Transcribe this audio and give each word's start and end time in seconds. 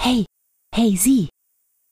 Hey, 0.00 0.24
hey 0.74 0.96
Sie. 0.96 1.28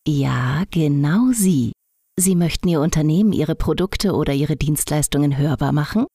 Ja, 0.07 0.65
genau 0.71 1.33
Sie. 1.33 1.73
Sie 2.19 2.37
möchten 2.37 2.69
Ihr 2.69 2.81
Unternehmen, 2.81 3.33
Ihre 3.33 3.55
Produkte 3.55 4.15
oder 4.15 4.33
Ihre 4.33 4.57
Dienstleistungen 4.57 5.37
hörbar 5.37 5.73
machen? 5.73 6.07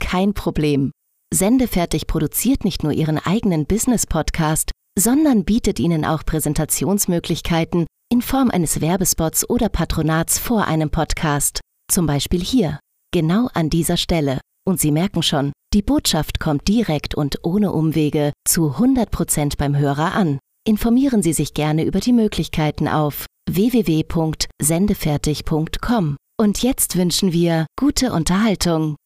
Kein 0.00 0.32
Problem. 0.32 0.92
Sendefertig 1.34 2.06
produziert 2.06 2.64
nicht 2.64 2.82
nur 2.82 2.92
Ihren 2.92 3.18
eigenen 3.18 3.66
Business-Podcast, 3.66 4.70
sondern 4.98 5.44
bietet 5.44 5.78
Ihnen 5.78 6.04
auch 6.04 6.24
Präsentationsmöglichkeiten 6.24 7.86
in 8.12 8.22
Form 8.22 8.50
eines 8.50 8.80
Werbespots 8.80 9.48
oder 9.48 9.68
Patronats 9.68 10.38
vor 10.38 10.66
einem 10.66 10.90
Podcast. 10.90 11.60
Zum 11.90 12.06
Beispiel 12.06 12.40
hier, 12.40 12.78
genau 13.12 13.48
an 13.54 13.70
dieser 13.70 13.96
Stelle. 13.96 14.40
Und 14.66 14.80
Sie 14.80 14.92
merken 14.92 15.22
schon, 15.22 15.52
die 15.74 15.82
Botschaft 15.82 16.40
kommt 16.40 16.68
direkt 16.68 17.14
und 17.14 17.44
ohne 17.44 17.72
Umwege 17.72 18.32
zu 18.48 18.76
100% 18.76 19.56
beim 19.58 19.76
Hörer 19.76 20.14
an. 20.14 20.38
Informieren 20.66 21.22
Sie 21.22 21.32
sich 21.32 21.54
gerne 21.54 21.84
über 21.84 22.00
die 22.00 22.12
Möglichkeiten 22.12 22.86
auf 22.86 23.24
www.sendefertig.com. 23.50 26.16
Und 26.38 26.62
jetzt 26.62 26.96
wünschen 26.96 27.32
wir 27.32 27.64
gute 27.78 28.12
Unterhaltung. 28.12 28.96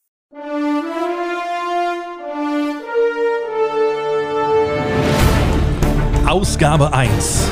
Ausgabe 6.27 6.93
1 6.93 7.48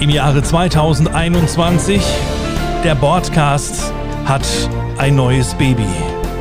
im 0.00 0.10
Jahre 0.10 0.42
2021. 0.42 2.02
Der 2.82 2.96
Broadcast 2.96 3.92
hat 4.24 4.44
ein 4.98 5.14
neues 5.14 5.54
Baby. 5.54 5.86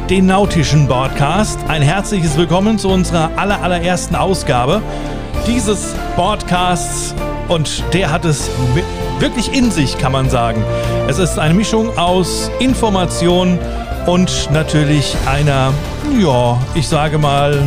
Den 0.09 0.25
nautischen 0.25 0.87
Broadcast. 0.87 1.59
Ein 1.67 1.83
herzliches 1.83 2.35
Willkommen 2.37 2.79
zu 2.79 2.89
unserer 2.89 3.37
aller, 3.37 3.61
allerersten 3.61 4.15
Ausgabe 4.15 4.81
dieses 5.47 5.95
Podcasts. 6.15 7.15
Und 7.47 7.83
der 7.93 8.11
hat 8.11 8.25
es 8.25 8.49
wirklich 9.19 9.53
in 9.53 9.71
sich, 9.71 9.97
kann 9.97 10.11
man 10.11 10.29
sagen. 10.29 10.63
Es 11.07 11.17
ist 11.17 11.39
eine 11.39 11.53
Mischung 11.53 11.97
aus 11.97 12.51
Information 12.59 13.57
und 14.05 14.49
natürlich 14.51 15.15
einer, 15.25 15.73
ja, 16.19 16.59
ich 16.75 16.87
sage 16.87 17.17
mal, 17.17 17.63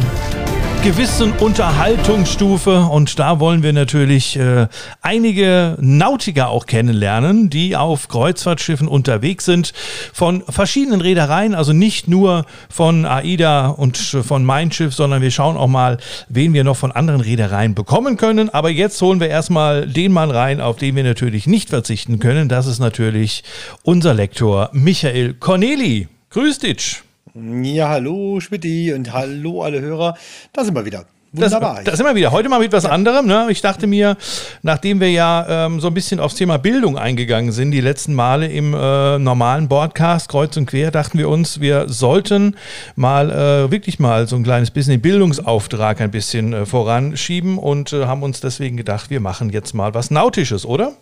gewissen 0.83 1.33
Unterhaltungsstufe 1.33 2.81
und 2.91 3.19
da 3.19 3.39
wollen 3.39 3.63
wir 3.63 3.75
natürlich 3.75 4.37
äh, 4.37 4.67
einige 5.03 5.77
Nautiker 5.79 6.49
auch 6.49 6.65
kennenlernen, 6.65 7.51
die 7.51 7.77
auf 7.77 8.09
Kreuzfahrtschiffen 8.09 8.89
unterwegs 8.89 9.45
sind 9.45 9.75
von 10.15 10.43
verschiedenen 10.49 11.03
Reedereien, 11.03 11.55
also 11.55 11.75
nicht 11.75 12.09
nur 12.09 12.47
von 12.71 13.05
AIDA 13.05 13.69
und 13.69 13.99
von 13.99 14.43
Mein 14.43 14.73
Schiff, 14.73 14.95
sondern 14.95 15.21
wir 15.21 15.31
schauen 15.31 15.59
auch 15.59 15.67
mal, 15.67 15.99
wen 16.31 16.55
wir 16.55 16.65
noch 16.65 16.79
von 16.79 16.93
anderen 16.93 17.21
Reedereien 17.21 17.75
bekommen 17.75 18.17
können. 18.17 18.49
Aber 18.49 18.71
jetzt 18.71 19.03
holen 19.03 19.21
wir 19.21 19.29
erstmal 19.29 19.87
den 19.87 20.13
Mann 20.13 20.31
rein, 20.31 20.63
auf 20.63 20.77
den 20.77 20.97
wir 20.97 21.05
natürlich 21.05 21.47
nicht 21.47 21.69
verzichten 21.69 22.21
können. 22.21 22.49
Das 22.49 22.67
ist 22.67 22.79
natürlich 22.79 23.45
unser 23.83 24.15
Lektor 24.15 24.71
Michael 24.73 25.35
Corneli. 25.35 26.09
Grüß 26.31 26.59
dich. 26.61 27.03
Ja, 27.35 27.89
hallo 27.91 28.41
Schmidti 28.41 28.93
und 28.93 29.13
hallo 29.13 29.63
alle 29.63 29.81
Hörer. 29.81 30.17
Da 30.53 30.65
sind 30.65 30.75
wir 30.75 30.85
wieder. 30.85 31.05
Wunderbar. 31.33 31.77
Das, 31.77 31.85
das 31.85 31.97
sind 31.99 32.07
wir 32.07 32.17
wieder. 32.17 32.33
Heute 32.33 32.49
mal 32.49 32.59
mit 32.59 32.73
was 32.73 32.85
anderem. 32.85 33.27
Ne? 33.27 33.47
Ich 33.51 33.61
dachte 33.61 33.87
mir, 33.87 34.17
nachdem 34.63 34.99
wir 34.99 35.13
ja 35.13 35.67
ähm, 35.67 35.79
so 35.79 35.87
ein 35.87 35.95
bisschen 35.95 36.19
aufs 36.19 36.35
Thema 36.35 36.59
Bildung 36.59 36.99
eingegangen 36.99 37.53
sind, 37.53 37.71
die 37.71 37.81
letzten 37.81 38.15
Male 38.15 38.49
im 38.49 38.75
äh, 38.75 39.19
normalen 39.21 39.69
Broadcast, 39.69 40.29
kreuz 40.29 40.57
und 40.57 40.67
quer, 40.67 40.91
dachten 40.91 41.19
wir 41.19 41.29
uns, 41.29 41.61
wir 41.61 41.89
sollten 41.89 42.57
mal 42.97 43.31
äh, 43.31 43.71
wirklich 43.71 44.01
mal 44.01 44.27
so 44.27 44.35
ein 44.35 44.43
kleines 44.43 44.73
bisschen 44.73 44.95
den 44.95 45.01
Bildungsauftrag 45.01 46.01
ein 46.01 46.11
bisschen 46.11 46.53
äh, 46.53 46.67
voranschieben 46.67 47.59
und 47.59 47.93
äh, 47.93 48.07
haben 48.07 48.25
uns 48.25 48.41
deswegen 48.41 48.77
gedacht, 48.77 49.09
wir 49.09 49.21
machen 49.21 49.51
jetzt 49.51 49.73
mal 49.73 49.95
was 49.95 50.11
Nautisches, 50.11 50.67
oder? 50.67 50.95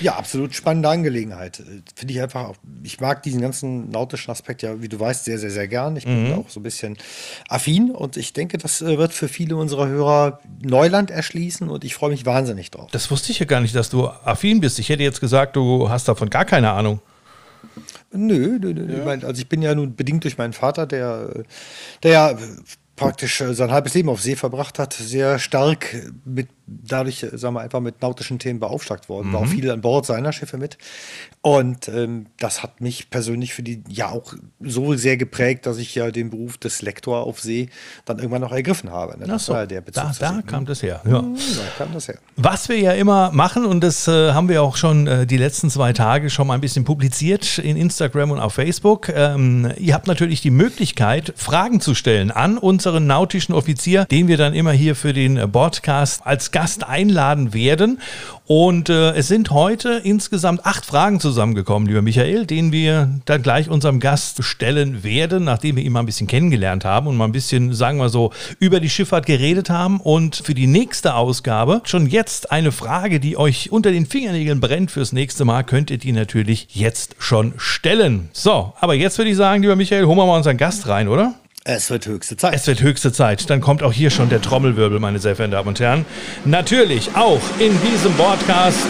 Ja, 0.00 0.16
absolut 0.16 0.54
spannende 0.54 0.88
Angelegenheit. 0.88 1.62
Finde 1.94 2.14
ich 2.14 2.20
einfach, 2.20 2.54
ich 2.82 3.00
mag 3.00 3.22
diesen 3.22 3.40
ganzen 3.40 3.90
nautischen 3.90 4.30
Aspekt 4.30 4.62
ja, 4.62 4.80
wie 4.82 4.88
du 4.88 4.98
weißt, 4.98 5.24
sehr, 5.24 5.38
sehr, 5.38 5.50
sehr 5.50 5.68
gern. 5.68 5.96
Ich 5.96 6.04
bin 6.04 6.28
mhm. 6.28 6.34
auch 6.34 6.48
so 6.48 6.60
ein 6.60 6.62
bisschen 6.62 6.96
affin 7.48 7.90
und 7.90 8.16
ich 8.16 8.32
denke, 8.32 8.58
das 8.58 8.82
äh, 8.82 8.98
wird 8.98 9.12
für 9.12 9.28
viele 9.28 9.56
unserer 9.56 9.88
Hörer 9.88 10.40
Neuland 10.62 11.10
erschließen 11.10 11.68
und 11.68 11.84
ich 11.84 11.94
freue 11.94 12.10
mich 12.10 12.26
wahnsinnig 12.26 12.70
drauf. 12.70 12.90
Das 12.92 13.10
wusste 13.10 13.32
ich 13.32 13.38
ja 13.38 13.46
gar 13.46 13.60
nicht, 13.60 13.74
dass 13.74 13.90
du 13.90 14.08
affin 14.08 14.60
bist. 14.60 14.78
Ich 14.78 14.88
hätte 14.88 15.02
jetzt 15.02 15.20
gesagt, 15.20 15.56
du 15.56 15.88
hast 15.88 16.08
davon 16.08 16.30
gar 16.30 16.44
keine 16.44 16.70
Ahnung. 16.70 17.00
Nö, 18.12 18.58
nö, 18.60 18.74
nö. 18.74 18.98
Ja. 18.98 19.06
Also 19.06 19.40
ich 19.40 19.48
bin 19.48 19.62
ja 19.62 19.74
nun 19.74 19.94
bedingt 19.94 20.24
durch 20.24 20.36
meinen 20.36 20.52
Vater, 20.52 20.86
der, 20.86 21.44
der 22.02 22.10
ja 22.10 22.38
praktisch 23.00 23.40
äh, 23.40 23.54
sein 23.54 23.70
halbes 23.70 23.94
Leben 23.94 24.08
auf 24.08 24.20
See 24.20 24.36
verbracht 24.36 24.78
hat, 24.78 24.92
sehr 24.92 25.38
stark 25.38 25.96
mit 26.24 26.48
dadurch, 26.66 27.22
äh, 27.22 27.36
sagen 27.36 27.54
wir 27.54 27.60
einfach 27.60 27.80
mit 27.80 28.02
nautischen 28.02 28.38
Themen 28.38 28.60
beauftragt 28.60 29.08
worden, 29.08 29.28
mhm. 29.28 29.32
war 29.32 29.40
auch 29.40 29.46
mhm. 29.46 29.50
viel 29.50 29.70
an 29.70 29.80
Bord 29.80 30.06
seiner 30.06 30.32
Schiffe 30.32 30.58
mit. 30.58 30.78
Und 31.42 31.88
ähm, 31.88 32.26
das 32.38 32.62
hat 32.62 32.82
mich 32.82 33.08
persönlich 33.08 33.54
für 33.54 33.62
die 33.62 33.82
ja 33.88 34.10
auch 34.10 34.34
so 34.60 34.94
sehr 34.94 35.16
geprägt, 35.16 35.64
dass 35.64 35.78
ich 35.78 35.94
ja 35.94 36.10
den 36.10 36.28
Beruf 36.28 36.58
des 36.58 36.82
Lektor 36.82 37.26
auf 37.26 37.40
See 37.40 37.70
dann 38.04 38.18
irgendwann 38.18 38.42
noch 38.42 38.52
ergriffen 38.52 38.90
habe. 38.90 39.18
Ne? 39.18 39.26
Das 39.26 39.46
so, 39.46 39.54
war 39.54 39.66
der 39.66 39.80
Bezug. 39.80 40.04
Da, 40.18 40.32
da 40.32 40.42
kam 40.42 40.66
das 40.66 40.82
her. 40.82 41.00
Ja. 41.06 41.22
Da 41.22 41.32
kam 41.78 41.94
das 41.94 42.08
her. 42.08 42.18
Was 42.36 42.68
wir 42.68 42.78
ja 42.78 42.92
immer 42.92 43.30
machen, 43.32 43.64
und 43.64 43.82
das 43.82 44.06
äh, 44.06 44.32
haben 44.32 44.50
wir 44.50 44.62
auch 44.62 44.76
schon 44.76 45.06
äh, 45.06 45.26
die 45.26 45.38
letzten 45.38 45.70
zwei 45.70 45.94
Tage 45.94 46.28
schon 46.28 46.46
mal 46.46 46.54
ein 46.54 46.60
bisschen 46.60 46.84
publiziert 46.84 47.56
in 47.56 47.78
Instagram 47.78 48.32
und 48.32 48.40
auf 48.40 48.52
Facebook. 48.52 49.08
Ähm, 49.08 49.72
ihr 49.78 49.94
habt 49.94 50.08
natürlich 50.08 50.42
die 50.42 50.50
Möglichkeit, 50.50 51.32
Fragen 51.36 51.80
zu 51.80 51.94
stellen 51.94 52.30
an 52.30 52.58
unseren 52.58 53.06
nautischen 53.06 53.54
Offizier, 53.54 54.04
den 54.04 54.28
wir 54.28 54.36
dann 54.36 54.52
immer 54.52 54.72
hier 54.72 54.94
für 54.94 55.14
den 55.14 55.50
Podcast 55.50 56.20
als 56.26 56.50
Gast 56.50 56.84
einladen 56.84 57.54
werden. 57.54 57.98
Und 58.52 58.88
äh, 58.88 59.12
es 59.12 59.28
sind 59.28 59.52
heute 59.52 60.00
insgesamt 60.02 60.66
acht 60.66 60.84
Fragen 60.84 61.20
zusammengekommen, 61.20 61.86
lieber 61.86 62.02
Michael, 62.02 62.46
denen 62.46 62.72
wir 62.72 63.08
dann 63.24 63.42
gleich 63.42 63.70
unserem 63.70 64.00
Gast 64.00 64.42
stellen 64.42 65.04
werden, 65.04 65.44
nachdem 65.44 65.76
wir 65.76 65.84
ihn 65.84 65.92
mal 65.92 66.00
ein 66.00 66.06
bisschen 66.06 66.26
kennengelernt 66.26 66.84
haben 66.84 67.06
und 67.06 67.16
mal 67.16 67.26
ein 67.26 67.30
bisschen, 67.30 67.72
sagen 67.72 67.98
wir 67.98 68.08
so, 68.08 68.32
über 68.58 68.80
die 68.80 68.90
Schifffahrt 68.90 69.24
geredet 69.24 69.70
haben. 69.70 70.00
Und 70.00 70.42
für 70.44 70.54
die 70.54 70.66
nächste 70.66 71.14
Ausgabe 71.14 71.82
schon 71.84 72.08
jetzt 72.08 72.50
eine 72.50 72.72
Frage, 72.72 73.20
die 73.20 73.36
euch 73.36 73.70
unter 73.70 73.92
den 73.92 74.04
Fingernägeln 74.04 74.58
brennt 74.58 74.90
fürs 74.90 75.12
nächste 75.12 75.44
Mal, 75.44 75.62
könnt 75.62 75.92
ihr 75.92 75.98
die 75.98 76.10
natürlich 76.10 76.66
jetzt 76.72 77.14
schon 77.20 77.52
stellen. 77.56 78.30
So, 78.32 78.72
aber 78.80 78.94
jetzt 78.94 79.16
würde 79.16 79.30
ich 79.30 79.36
sagen, 79.36 79.62
lieber 79.62 79.76
Michael, 79.76 80.06
holen 80.06 80.18
wir 80.18 80.26
mal 80.26 80.38
unseren 80.38 80.56
Gast 80.56 80.88
rein, 80.88 81.06
oder? 81.06 81.36
Es 81.64 81.90
wird 81.90 82.06
höchste 82.06 82.38
Zeit. 82.38 82.54
Es 82.54 82.66
wird 82.66 82.80
höchste 82.80 83.12
Zeit. 83.12 83.50
Dann 83.50 83.60
kommt 83.60 83.82
auch 83.82 83.92
hier 83.92 84.08
schon 84.08 84.30
der 84.30 84.40
Trommelwirbel, 84.40 84.98
meine 84.98 85.18
sehr 85.18 85.36
verehrten 85.36 85.52
Damen 85.52 85.68
und 85.68 85.78
Herren. 85.78 86.06
Natürlich 86.46 87.14
auch 87.14 87.42
in 87.58 87.78
diesem 87.82 88.14
Podcast 88.14 88.86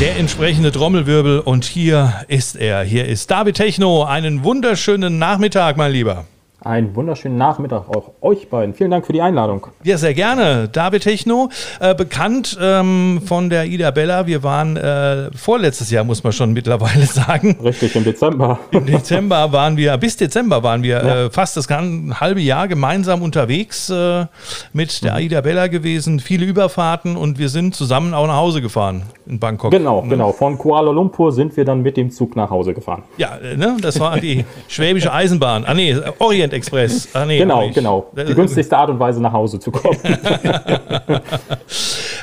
der 0.00 0.16
entsprechende 0.16 0.72
Trommelwirbel. 0.72 1.40
Und 1.40 1.66
hier 1.66 2.24
ist 2.28 2.56
er. 2.56 2.82
Hier 2.82 3.06
ist 3.06 3.30
David 3.30 3.56
Techno. 3.56 4.04
Einen 4.04 4.42
wunderschönen 4.42 5.18
Nachmittag, 5.18 5.76
mein 5.76 5.92
Lieber. 5.92 6.24
Einen 6.64 6.94
wunderschönen 6.94 7.36
Nachmittag 7.36 7.88
auch 7.88 8.12
euch 8.20 8.48
beiden. 8.48 8.72
Vielen 8.72 8.92
Dank 8.92 9.04
für 9.04 9.12
die 9.12 9.20
Einladung. 9.20 9.66
Ja, 9.82 9.98
sehr 9.98 10.14
gerne. 10.14 10.68
David 10.68 11.02
Techno, 11.02 11.48
äh, 11.80 11.92
bekannt 11.92 12.56
ähm, 12.60 13.20
von 13.26 13.50
der 13.50 13.66
Ida 13.66 13.90
Bella. 13.90 14.28
Wir 14.28 14.44
waren 14.44 14.76
äh, 14.76 15.30
vorletztes 15.34 15.90
Jahr, 15.90 16.04
muss 16.04 16.22
man 16.22 16.32
schon 16.32 16.52
mittlerweile 16.52 17.04
sagen. 17.06 17.58
Richtig, 17.64 17.96
im 17.96 18.04
Dezember. 18.04 18.60
Im 18.70 18.86
Dezember 18.86 19.50
waren 19.52 19.76
wir, 19.76 19.96
bis 19.96 20.16
Dezember 20.16 20.62
waren 20.62 20.84
wir 20.84 21.04
ja. 21.04 21.24
äh, 21.24 21.30
fast 21.30 21.56
das 21.56 21.66
ganze 21.66 22.20
halbe 22.20 22.40
Jahr 22.40 22.68
gemeinsam 22.68 23.22
unterwegs 23.22 23.90
äh, 23.90 24.26
mit 24.72 25.02
der 25.02 25.14
mhm. 25.14 25.20
Ida 25.20 25.40
Bella 25.40 25.66
gewesen. 25.66 26.20
Viele 26.20 26.46
Überfahrten 26.46 27.16
und 27.16 27.40
wir 27.40 27.48
sind 27.48 27.74
zusammen 27.74 28.14
auch 28.14 28.28
nach 28.28 28.36
Hause 28.36 28.62
gefahren 28.62 29.02
in 29.26 29.40
Bangkok. 29.40 29.72
Genau, 29.72 30.02
ne? 30.02 30.10
genau. 30.10 30.30
Von 30.30 30.56
Kuala 30.58 30.92
Lumpur 30.92 31.32
sind 31.32 31.56
wir 31.56 31.64
dann 31.64 31.82
mit 31.82 31.96
dem 31.96 32.12
Zug 32.12 32.36
nach 32.36 32.50
Hause 32.50 32.72
gefahren. 32.72 33.02
Ja, 33.16 33.36
äh, 33.38 33.56
ne? 33.56 33.78
das 33.80 33.98
war 33.98 34.20
die 34.20 34.44
schwäbische 34.68 35.12
Eisenbahn. 35.12 35.64
Ah, 35.64 35.74
nee, 35.74 35.96
Orient 36.20 36.51
Orient 36.52 36.68
Express. 36.68 37.08
Ach, 37.14 37.26
nee, 37.26 37.38
genau, 37.38 37.70
genau. 37.70 38.10
Die 38.16 38.34
günstigste 38.34 38.76
Art 38.76 38.90
und 38.90 38.98
Weise 38.98 39.20
nach 39.20 39.32
Hause 39.32 39.58
zu 39.58 39.70
kommen. 39.70 39.98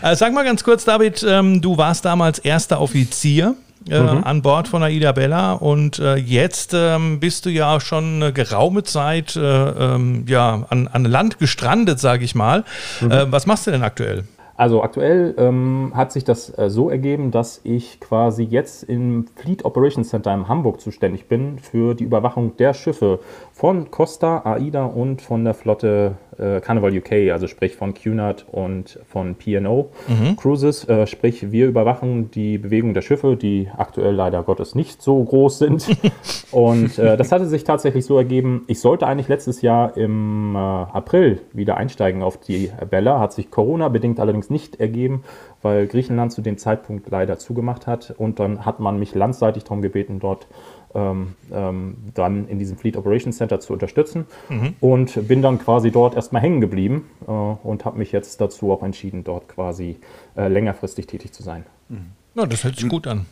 Äh, 0.02 0.16
sag 0.16 0.32
mal 0.32 0.46
ganz 0.46 0.64
kurz, 0.64 0.86
David, 0.86 1.26
ähm, 1.28 1.60
du 1.62 1.78
warst 1.78 2.06
damals 2.06 2.40
erster 2.40 2.80
Offizier. 2.80 3.56
Äh, 3.90 4.00
mhm. 4.00 4.24
an 4.24 4.42
Bord 4.42 4.70
von 4.70 4.81
Aida 4.81 5.12
Bella 5.12 5.54
und 5.54 6.00
äh, 6.00 6.16
jetzt 6.16 6.74
ähm, 6.74 7.20
bist 7.20 7.46
du 7.46 7.50
ja 7.50 7.80
schon 7.80 8.16
eine 8.16 8.31
geraume 8.31 8.84
Zeit 8.84 9.36
äh, 9.36 9.40
ähm, 9.42 10.26
ja, 10.28 10.66
an, 10.70 10.88
an 10.88 11.04
Land 11.04 11.40
gestrandet, 11.40 12.00
sage 12.00 12.24
ich 12.24 12.34
mal. 12.34 12.64
Mhm. 13.02 13.12
Äh, 13.12 13.32
was 13.32 13.46
machst 13.46 13.68
du 13.68 13.72
denn 13.72 13.84
aktuell? 13.84 14.24
Also 14.60 14.84
aktuell 14.84 15.36
ähm, 15.38 15.94
hat 15.96 16.12
sich 16.12 16.26
das 16.26 16.50
äh, 16.58 16.70
so 16.70 16.90
ergeben, 16.90 17.32
dass 17.32 17.62
ich 17.64 18.02
quasi 18.02 18.44
jetzt 18.44 18.84
im 18.84 19.26
Fleet 19.38 19.64
Operations 19.64 20.10
Center 20.10 20.34
in 20.34 20.50
Hamburg 20.50 20.82
zuständig 20.82 21.30
bin 21.30 21.60
für 21.60 21.94
die 21.94 22.04
Überwachung 22.04 22.58
der 22.58 22.74
Schiffe 22.74 23.22
von 23.54 23.90
Costa, 23.90 24.42
AIDA 24.44 24.84
und 24.84 25.22
von 25.22 25.46
der 25.46 25.54
Flotte 25.54 26.18
äh, 26.38 26.62
Carnival 26.62 26.98
UK, 26.98 27.32
also 27.32 27.48
sprich 27.48 27.76
von 27.76 27.94
Cunard 27.94 28.46
und 28.52 29.00
von 29.08 29.36
P&O 29.36 29.90
mhm. 30.08 30.36
Cruises. 30.36 30.88
Äh, 30.88 31.08
sprich, 31.08 31.52
wir 31.52 31.68
überwachen 31.68 32.32
die 32.32 32.58
Bewegung 32.58 32.94
der 32.94 33.02
Schiffe, 33.02 33.36
die 33.36 33.70
aktuell 33.78 34.14
leider 34.14 34.44
Gottes 34.44 34.76
nicht 34.76 35.02
so 35.02 35.24
groß 35.24 35.60
sind. 35.60 35.88
und 36.52 36.98
äh, 36.98 37.18
das 37.18 37.32
hatte 37.32 37.46
sich 37.46 37.64
tatsächlich 37.64 38.06
so 38.06 38.18
ergeben, 38.18 38.64
ich 38.68 38.80
sollte 38.80 39.08
eigentlich 39.08 39.28
letztes 39.28 39.62
Jahr 39.62 39.96
im 39.98 40.56
äh, 40.56 40.58
April 40.58 41.42
wieder 41.54 41.78
einsteigen 41.78 42.24
auf 42.24 42.38
die 42.38 42.72
Bella, 42.90 43.20
hat 43.20 43.34
sich 43.34 43.52
Corona-bedingt 43.52 44.20
allerdings 44.20 44.49
jetzt 44.50 44.51
nicht 44.51 44.80
ergeben, 44.80 45.24
weil 45.62 45.88
Griechenland 45.88 46.31
zu 46.31 46.42
dem 46.42 46.57
Zeitpunkt 46.57 47.10
leider 47.10 47.38
zugemacht 47.38 47.88
hat. 47.88 48.13
Und 48.18 48.40
dann 48.40 48.66
hat 48.66 48.80
man 48.80 49.00
mich 49.00 49.16
landseitig 49.16 49.63
darum 49.63 49.81
gebeten, 49.81 50.19
dort 50.19 50.48
ähm, 50.96 51.36
ähm, 51.51 51.98
dann 52.16 52.48
in 52.48 52.57
diesem 52.57 52.78
Fleet 52.78 52.98
Operations 52.98 53.38
Center 53.38 53.60
zu 53.60 53.74
unterstützen. 53.74 54.25
Mhm. 54.50 54.74
Und 54.80 55.28
bin 55.28 55.42
dann 55.42 55.60
quasi 55.60 55.92
dort 55.92 56.16
erstmal 56.16 56.42
hängen 56.42 56.62
geblieben 56.62 57.10
äh, 57.28 57.31
und 57.31 57.86
habe 57.86 57.98
mich 57.98 58.12
jetzt 58.12 58.42
dazu 58.42 58.72
auch 58.72 58.84
entschieden, 58.84 59.24
dort 59.24 59.48
quasi 59.48 59.98
äh, 60.36 60.48
längerfristig 60.48 61.07
tätig 61.07 61.31
zu 61.34 61.44
sein. 61.44 61.66
Mhm. 61.90 62.12
Ja, 62.36 62.46
das 62.46 62.63
hört 62.63 62.78
sich 62.78 62.90
gut 62.90 63.07
an. 63.07 63.25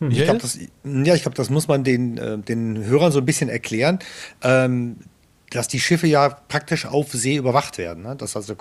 Ich 0.00 0.24
glaube, 0.24 0.40
das, 0.40 0.58
ja, 0.84 1.14
ich 1.14 1.22
das 1.22 1.50
muss 1.50 1.68
man 1.68 1.84
den, 1.84 2.18
äh, 2.18 2.36
den 2.36 2.84
Hörern 2.84 3.12
so 3.12 3.20
ein 3.20 3.24
bisschen 3.24 3.48
erklären. 3.48 4.00
Ähm, 4.42 4.96
dass 5.54 5.68
die 5.68 5.80
Schiffe 5.80 6.06
ja 6.06 6.36
praktisch 6.48 6.86
auf 6.86 7.12
See 7.12 7.36
überwacht 7.36 7.78
werden. 7.78 8.02
Ne? 8.02 8.16
Dass 8.16 8.36
also 8.36 8.54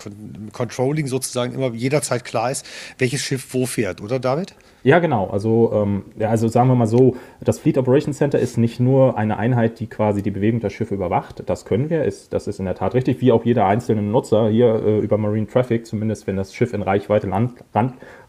Controlling 0.51 1.07
sozusagen 1.07 1.53
immer 1.53 1.73
jederzeit 1.73 2.23
klar 2.23 2.51
ist, 2.51 2.65
welches 2.97 3.21
Schiff 3.21 3.53
wo 3.53 3.65
fährt, 3.65 4.01
oder 4.01 4.19
David? 4.19 4.55
Ja, 4.83 4.99
genau. 4.99 5.29
Also, 5.29 5.71
ähm, 5.73 6.03
ja, 6.19 6.29
also 6.29 6.49
sagen 6.49 6.67
wir 6.67 6.75
mal 6.75 6.87
so, 6.87 7.15
das 7.39 7.59
Fleet 7.59 7.77
Operations 7.77 8.17
Center 8.17 8.37
ist 8.37 8.57
nicht 8.57 8.81
nur 8.81 9.17
eine 9.17 9.37
Einheit, 9.37 9.79
die 9.79 9.87
quasi 9.87 10.21
die 10.21 10.31
Bewegung 10.31 10.59
der 10.59 10.69
Schiffe 10.69 10.93
überwacht. 10.93 11.41
Das 11.45 11.63
können 11.63 11.89
wir, 11.89 12.03
ist, 12.03 12.33
das 12.33 12.47
ist 12.47 12.59
in 12.59 12.65
der 12.65 12.75
Tat 12.75 12.93
richtig, 12.93 13.21
wie 13.21 13.31
auch 13.31 13.45
jeder 13.45 13.65
einzelne 13.65 14.01
Nutzer 14.01 14.49
hier 14.49 14.75
äh, 14.85 14.99
über 14.99 15.17
Marine 15.17 15.47
Traffic, 15.47 15.85
zumindest 15.85 16.27
wenn 16.27 16.35
das 16.35 16.53
Schiff 16.53 16.73
in 16.73 16.81
Reichweite, 16.81 17.27
Land, 17.27 17.53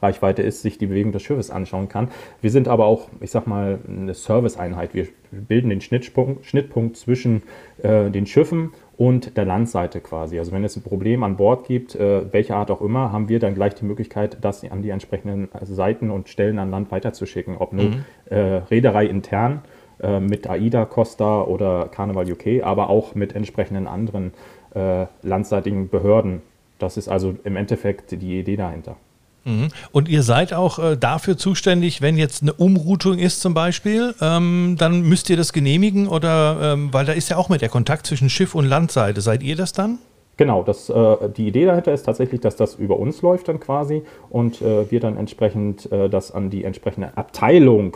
Landreichweite 0.04 0.42
ist, 0.42 0.60
sich 0.60 0.76
die 0.76 0.86
Bewegung 0.86 1.12
des 1.12 1.22
Schiffes 1.22 1.50
anschauen 1.50 1.88
kann. 1.88 2.08
Wir 2.42 2.50
sind 2.50 2.68
aber 2.68 2.84
auch, 2.84 3.08
ich 3.20 3.30
sag 3.30 3.46
mal, 3.46 3.78
eine 3.88 4.12
Service-Einheit. 4.12 4.92
Wir 4.92 5.08
bilden 5.30 5.70
den 5.70 5.80
Schnittpunkt, 5.80 6.44
Schnittpunkt 6.44 6.96
zwischen 6.98 7.42
äh, 7.82 8.10
den 8.10 8.26
Schiffen 8.26 8.72
und 8.98 9.38
der 9.38 9.46
Landseite 9.46 10.00
quasi. 10.00 10.38
Also 10.38 10.52
wenn 10.52 10.62
es 10.62 10.76
ein 10.76 10.82
Problem 10.82 11.22
an 11.22 11.36
Bord 11.36 11.66
gibt, 11.66 11.94
äh, 11.94 12.32
welcher 12.32 12.56
Art 12.56 12.70
auch 12.70 12.82
immer, 12.82 13.12
haben 13.12 13.30
wir 13.30 13.38
dann 13.38 13.54
gleich 13.54 13.74
die 13.74 13.86
Möglichkeit, 13.86 14.36
das 14.42 14.62
an 14.70 14.82
die 14.82 14.90
entsprechenden 14.90 15.48
Seiten 15.62 16.10
und 16.10 16.28
Stellen 16.28 16.58
an 16.58 16.70
Land 16.70 16.90
weiterzuschicken. 16.90 17.56
Ob 17.56 17.72
nur 17.72 17.86
mhm. 17.86 18.04
äh, 18.28 18.36
Reederei 18.70 19.06
intern 19.06 19.62
äh, 20.02 20.20
mit 20.20 20.46
AIDA, 20.46 20.84
Costa 20.84 21.42
oder 21.42 21.88
Carnival 21.90 22.30
UK, 22.30 22.62
aber 22.62 22.90
auch 22.90 23.14
mit 23.14 23.34
entsprechenden 23.34 23.86
anderen 23.86 24.32
äh, 24.74 25.06
landseitigen 25.22 25.88
Behörden. 25.88 26.42
Das 26.78 26.98
ist 26.98 27.08
also 27.08 27.34
im 27.44 27.56
Endeffekt 27.56 28.10
die 28.12 28.38
Idee 28.38 28.56
dahinter. 28.56 28.96
Mhm. 29.44 29.68
Und 29.92 30.08
ihr 30.08 30.22
seid 30.22 30.52
auch 30.52 30.78
äh, 30.78 30.96
dafür 30.96 31.36
zuständig, 31.36 32.00
wenn 32.00 32.16
jetzt 32.16 32.42
eine 32.42 32.52
Umroutung 32.54 33.18
ist 33.18 33.40
zum 33.40 33.54
Beispiel, 33.54 34.14
ähm, 34.20 34.76
dann 34.78 35.02
müsst 35.02 35.28
ihr 35.30 35.36
das 35.36 35.52
genehmigen 35.52 36.08
oder, 36.08 36.74
ähm, 36.74 36.92
weil 36.92 37.04
da 37.04 37.12
ist 37.12 37.28
ja 37.28 37.36
auch 37.36 37.48
mit 37.48 37.60
der 37.60 37.68
Kontakt 37.68 38.06
zwischen 38.06 38.30
Schiff 38.30 38.54
und 38.54 38.64
Landseite. 38.64 39.20
Seid 39.20 39.42
ihr 39.42 39.56
das 39.56 39.72
dann? 39.72 39.98
Genau, 40.36 40.62
das, 40.64 40.88
äh, 40.88 41.16
die 41.36 41.46
Idee 41.46 41.66
dahinter 41.66 41.92
ist 41.92 42.04
tatsächlich, 42.04 42.40
dass 42.40 42.56
das 42.56 42.74
über 42.74 42.98
uns 42.98 43.22
läuft 43.22 43.48
dann 43.48 43.60
quasi 43.60 44.02
und 44.30 44.60
äh, 44.62 44.90
wir 44.90 44.98
dann 45.00 45.16
entsprechend 45.16 45.88
das 46.10 46.32
an 46.32 46.50
die 46.50 46.64
entsprechende 46.64 47.16
Abteilung 47.16 47.94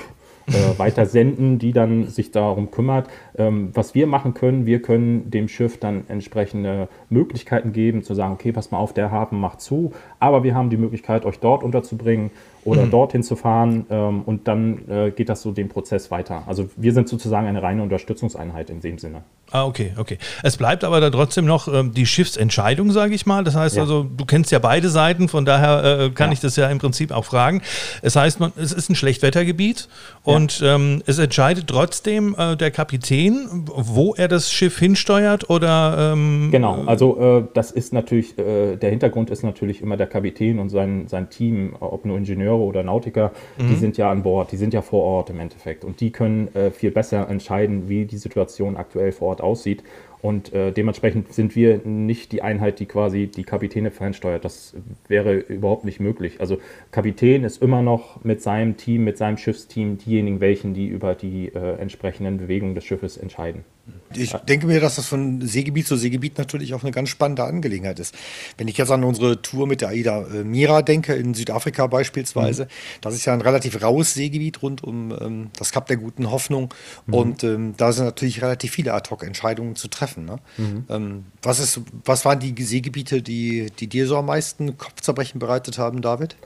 äh, 0.48 0.78
weiter 0.78 1.06
senden, 1.06 1.58
die 1.58 1.72
dann 1.72 2.06
sich 2.06 2.30
darum 2.30 2.70
kümmert. 2.70 3.08
Ähm, 3.36 3.70
was 3.74 3.94
wir 3.94 4.06
machen 4.06 4.34
können, 4.34 4.66
wir 4.66 4.82
können 4.82 5.30
dem 5.30 5.48
Schiff 5.48 5.78
dann 5.78 6.04
entsprechende 6.08 6.88
Möglichkeiten 7.10 7.72
geben, 7.72 8.02
zu 8.02 8.14
sagen, 8.14 8.34
okay, 8.34 8.52
pass 8.52 8.70
mal 8.70 8.78
auf, 8.78 8.92
der 8.92 9.10
Hafen 9.10 9.40
macht 9.40 9.60
zu, 9.60 9.92
aber 10.20 10.42
wir 10.44 10.54
haben 10.54 10.70
die 10.70 10.76
Möglichkeit, 10.76 11.24
euch 11.24 11.38
dort 11.40 11.62
unterzubringen 11.62 12.30
oder 12.64 12.86
mhm. 12.86 12.90
dorthin 12.90 13.22
zu 13.22 13.36
fahren 13.36 13.86
ähm, 13.90 14.22
und 14.22 14.48
dann 14.48 14.88
äh, 14.88 15.10
geht 15.10 15.28
das 15.28 15.42
so 15.42 15.52
den 15.52 15.68
Prozess 15.68 16.10
weiter. 16.10 16.42
Also 16.46 16.68
wir 16.76 16.92
sind 16.92 17.08
sozusagen 17.08 17.46
eine 17.46 17.62
reine 17.62 17.82
Unterstützungseinheit 17.82 18.70
in 18.70 18.80
dem 18.80 18.98
Sinne. 18.98 19.22
Ah, 19.50 19.64
okay, 19.64 19.92
okay. 19.96 20.18
Es 20.42 20.58
bleibt 20.58 20.84
aber 20.84 21.00
da 21.00 21.08
trotzdem 21.08 21.46
noch 21.46 21.72
ähm, 21.72 21.92
die 21.94 22.04
Schiffsentscheidung, 22.04 22.90
sage 22.90 23.14
ich 23.14 23.24
mal. 23.24 23.44
Das 23.44 23.56
heißt 23.56 23.76
ja. 23.76 23.82
also, 23.82 24.04
du 24.04 24.26
kennst 24.26 24.52
ja 24.52 24.58
beide 24.58 24.90
Seiten, 24.90 25.28
von 25.28 25.46
daher 25.46 26.00
äh, 26.00 26.10
kann 26.10 26.28
ja. 26.28 26.34
ich 26.34 26.40
das 26.40 26.56
ja 26.56 26.68
im 26.68 26.78
Prinzip 26.78 27.12
auch 27.12 27.24
fragen. 27.24 27.62
Es 28.02 28.14
heißt, 28.14 28.40
man, 28.40 28.52
es 28.56 28.72
ist 28.72 28.90
ein 28.90 28.94
Schlechtwettergebiet 28.94 29.88
ja. 30.26 30.34
und 30.34 30.62
ähm, 30.62 31.02
es 31.06 31.18
entscheidet 31.18 31.66
trotzdem 31.66 32.34
äh, 32.36 32.56
der 32.56 32.70
Kapitän, 32.70 33.64
wo 33.74 34.14
er 34.14 34.28
das 34.28 34.52
Schiff 34.52 34.78
hinsteuert 34.78 35.48
oder. 35.48 36.12
Ähm, 36.12 36.50
genau, 36.50 36.84
also 36.84 37.18
äh, 37.18 37.44
das 37.54 37.70
ist 37.70 37.94
natürlich, 37.94 38.38
äh, 38.38 38.76
der 38.76 38.90
Hintergrund 38.90 39.30
ist 39.30 39.44
natürlich 39.44 39.80
immer 39.80 39.96
der 39.96 40.08
Kapitän 40.08 40.58
und 40.58 40.68
sein, 40.68 41.08
sein 41.08 41.30
Team, 41.30 41.74
ob 41.80 42.04
nur 42.04 42.18
Ingenieure 42.48 42.62
oder 42.62 42.82
Nautiker, 42.82 43.32
mhm. 43.58 43.68
die 43.68 43.74
sind 43.74 43.96
ja 43.96 44.10
an 44.10 44.22
Bord, 44.22 44.52
die 44.52 44.56
sind 44.56 44.74
ja 44.74 44.82
vor 44.82 45.02
Ort 45.02 45.30
im 45.30 45.40
Endeffekt 45.40 45.84
und 45.84 46.00
die 46.00 46.10
können 46.10 46.54
äh, 46.54 46.70
viel 46.70 46.90
besser 46.90 47.28
entscheiden, 47.28 47.88
wie 47.88 48.04
die 48.04 48.16
Situation 48.16 48.76
aktuell 48.76 49.12
vor 49.12 49.28
Ort 49.28 49.40
aussieht. 49.40 49.82
Und 50.20 50.52
äh, 50.52 50.72
dementsprechend 50.72 51.32
sind 51.32 51.54
wir 51.54 51.80
nicht 51.84 52.32
die 52.32 52.42
Einheit, 52.42 52.80
die 52.80 52.86
quasi 52.86 53.28
die 53.28 53.44
Kapitäne 53.44 53.92
fernsteuert. 53.92 54.44
Das 54.44 54.74
wäre 55.06 55.34
überhaupt 55.34 55.84
nicht 55.84 56.00
möglich. 56.00 56.40
Also 56.40 56.58
Kapitän 56.90 57.44
ist 57.44 57.62
immer 57.62 57.82
noch 57.82 58.24
mit 58.24 58.42
seinem 58.42 58.76
Team, 58.76 59.04
mit 59.04 59.16
seinem 59.16 59.36
Schiffsteam 59.36 59.96
diejenigen, 59.96 60.40
welchen 60.40 60.74
die 60.74 60.88
über 60.88 61.14
die 61.14 61.54
äh, 61.54 61.78
entsprechenden 61.78 62.38
Bewegungen 62.38 62.74
des 62.74 62.84
Schiffes 62.84 63.16
entscheiden. 63.16 63.64
Ich 64.14 64.32
denke 64.32 64.66
mir, 64.66 64.80
dass 64.80 64.96
das 64.96 65.06
von 65.06 65.42
Seegebiet 65.42 65.86
zu 65.86 65.96
Seegebiet 65.96 66.38
natürlich 66.38 66.72
auch 66.74 66.82
eine 66.82 66.92
ganz 66.92 67.10
spannende 67.10 67.44
Angelegenheit 67.44 67.98
ist. 67.98 68.14
Wenn 68.56 68.68
ich 68.68 68.78
jetzt 68.78 68.90
an 68.90 69.04
unsere 69.04 69.42
Tour 69.42 69.66
mit 69.66 69.80
der 69.80 69.88
AIDA 69.88 70.22
äh, 70.22 70.44
Mira 70.44 70.82
denke, 70.82 71.14
in 71.14 71.34
Südafrika 71.34 71.86
beispielsweise, 71.86 72.64
mhm. 72.64 72.68
das 73.02 73.14
ist 73.14 73.26
ja 73.26 73.34
ein 73.34 73.40
relativ 73.40 73.82
raues 73.82 74.14
Seegebiet 74.14 74.62
rund 74.62 74.82
um 74.82 75.14
ähm, 75.20 75.50
das 75.58 75.72
Kap 75.72 75.86
der 75.86 75.98
guten 75.98 76.30
Hoffnung. 76.30 76.72
Mhm. 77.06 77.14
Und 77.14 77.44
ähm, 77.44 77.74
da 77.76 77.92
sind 77.92 78.06
natürlich 78.06 78.42
relativ 78.42 78.72
viele 78.72 78.94
Ad-Hoc-Entscheidungen 78.94 79.76
zu 79.76 79.88
treffen. 79.88 80.24
Ne? 80.24 80.38
Mhm. 80.56 80.84
Ähm, 80.88 81.24
was, 81.42 81.60
ist, 81.60 81.80
was 82.04 82.24
waren 82.24 82.40
die 82.40 82.54
Seegebiete, 82.62 83.20
die, 83.20 83.66
die 83.78 83.88
dir 83.88 84.06
so 84.06 84.16
am 84.16 84.26
meisten 84.26 84.78
Kopfzerbrechen 84.78 85.38
bereitet 85.38 85.78
haben, 85.78 86.00
David? 86.00 86.36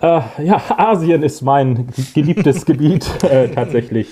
Äh, 0.00 0.20
ja, 0.44 0.60
Asien 0.76 1.22
ist 1.22 1.42
mein 1.42 1.88
geliebtes 2.12 2.66
Gebiet 2.66 3.06
äh, 3.24 3.48
tatsächlich. 3.48 4.08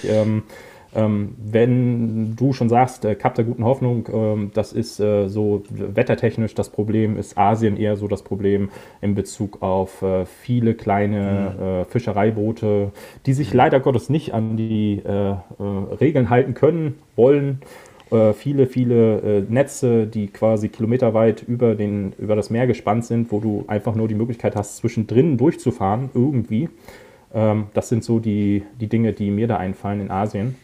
Ähm, 0.93 1.37
wenn 1.39 2.35
du 2.35 2.53
schon 2.53 2.69
sagst, 2.69 3.05
äh, 3.05 3.15
Kap 3.15 3.37
der 3.37 3.45
guten 3.45 3.65
Hoffnung, 3.65 4.09
ähm, 4.13 4.51
das 4.55 4.73
ist 4.73 4.99
äh, 4.99 5.29
so 5.29 5.63
wettertechnisch 5.71 6.55
das 6.55 6.69
Problem, 6.69 7.17
ist 7.17 7.39
Asien 7.39 7.77
eher 7.77 7.97
so 7.97 8.09
das 8.09 8.23
Problem 8.23 8.71
in 9.01 9.15
Bezug 9.15 9.63
auf 9.63 10.03
äh, 10.03 10.27
viele 10.27 10.75
kleine 10.75 11.55
mhm. 11.57 11.65
äh, 11.65 11.85
Fischereiboote, 11.85 12.91
die 13.25 13.33
sich 13.33 13.55
leider 13.55 13.79
Gottes 13.79 14.09
nicht 14.11 14.35
an 14.35 14.57
die 14.57 15.01
äh, 15.05 15.31
äh, 15.31 15.37
Regeln 16.01 16.29
halten 16.31 16.55
können, 16.55 16.99
wollen. 17.17 17.61
viele, 18.35 18.67
viele 18.67 19.47
Netze, 19.49 20.05
die 20.09 20.27
quasi 20.27 20.69
kilometerweit 20.69 21.45
über, 21.47 21.77
den, 21.77 22.13
über 22.19 22.35
das 22.35 22.51
Meer 22.51 22.67
gespannt 22.67 23.05
sind, 23.05 23.31
wo 23.31 23.39
du 23.39 23.65
einfach 23.69 23.95
nur 23.95 24.09
die 24.09 24.17
Möglichkeit 24.17 24.57
hast, 24.57 24.79
zwischendrin 24.79 25.39
durchzufahren, 25.39 26.11
irgendwie. 26.13 26.69
Ähm, 27.33 27.67
das 27.73 27.89
sind 27.89 28.03
so 28.03 28.19
die, 28.19 28.65
die 28.81 28.89
Dinge, 28.89 29.13
die 29.13 29.31
mir 29.31 29.47
da 29.47 29.59
einfallen 29.59 30.01
in 30.01 30.11
Asien. 30.11 30.57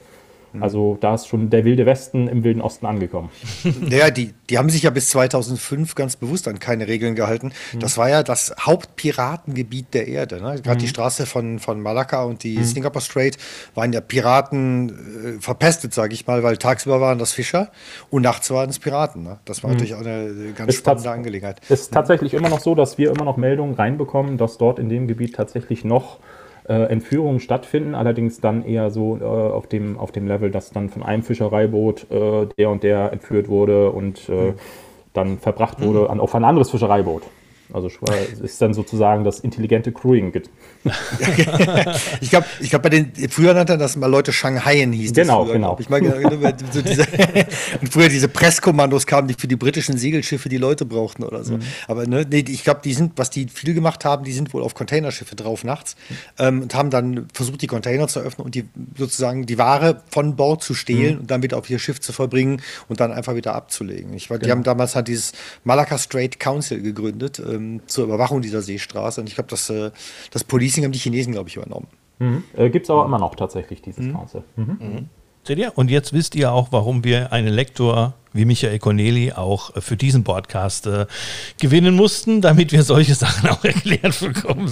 Mhm. 0.56 0.62
Also 0.62 0.98
da 1.00 1.14
ist 1.14 1.28
schon 1.28 1.50
der 1.50 1.64
wilde 1.64 1.86
Westen 1.86 2.28
im 2.28 2.44
wilden 2.44 2.60
Osten 2.60 2.86
angekommen. 2.86 3.30
Ja, 3.90 4.10
die, 4.10 4.34
die 4.50 4.58
haben 4.58 4.68
sich 4.68 4.82
ja 4.82 4.90
bis 4.90 5.10
2005 5.10 5.94
ganz 5.94 6.16
bewusst 6.16 6.48
an 6.48 6.58
keine 6.58 6.88
Regeln 6.88 7.14
gehalten. 7.14 7.52
Mhm. 7.72 7.78
Das 7.78 7.98
war 7.98 8.08
ja 8.08 8.22
das 8.22 8.54
Hauptpiratengebiet 8.60 9.94
der 9.94 10.08
Erde. 10.08 10.36
Ne? 10.36 10.60
Gerade 10.60 10.76
mhm. 10.76 10.78
die 10.80 10.88
Straße 10.88 11.26
von, 11.26 11.58
von 11.58 11.80
Malakka 11.80 12.24
und 12.24 12.42
die 12.42 12.58
mhm. 12.58 12.64
Singapore 12.64 13.02
Strait 13.02 13.38
waren 13.74 13.92
ja 13.92 14.00
Piraten 14.00 15.36
äh, 15.38 15.40
verpestet, 15.40 15.94
sage 15.94 16.14
ich 16.14 16.26
mal, 16.26 16.42
weil 16.42 16.56
tagsüber 16.56 17.00
waren 17.00 17.18
das 17.18 17.32
Fischer 17.32 17.70
und 18.10 18.22
nachts 18.22 18.50
waren 18.50 18.70
es 18.70 18.78
Piraten. 18.78 19.22
Ne? 19.22 19.38
Das 19.44 19.62
war 19.62 19.70
mhm. 19.70 19.76
natürlich 19.76 19.94
auch 19.94 20.00
eine 20.00 20.52
ganz 20.54 20.70
ist 20.70 20.78
spannende 20.78 21.10
Angelegenheit. 21.10 21.60
Es 21.68 21.82
ist 21.82 21.92
tatsächlich 21.92 22.34
immer 22.34 22.48
noch 22.48 22.60
so, 22.60 22.74
dass 22.74 22.98
wir 22.98 23.10
immer 23.10 23.24
noch 23.24 23.36
Meldungen 23.36 23.74
reinbekommen, 23.74 24.38
dass 24.38 24.58
dort 24.58 24.78
in 24.78 24.88
dem 24.88 25.06
Gebiet 25.06 25.34
tatsächlich 25.34 25.84
noch 25.84 26.18
Entführungen 26.72 27.40
stattfinden, 27.40 27.94
allerdings 27.94 28.40
dann 28.40 28.64
eher 28.64 28.90
so 28.90 29.18
äh, 29.20 29.24
auf, 29.24 29.66
dem, 29.66 29.98
auf 29.98 30.12
dem 30.12 30.26
Level, 30.26 30.50
dass 30.50 30.70
dann 30.70 30.88
von 30.88 31.02
einem 31.02 31.22
Fischereiboot 31.22 32.10
äh, 32.10 32.46
der 32.58 32.70
und 32.70 32.82
der 32.82 33.12
entführt 33.12 33.48
wurde 33.48 33.90
und 33.90 34.28
äh, 34.28 34.32
mhm. 34.32 34.54
dann 35.12 35.38
verbracht 35.38 35.80
wurde 35.80 36.00
mhm. 36.00 36.10
an, 36.10 36.20
auf 36.20 36.34
ein 36.34 36.44
anderes 36.44 36.70
Fischereiboot. 36.70 37.22
Also 37.72 37.90
es 38.32 38.40
ist 38.40 38.62
dann 38.62 38.74
sozusagen 38.74 39.24
das 39.24 39.40
intelligente 39.40 39.90
Crewing. 39.90 40.32
ich 42.20 42.30
glaube, 42.30 42.46
ich 42.60 42.70
glaub, 42.70 42.82
bei 42.82 42.90
den 42.90 43.12
früher 43.28 43.54
nannten 43.54 43.78
das 43.78 43.96
mal 43.96 44.06
Leute 44.06 44.32
Shanghaien 44.32 44.92
hieß 44.92 45.12
genau, 45.12 45.44
früher, 45.44 45.54
genau. 45.54 45.76
Ich 45.80 45.88
meine, 45.88 46.08
so 46.70 46.80
diese, 46.80 47.02
und 47.80 47.92
früher 47.92 48.08
diese 48.08 48.28
Presskommandos 48.28 49.06
kamen, 49.06 49.26
die 49.26 49.34
für 49.34 49.48
die 49.48 49.56
britischen 49.56 49.98
Segelschiffe 49.98 50.48
die 50.48 50.58
Leute 50.58 50.84
brauchten 50.84 51.24
oder 51.24 51.42
so. 51.42 51.56
Mhm. 51.56 51.62
Aber 51.88 52.06
ne, 52.06 52.24
nee, 52.30 52.44
ich 52.46 52.62
glaube, 52.62 52.80
die 52.84 52.94
sind, 52.94 53.12
was 53.16 53.30
die 53.30 53.48
viel 53.48 53.74
gemacht 53.74 54.04
haben, 54.04 54.24
die 54.24 54.32
sind 54.32 54.54
wohl 54.54 54.62
auf 54.62 54.74
Containerschiffe 54.74 55.34
drauf 55.34 55.64
nachts 55.64 55.96
ähm, 56.38 56.62
und 56.62 56.74
haben 56.74 56.90
dann 56.90 57.26
versucht, 57.32 57.62
die 57.62 57.66
Container 57.66 58.06
zu 58.06 58.20
öffnen 58.20 58.44
und 58.44 58.54
die 58.54 58.64
sozusagen 58.96 59.44
die 59.44 59.58
Ware 59.58 60.02
von 60.08 60.36
Bord 60.36 60.62
zu 60.62 60.74
stehlen 60.74 61.14
mhm. 61.14 61.20
und 61.22 61.30
dann 61.32 61.42
wieder 61.42 61.58
auf 61.58 61.68
ihr 61.68 61.80
Schiff 61.80 62.00
zu 62.00 62.12
verbringen 62.12 62.62
und 62.88 63.00
dann 63.00 63.10
einfach 63.10 63.34
wieder 63.34 63.54
abzulegen. 63.54 64.14
Ich 64.14 64.30
war, 64.30 64.38
genau. 64.38 64.46
Die 64.46 64.50
haben 64.52 64.62
damals 64.62 64.94
halt 64.94 65.08
dieses 65.08 65.32
Malacca 65.64 65.98
Strait 65.98 66.38
Council 66.38 66.80
gegründet. 66.80 67.40
Äh, 67.40 67.55
ähm, 67.56 67.80
zur 67.86 68.04
Überwachung 68.04 68.42
dieser 68.42 68.62
Seestraße. 68.62 69.20
Und 69.20 69.28
ich 69.28 69.34
glaube, 69.34 69.50
das, 69.50 69.70
äh, 69.70 69.90
das 70.30 70.44
Policing 70.44 70.84
haben 70.84 70.92
die 70.92 70.98
Chinesen, 70.98 71.32
glaube 71.32 71.48
ich, 71.48 71.56
übernommen. 71.56 71.88
Mhm. 72.18 72.44
Äh, 72.56 72.70
Gibt 72.70 72.86
es 72.86 72.90
aber 72.90 73.04
immer 73.04 73.18
noch 73.18 73.34
tatsächlich 73.34 73.82
dieses 73.82 74.06
mhm. 74.06 74.12
Council. 74.12 74.44
Mhm. 74.56 75.08
Seht 75.46 75.58
ihr? 75.58 75.78
Und 75.78 75.92
jetzt 75.92 76.12
wisst 76.12 76.34
ihr 76.34 76.50
auch, 76.50 76.72
warum 76.72 77.04
wir 77.04 77.32
einen 77.32 77.54
Lektor 77.54 78.14
wie 78.32 78.44
Michael 78.44 78.80
Corneli 78.80 79.32
auch 79.32 79.80
für 79.80 79.96
diesen 79.96 80.24
Podcast 80.24 80.88
äh, 80.88 81.06
gewinnen 81.60 81.94
mussten, 81.94 82.40
damit 82.40 82.72
wir 82.72 82.82
solche 82.82 83.14
Sachen 83.14 83.48
auch 83.48 83.64
erklärt 83.64 84.18
bekommen. 84.18 84.68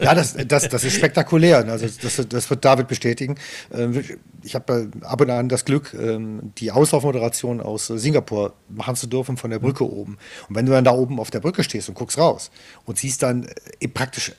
ja, 0.00 0.14
das, 0.14 0.36
das, 0.48 0.70
das 0.70 0.84
ist 0.84 0.94
spektakulär. 0.94 1.68
Also 1.68 1.86
das, 2.02 2.26
das 2.26 2.48
wird 2.48 2.64
David 2.64 2.88
bestätigen. 2.88 3.36
Ähm, 3.72 4.02
ich 4.42 4.54
habe 4.54 4.90
ab 5.02 5.20
und 5.20 5.30
an 5.30 5.50
das 5.50 5.66
Glück, 5.66 5.94
ähm, 5.94 6.52
die 6.56 6.72
Auslaufmoderation 6.72 7.60
aus 7.60 7.88
Singapur 7.88 8.54
machen 8.70 8.96
zu 8.96 9.06
dürfen 9.06 9.36
von 9.36 9.50
der 9.50 9.58
Brücke 9.58 9.84
oben. 9.84 10.16
Und 10.48 10.56
wenn 10.56 10.64
du 10.64 10.72
dann 10.72 10.84
da 10.84 10.92
oben 10.92 11.20
auf 11.20 11.30
der 11.30 11.40
Brücke 11.40 11.62
stehst 11.62 11.90
und 11.90 11.94
guckst 11.94 12.16
raus 12.16 12.50
und 12.86 12.98
siehst 12.98 13.22
dann 13.22 13.46
äh, 13.80 13.86
praktisch 13.88 14.32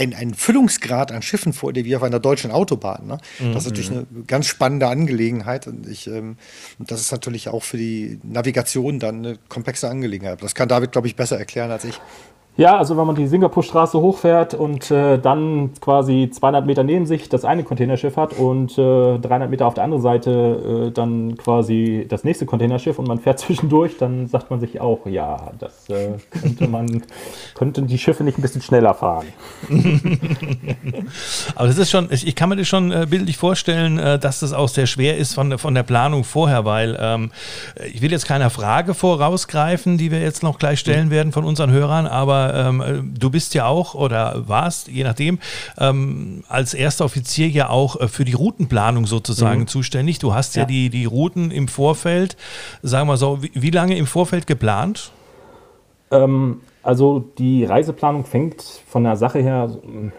ein, 0.00 0.14
ein 0.14 0.34
Füllungsgrad 0.34 1.12
an 1.12 1.20
Schiffen 1.20 1.52
vor 1.52 1.72
dir 1.72 1.84
wie 1.84 1.94
auf 1.94 2.02
einer 2.02 2.20
deutschen 2.20 2.50
Autobahn. 2.50 3.06
Ne? 3.06 3.18
Mhm. 3.38 3.52
Das 3.52 3.64
ist 3.64 3.70
natürlich 3.70 3.90
eine 3.90 4.06
ganz 4.26 4.46
spannende 4.46 4.88
Angelegenheit 4.88 5.66
und 5.66 5.86
ich, 5.86 6.06
ähm, 6.06 6.36
das 6.78 7.00
ist 7.00 7.12
natürlich 7.12 7.48
auch 7.48 7.62
für 7.62 7.76
die 7.76 8.18
Navigation 8.22 8.98
dann 8.98 9.18
eine 9.18 9.38
komplexe 9.48 9.88
Angelegenheit. 9.88 10.42
Das 10.42 10.54
kann 10.54 10.68
David, 10.68 10.92
glaube 10.92 11.06
ich, 11.06 11.16
besser 11.16 11.38
erklären 11.38 11.70
als 11.70 11.84
ich. 11.84 12.00
Ja, 12.56 12.76
also 12.76 12.96
wenn 12.98 13.06
man 13.06 13.16
die 13.16 13.26
Singapurstraße 13.26 13.98
hochfährt 13.98 14.52
und 14.52 14.90
äh, 14.90 15.18
dann 15.18 15.70
quasi 15.80 16.28
200 16.30 16.66
Meter 16.66 16.82
neben 16.82 17.06
sich 17.06 17.28
das 17.28 17.46
eine 17.46 17.62
Containerschiff 17.64 18.18
hat 18.18 18.34
und 18.34 18.76
äh, 18.76 19.18
300 19.18 19.48
Meter 19.48 19.66
auf 19.66 19.74
der 19.74 19.84
anderen 19.84 20.02
Seite 20.02 20.88
äh, 20.88 20.90
dann 20.90 21.38
quasi 21.38 22.04
das 22.08 22.22
nächste 22.24 22.44
Containerschiff 22.44 22.98
und 22.98 23.08
man 23.08 23.18
fährt 23.18 23.38
zwischendurch, 23.40 23.96
dann 23.98 24.26
sagt 24.26 24.50
man 24.50 24.60
sich 24.60 24.80
auch, 24.80 25.06
ja, 25.06 25.52
das 25.58 25.88
äh, 25.88 26.18
könnte 26.30 26.68
man, 26.68 27.02
könnten 27.54 27.86
die 27.86 27.96
Schiffe 27.96 28.24
nicht 28.24 28.36
ein 28.36 28.42
bisschen 28.42 28.62
schneller 28.62 28.94
fahren. 28.94 29.28
Aber 31.54 31.68
das 31.68 31.78
ist 31.78 31.90
schon, 31.90 32.08
ich, 32.10 32.26
ich 32.26 32.34
kann 32.34 32.50
mir 32.50 32.56
das 32.56 32.68
schon 32.68 32.92
äh, 32.92 33.06
bildlich 33.08 33.38
vorstellen, 33.38 33.98
äh, 33.98 34.18
dass 34.18 34.40
das 34.40 34.52
auch 34.52 34.68
sehr 34.68 34.86
schwer 34.86 35.16
ist 35.16 35.34
von, 35.34 35.56
von 35.56 35.74
der 35.74 35.84
Planung 35.84 36.24
vorher, 36.24 36.64
weil 36.64 36.98
ähm, 37.00 37.30
ich 37.90 38.02
will 38.02 38.10
jetzt 38.10 38.26
keiner 38.26 38.50
Frage 38.50 38.92
vorausgreifen, 38.92 39.96
die 39.96 40.10
wir 40.10 40.20
jetzt 40.20 40.42
noch 40.42 40.58
gleich 40.58 40.80
stellen 40.80 41.06
mhm. 41.06 41.12
werden 41.12 41.32
von 41.32 41.44
unseren 41.44 41.70
Hörern, 41.70 42.06
aber 42.06 42.39
ähm, 42.48 43.12
du 43.18 43.30
bist 43.30 43.54
ja 43.54 43.66
auch 43.66 43.94
oder 43.94 44.48
warst, 44.48 44.88
je 44.88 45.04
nachdem, 45.04 45.38
ähm, 45.78 46.44
als 46.48 46.74
erster 46.74 47.04
Offizier 47.04 47.48
ja 47.48 47.68
auch 47.68 48.00
äh, 48.00 48.08
für 48.08 48.24
die 48.24 48.32
Routenplanung 48.32 49.06
sozusagen 49.06 49.60
mhm. 49.62 49.66
zuständig. 49.66 50.18
Du 50.18 50.34
hast 50.34 50.56
ja, 50.56 50.62
ja, 50.62 50.66
die, 50.66 50.90
die 50.90 51.04
Routen 51.04 51.50
im 51.50 51.68
Vorfeld, 51.68 52.36
sagen 52.82 53.08
wir 53.08 53.16
so, 53.16 53.42
wie, 53.42 53.52
wie 53.54 53.70
lange 53.70 53.96
im 53.96 54.06
Vorfeld 54.06 54.46
geplant? 54.46 55.12
Ähm, 56.10 56.60
also 56.82 57.18
die 57.18 57.64
Reiseplanung 57.64 58.24
fängt 58.24 58.62
von 58.62 59.04
der 59.04 59.16
Sache 59.16 59.40
her, 59.40 59.70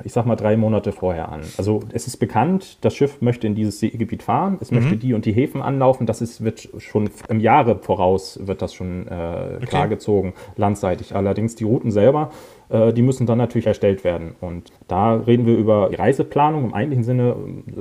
ich 0.04 0.14
sag 0.14 0.26
mal, 0.26 0.36
drei 0.36 0.58
Monate 0.58 0.92
vorher 0.92 1.30
an. 1.30 1.42
Also 1.58 1.82
es 1.92 2.08
ist 2.08 2.18
bekannt, 2.18 2.78
das 2.82 2.96
Schiff 2.96 3.22
möchte 3.22 3.48
in 3.48 3.56
dieses 3.56 3.80
Seegebiet 3.80 4.22
fahren, 4.22 4.58
es 4.62 4.70
mhm. 4.72 4.80
möchte 4.80 4.98
die 4.98 5.14
und 5.14 5.26
die 5.26 5.32
Häfen 5.32 5.62
anlaufen. 5.62 6.06
Das 6.06 6.22
ist, 6.22 6.44
wird 6.44 6.70
schon 6.78 7.10
im 7.30 7.40
Jahre 7.40 7.80
voraus 7.80 8.40
wird 8.44 8.62
das 8.62 8.74
schon 8.74 9.08
äh, 9.08 9.56
okay. 9.58 9.66
klargezogen, 9.66 10.34
landseitig. 10.56 11.16
Allerdings 11.16 11.56
die 11.56 11.64
Routen 11.64 11.90
selber, 11.90 12.32
äh, 12.70 12.94
die 12.94 13.02
müssen 13.02 13.26
dann 13.26 13.38
natürlich 13.38 13.68
erstellt 13.68 14.04
werden. 14.04 14.36
Und 14.40 14.72
da 14.88 15.16
reden 15.16 15.46
wir 15.46 15.58
über 15.58 15.90
die 15.90 15.96
Reiseplanung 15.96 16.66
im 16.66 16.74
eigentlichen 16.74 17.04
Sinne 17.04 17.36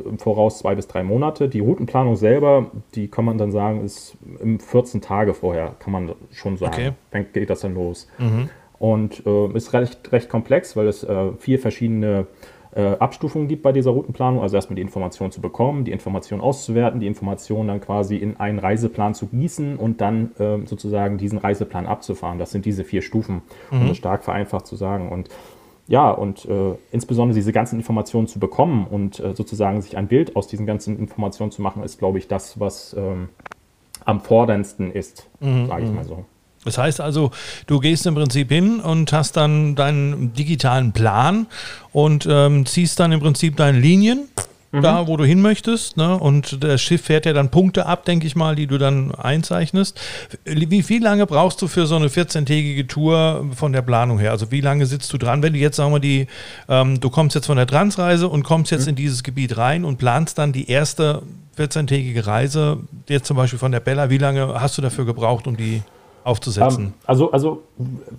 im 0.04 0.18
Voraus 0.18 0.58
zwei 0.58 0.74
bis 0.74 0.88
drei 0.88 1.02
Monate. 1.02 1.48
Die 1.48 1.60
Routenplanung 1.60 2.16
selber, 2.16 2.70
die 2.94 3.08
kann 3.08 3.24
man 3.24 3.38
dann 3.38 3.52
sagen, 3.52 3.84
ist 3.84 4.16
im 4.40 4.58
14 4.58 5.00
Tage 5.00 5.34
vorher, 5.34 5.74
kann 5.78 5.92
man 5.92 6.12
schon 6.32 6.56
sagen. 6.56 6.72
Okay. 6.72 6.90
Dann 7.10 7.26
geht 7.32 7.50
das 7.50 7.60
dann 7.60 7.74
los. 7.74 8.08
Mhm. 8.18 8.48
Und 8.80 9.24
äh, 9.26 9.52
ist 9.52 9.72
recht, 9.72 10.10
recht 10.10 10.28
komplex, 10.28 10.74
weil 10.74 10.88
es 10.88 11.04
äh, 11.04 11.32
vier 11.38 11.60
verschiedene 11.60 12.26
äh, 12.74 12.96
Abstufungen 12.98 13.46
gibt 13.46 13.62
bei 13.62 13.72
dieser 13.72 13.90
Routenplanung. 13.90 14.40
Also 14.42 14.56
erstmal 14.56 14.76
die 14.76 14.82
Information 14.82 15.30
zu 15.30 15.42
bekommen, 15.42 15.84
die 15.84 15.92
Information 15.92 16.40
auszuwerten, 16.40 16.98
die 16.98 17.06
Information 17.06 17.68
dann 17.68 17.80
quasi 17.80 18.16
in 18.16 18.40
einen 18.40 18.58
Reiseplan 18.58 19.14
zu 19.14 19.26
gießen 19.26 19.76
und 19.76 20.00
dann 20.00 20.32
äh, 20.38 20.66
sozusagen 20.66 21.18
diesen 21.18 21.38
Reiseplan 21.38 21.86
abzufahren. 21.86 22.38
Das 22.38 22.52
sind 22.52 22.64
diese 22.64 22.84
vier 22.84 23.02
Stufen, 23.02 23.42
um 23.70 23.84
mhm. 23.84 23.88
das 23.88 23.98
stark 23.98 24.24
vereinfacht 24.24 24.66
zu 24.66 24.76
sagen. 24.76 25.10
Und 25.10 25.28
ja, 25.86 26.10
und 26.10 26.44
äh, 26.46 26.74
insbesondere 26.92 27.34
diese 27.34 27.52
ganzen 27.52 27.76
Informationen 27.80 28.28
zu 28.28 28.38
bekommen 28.38 28.86
und 28.88 29.18
äh, 29.20 29.34
sozusagen 29.34 29.82
sich 29.82 29.98
ein 29.98 30.06
Bild 30.06 30.36
aus 30.36 30.46
diesen 30.46 30.64
ganzen 30.64 30.98
Informationen 30.98 31.50
zu 31.50 31.60
machen, 31.62 31.82
ist, 31.82 31.98
glaube 31.98 32.18
ich, 32.18 32.28
das, 32.28 32.60
was 32.60 32.94
ähm, 32.96 33.28
am 34.04 34.20
forderndsten 34.20 34.92
ist, 34.92 35.28
mhm. 35.40 35.66
sage 35.66 35.82
ich 35.82 35.90
mhm. 35.90 35.96
mal 35.96 36.04
so. 36.04 36.24
Das 36.64 36.76
heißt 36.76 37.00
also, 37.00 37.30
du 37.66 37.80
gehst 37.80 38.06
im 38.06 38.14
Prinzip 38.14 38.50
hin 38.50 38.80
und 38.80 39.12
hast 39.12 39.36
dann 39.36 39.74
deinen 39.74 40.34
digitalen 40.34 40.92
Plan 40.92 41.46
und 41.92 42.26
ähm, 42.30 42.66
ziehst 42.66 43.00
dann 43.00 43.12
im 43.12 43.20
Prinzip 43.20 43.56
deine 43.56 43.78
Linien 43.78 44.28
mhm. 44.72 44.82
da, 44.82 45.06
wo 45.06 45.16
du 45.16 45.24
hin 45.24 45.40
möchtest. 45.40 45.96
Ne? 45.96 46.18
Und 46.18 46.62
das 46.62 46.80
Schiff 46.80 47.02
fährt 47.02 47.26
ja 47.26 47.32
dann 47.32 47.50
Punkte 47.50 47.86
ab, 47.86 48.04
denke 48.04 48.26
ich 48.26 48.36
mal, 48.36 48.56
die 48.56 48.66
du 48.66 48.78
dann 48.78 49.14
einzeichnest. 49.14 50.00
Wie, 50.44 50.88
wie 50.88 50.98
lange 50.98 51.26
brauchst 51.26 51.60
du 51.62 51.68
für 51.68 51.86
so 51.86 51.96
eine 51.96 52.08
14-tägige 52.08 52.86
Tour 52.86 53.46
von 53.54 53.72
der 53.72 53.82
Planung 53.82 54.18
her? 54.18 54.30
Also 54.30 54.50
wie 54.50 54.60
lange 54.60 54.86
sitzt 54.86 55.12
du 55.12 55.18
dran, 55.18 55.42
wenn 55.42 55.52
du 55.52 55.58
jetzt, 55.58 55.76
sagen 55.76 55.92
wir, 55.92 56.00
die, 56.00 56.26
ähm, 56.68 57.00
du 57.00 57.10
kommst 57.10 57.34
jetzt 57.34 57.46
von 57.46 57.56
der 57.56 57.66
Transreise 57.66 58.28
und 58.28 58.42
kommst 58.42 58.70
jetzt 58.70 58.82
mhm. 58.82 58.90
in 58.90 58.96
dieses 58.96 59.22
Gebiet 59.22 59.56
rein 59.56 59.84
und 59.84 59.98
planst 59.98 60.38
dann 60.38 60.52
die 60.52 60.68
erste 60.68 61.22
14-tägige 61.58 62.26
Reise, 62.26 62.78
jetzt 63.08 63.26
zum 63.26 63.36
Beispiel 63.36 63.58
von 63.58 63.72
der 63.72 63.80
Bella, 63.80 64.08
wie 64.08 64.18
lange 64.18 64.60
hast 64.60 64.78
du 64.78 64.82
dafür 64.82 65.04
gebraucht, 65.04 65.46
um 65.46 65.56
die 65.56 65.82
aufzusetzen? 66.24 66.84
Ähm, 66.84 66.92
also, 67.06 67.30
also 67.32 67.62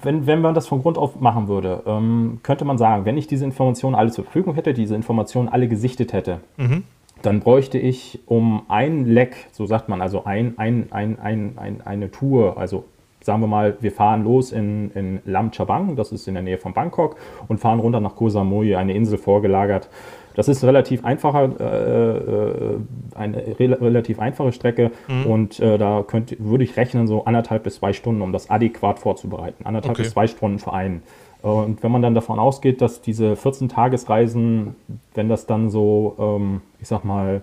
wenn, 0.01 0.27
wenn 0.27 0.41
man 0.41 0.53
das 0.53 0.67
von 0.67 0.81
Grund 0.81 0.97
auf 0.97 1.19
machen 1.19 1.47
würde, 1.47 1.83
ähm, 1.85 2.39
könnte 2.43 2.65
man 2.65 2.77
sagen, 2.77 3.05
wenn 3.05 3.17
ich 3.17 3.27
diese 3.27 3.45
Informationen 3.45 3.95
alle 3.95 4.11
zur 4.11 4.23
Verfügung 4.23 4.55
hätte, 4.55 4.73
diese 4.73 4.95
Informationen 4.95 5.49
alle 5.49 5.67
gesichtet 5.67 6.13
hätte, 6.13 6.39
mhm. 6.57 6.83
dann 7.21 7.39
bräuchte 7.39 7.77
ich 7.77 8.19
um 8.25 8.63
ein 8.67 9.05
Leck, 9.05 9.47
so 9.51 9.65
sagt 9.65 9.89
man, 9.89 10.01
also 10.01 10.25
ein, 10.25 10.53
ein, 10.57 10.87
ein, 10.91 11.19
ein, 11.19 11.53
ein, 11.57 11.81
eine 11.81 12.11
Tour, 12.11 12.57
also 12.57 12.85
sagen 13.23 13.41
wir 13.41 13.47
mal, 13.47 13.77
wir 13.81 13.91
fahren 13.91 14.23
los 14.23 14.51
in, 14.51 14.91
in 14.91 15.19
Lam 15.25 15.51
Chabang, 15.51 15.95
das 15.95 16.11
ist 16.11 16.27
in 16.27 16.33
der 16.33 16.43
Nähe 16.43 16.57
von 16.57 16.73
Bangkok, 16.73 17.17
und 17.47 17.59
fahren 17.59 17.79
runter 17.79 17.99
nach 17.99 18.15
Koh 18.15 18.29
Samui, 18.29 18.75
eine 18.75 18.93
Insel 18.93 19.17
vorgelagert. 19.17 19.89
Das 20.35 20.47
ist 20.47 20.63
relativ 20.63 21.03
einfacher, 21.03 21.49
äh, 21.59 22.17
äh, 22.17 22.77
eine 23.15 23.59
re 23.59 23.81
relativ 23.81 24.19
einfache 24.19 24.51
Strecke 24.51 24.91
mhm. 25.07 25.25
und 25.25 25.59
äh, 25.59 25.77
da 25.77 26.03
könnt, 26.05 26.35
würde 26.39 26.63
ich 26.63 26.77
rechnen, 26.77 27.07
so 27.07 27.25
anderthalb 27.25 27.63
bis 27.63 27.75
zwei 27.75 27.93
Stunden, 27.93 28.21
um 28.21 28.31
das 28.31 28.49
adäquat 28.49 28.99
vorzubereiten. 28.99 29.65
Anderthalb 29.65 29.95
okay. 29.95 30.03
bis 30.03 30.13
zwei 30.13 30.27
Stunden 30.27 30.59
für 30.59 30.73
einen. 30.73 31.03
Und 31.41 31.81
wenn 31.81 31.91
man 31.91 32.01
dann 32.01 32.13
davon 32.13 32.39
ausgeht, 32.39 32.81
dass 32.81 33.01
diese 33.01 33.33
14-Tagesreisen, 33.33 34.75
wenn 35.15 35.27
das 35.27 35.47
dann 35.47 35.69
so, 35.71 36.15
ähm, 36.19 36.61
ich 36.79 36.87
sag 36.87 37.03
mal, 37.03 37.41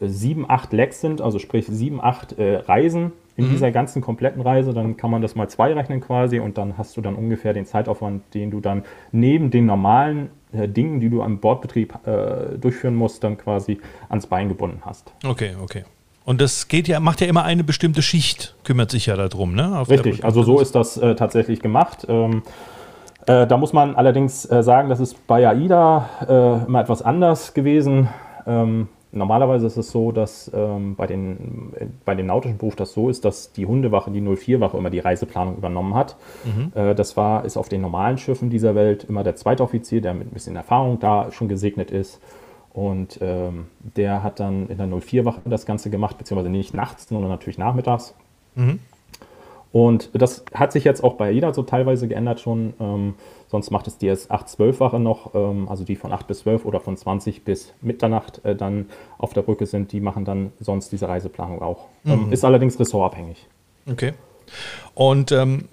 sieben, 0.00 0.48
acht 0.48 0.72
Lecks 0.72 1.00
sind, 1.00 1.20
also 1.20 1.38
sprich 1.38 1.66
sieben, 1.66 2.00
acht 2.00 2.38
äh, 2.38 2.56
Reisen 2.56 3.12
in 3.36 3.46
mhm. 3.46 3.50
dieser 3.50 3.70
ganzen 3.70 4.02
kompletten 4.02 4.42
Reise, 4.42 4.72
dann 4.72 4.96
kann 4.96 5.10
man 5.10 5.22
das 5.22 5.34
mal 5.34 5.48
zwei 5.48 5.72
rechnen 5.72 6.00
quasi 6.00 6.38
und 6.38 6.58
dann 6.58 6.78
hast 6.78 6.96
du 6.96 7.00
dann 7.00 7.14
ungefähr 7.14 7.52
den 7.52 7.66
Zeitaufwand, 7.66 8.22
den 8.34 8.50
du 8.50 8.60
dann 8.60 8.84
neben 9.12 9.50
den 9.50 9.66
normalen 9.66 10.30
äh, 10.52 10.68
Dingen, 10.68 11.00
die 11.00 11.10
du 11.10 11.22
am 11.22 11.38
Bordbetrieb 11.38 11.94
äh, 12.06 12.58
durchführen 12.58 12.94
musst, 12.94 13.24
dann 13.24 13.36
quasi 13.36 13.80
ans 14.08 14.26
Bein 14.26 14.48
gebunden 14.48 14.82
hast. 14.84 15.12
Okay, 15.24 15.52
okay. 15.60 15.84
Und 16.24 16.40
das 16.40 16.68
geht 16.68 16.88
ja, 16.88 17.00
macht 17.00 17.20
ja 17.20 17.26
immer 17.26 17.44
eine 17.44 17.64
bestimmte 17.64 18.00
Schicht, 18.00 18.54
kümmert 18.64 18.90
sich 18.90 19.06
ja 19.06 19.16
darum, 19.16 19.54
ne? 19.54 19.78
Auf 19.78 19.90
Richtig, 19.90 20.24
also 20.24 20.42
so 20.42 20.58
ist 20.58 20.74
das 20.74 20.96
äh, 20.96 21.14
tatsächlich 21.14 21.60
gemacht. 21.60 22.06
Ähm, 22.08 22.42
äh, 23.26 23.46
da 23.46 23.56
muss 23.58 23.72
man 23.72 23.94
allerdings 23.94 24.50
äh, 24.50 24.62
sagen, 24.62 24.88
das 24.88 25.00
ist 25.00 25.26
bei 25.26 25.46
AIDA 25.46 26.08
äh, 26.62 26.66
immer 26.66 26.80
etwas 26.80 27.02
anders 27.02 27.52
gewesen. 27.52 28.08
Ähm, 28.46 28.88
Normalerweise 29.14 29.66
ist 29.66 29.76
es 29.76 29.90
so, 29.90 30.12
dass 30.12 30.50
ähm, 30.54 30.96
bei, 30.96 31.06
den, 31.06 31.72
bei 32.04 32.14
dem 32.14 32.26
nautischen 32.26 32.58
Beruf 32.58 32.76
das 32.76 32.92
so 32.92 33.08
ist, 33.08 33.24
dass 33.24 33.52
die 33.52 33.66
Hundewache, 33.66 34.10
die 34.10 34.20
04-Wache, 34.20 34.76
immer 34.76 34.90
die 34.90 34.98
Reiseplanung 34.98 35.56
übernommen 35.56 35.94
hat. 35.94 36.16
Mhm. 36.44 36.72
Äh, 36.74 36.94
das 36.94 37.16
war, 37.16 37.44
ist 37.44 37.56
auf 37.56 37.68
den 37.68 37.80
normalen 37.80 38.18
Schiffen 38.18 38.50
dieser 38.50 38.74
Welt 38.74 39.04
immer 39.04 39.22
der 39.22 39.36
zweite 39.36 39.62
Offizier, 39.62 40.00
der 40.00 40.14
mit 40.14 40.28
ein 40.28 40.34
bisschen 40.34 40.56
Erfahrung 40.56 40.98
da 40.98 41.30
schon 41.30 41.48
gesegnet 41.48 41.90
ist. 41.90 42.20
Und 42.72 43.20
ähm, 43.22 43.66
der 43.96 44.24
hat 44.24 44.40
dann 44.40 44.68
in 44.68 44.78
der 44.78 44.88
04-Wache 44.88 45.42
das 45.44 45.64
Ganze 45.64 45.90
gemacht, 45.90 46.18
beziehungsweise 46.18 46.50
nicht 46.50 46.74
nachts, 46.74 47.08
sondern 47.08 47.30
natürlich 47.30 47.58
nachmittags. 47.58 48.14
Mhm. 48.56 48.80
Und 49.74 50.10
das 50.12 50.44
hat 50.54 50.70
sich 50.70 50.84
jetzt 50.84 51.02
auch 51.02 51.14
bei 51.14 51.32
jeder 51.32 51.52
so 51.52 51.64
teilweise 51.64 52.06
geändert 52.06 52.38
schon. 52.38 52.74
Ähm, 52.78 53.14
sonst 53.48 53.72
macht 53.72 53.88
es 53.88 53.98
die 53.98 54.06
s 54.06 54.30
8-12-Wache 54.30 55.00
noch, 55.00 55.34
ähm, 55.34 55.68
also 55.68 55.82
die 55.82 55.96
von 55.96 56.12
8 56.12 56.28
bis 56.28 56.38
12 56.38 56.64
oder 56.64 56.78
von 56.78 56.96
20 56.96 57.42
bis 57.42 57.74
Mitternacht 57.82 58.40
äh, 58.44 58.54
dann 58.54 58.86
auf 59.18 59.32
der 59.32 59.42
Brücke 59.42 59.66
sind, 59.66 59.90
die 59.90 59.98
machen 59.98 60.24
dann 60.24 60.52
sonst 60.60 60.92
diese 60.92 61.08
Reiseplanung 61.08 61.60
auch. 61.60 61.88
Ähm, 62.06 62.26
mhm. 62.26 62.32
ist 62.32 62.44
allerdings 62.44 62.78
ressortabhängig. 62.78 63.48
Okay. 63.90 64.12
Und 64.94 65.32
ähm, 65.32 65.64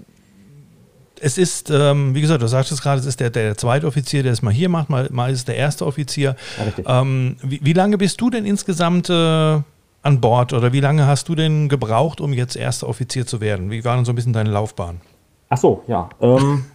es 1.20 1.38
ist, 1.38 1.70
ähm, 1.70 2.16
wie 2.16 2.22
gesagt, 2.22 2.42
du 2.42 2.48
sagtest 2.48 2.82
gerade, 2.82 3.00
es 3.00 3.06
ist 3.06 3.20
der, 3.20 3.30
der 3.30 3.56
zweite 3.56 3.86
Offizier, 3.86 4.24
der 4.24 4.32
es 4.32 4.42
mal 4.42 4.52
hier 4.52 4.70
macht, 4.70 4.90
mal, 4.90 5.10
mal 5.12 5.32
ist 5.32 5.40
es 5.40 5.46
der 5.46 5.58
erste 5.58 5.86
Offizier. 5.86 6.36
Ja, 6.84 7.02
ähm, 7.02 7.36
wie, 7.44 7.60
wie, 7.62 7.74
lange 7.74 8.00
bist 8.00 8.20
du 8.20 8.32
denn 8.32 8.48
insgesamt 8.48 9.12
äh, 9.12 9.60
an 10.02 10.22
Bord 10.22 10.54
oder 10.54 10.74
wie 10.74 10.80
lange 10.80 11.06
hast 11.08 11.30
du 11.30 11.36
denn 11.36 11.70
gebraucht, 11.70 12.22
um 12.22 12.34
jetzt 12.34 12.56
erster 12.56 12.88
Offizier 12.88 13.26
zu 13.26 13.42
werden? 13.42 13.72
Wie 13.72 13.86
war 13.86 13.96
denn 13.96 14.06
so 14.06 14.12
ein 14.12 14.16
bisschen 14.16 14.34
deine 14.34 14.50
Laufbahn? 14.50 15.02
Ach 15.50 15.58
so, 15.58 15.84
ja. 15.88 16.10
Ähm, 16.22 16.66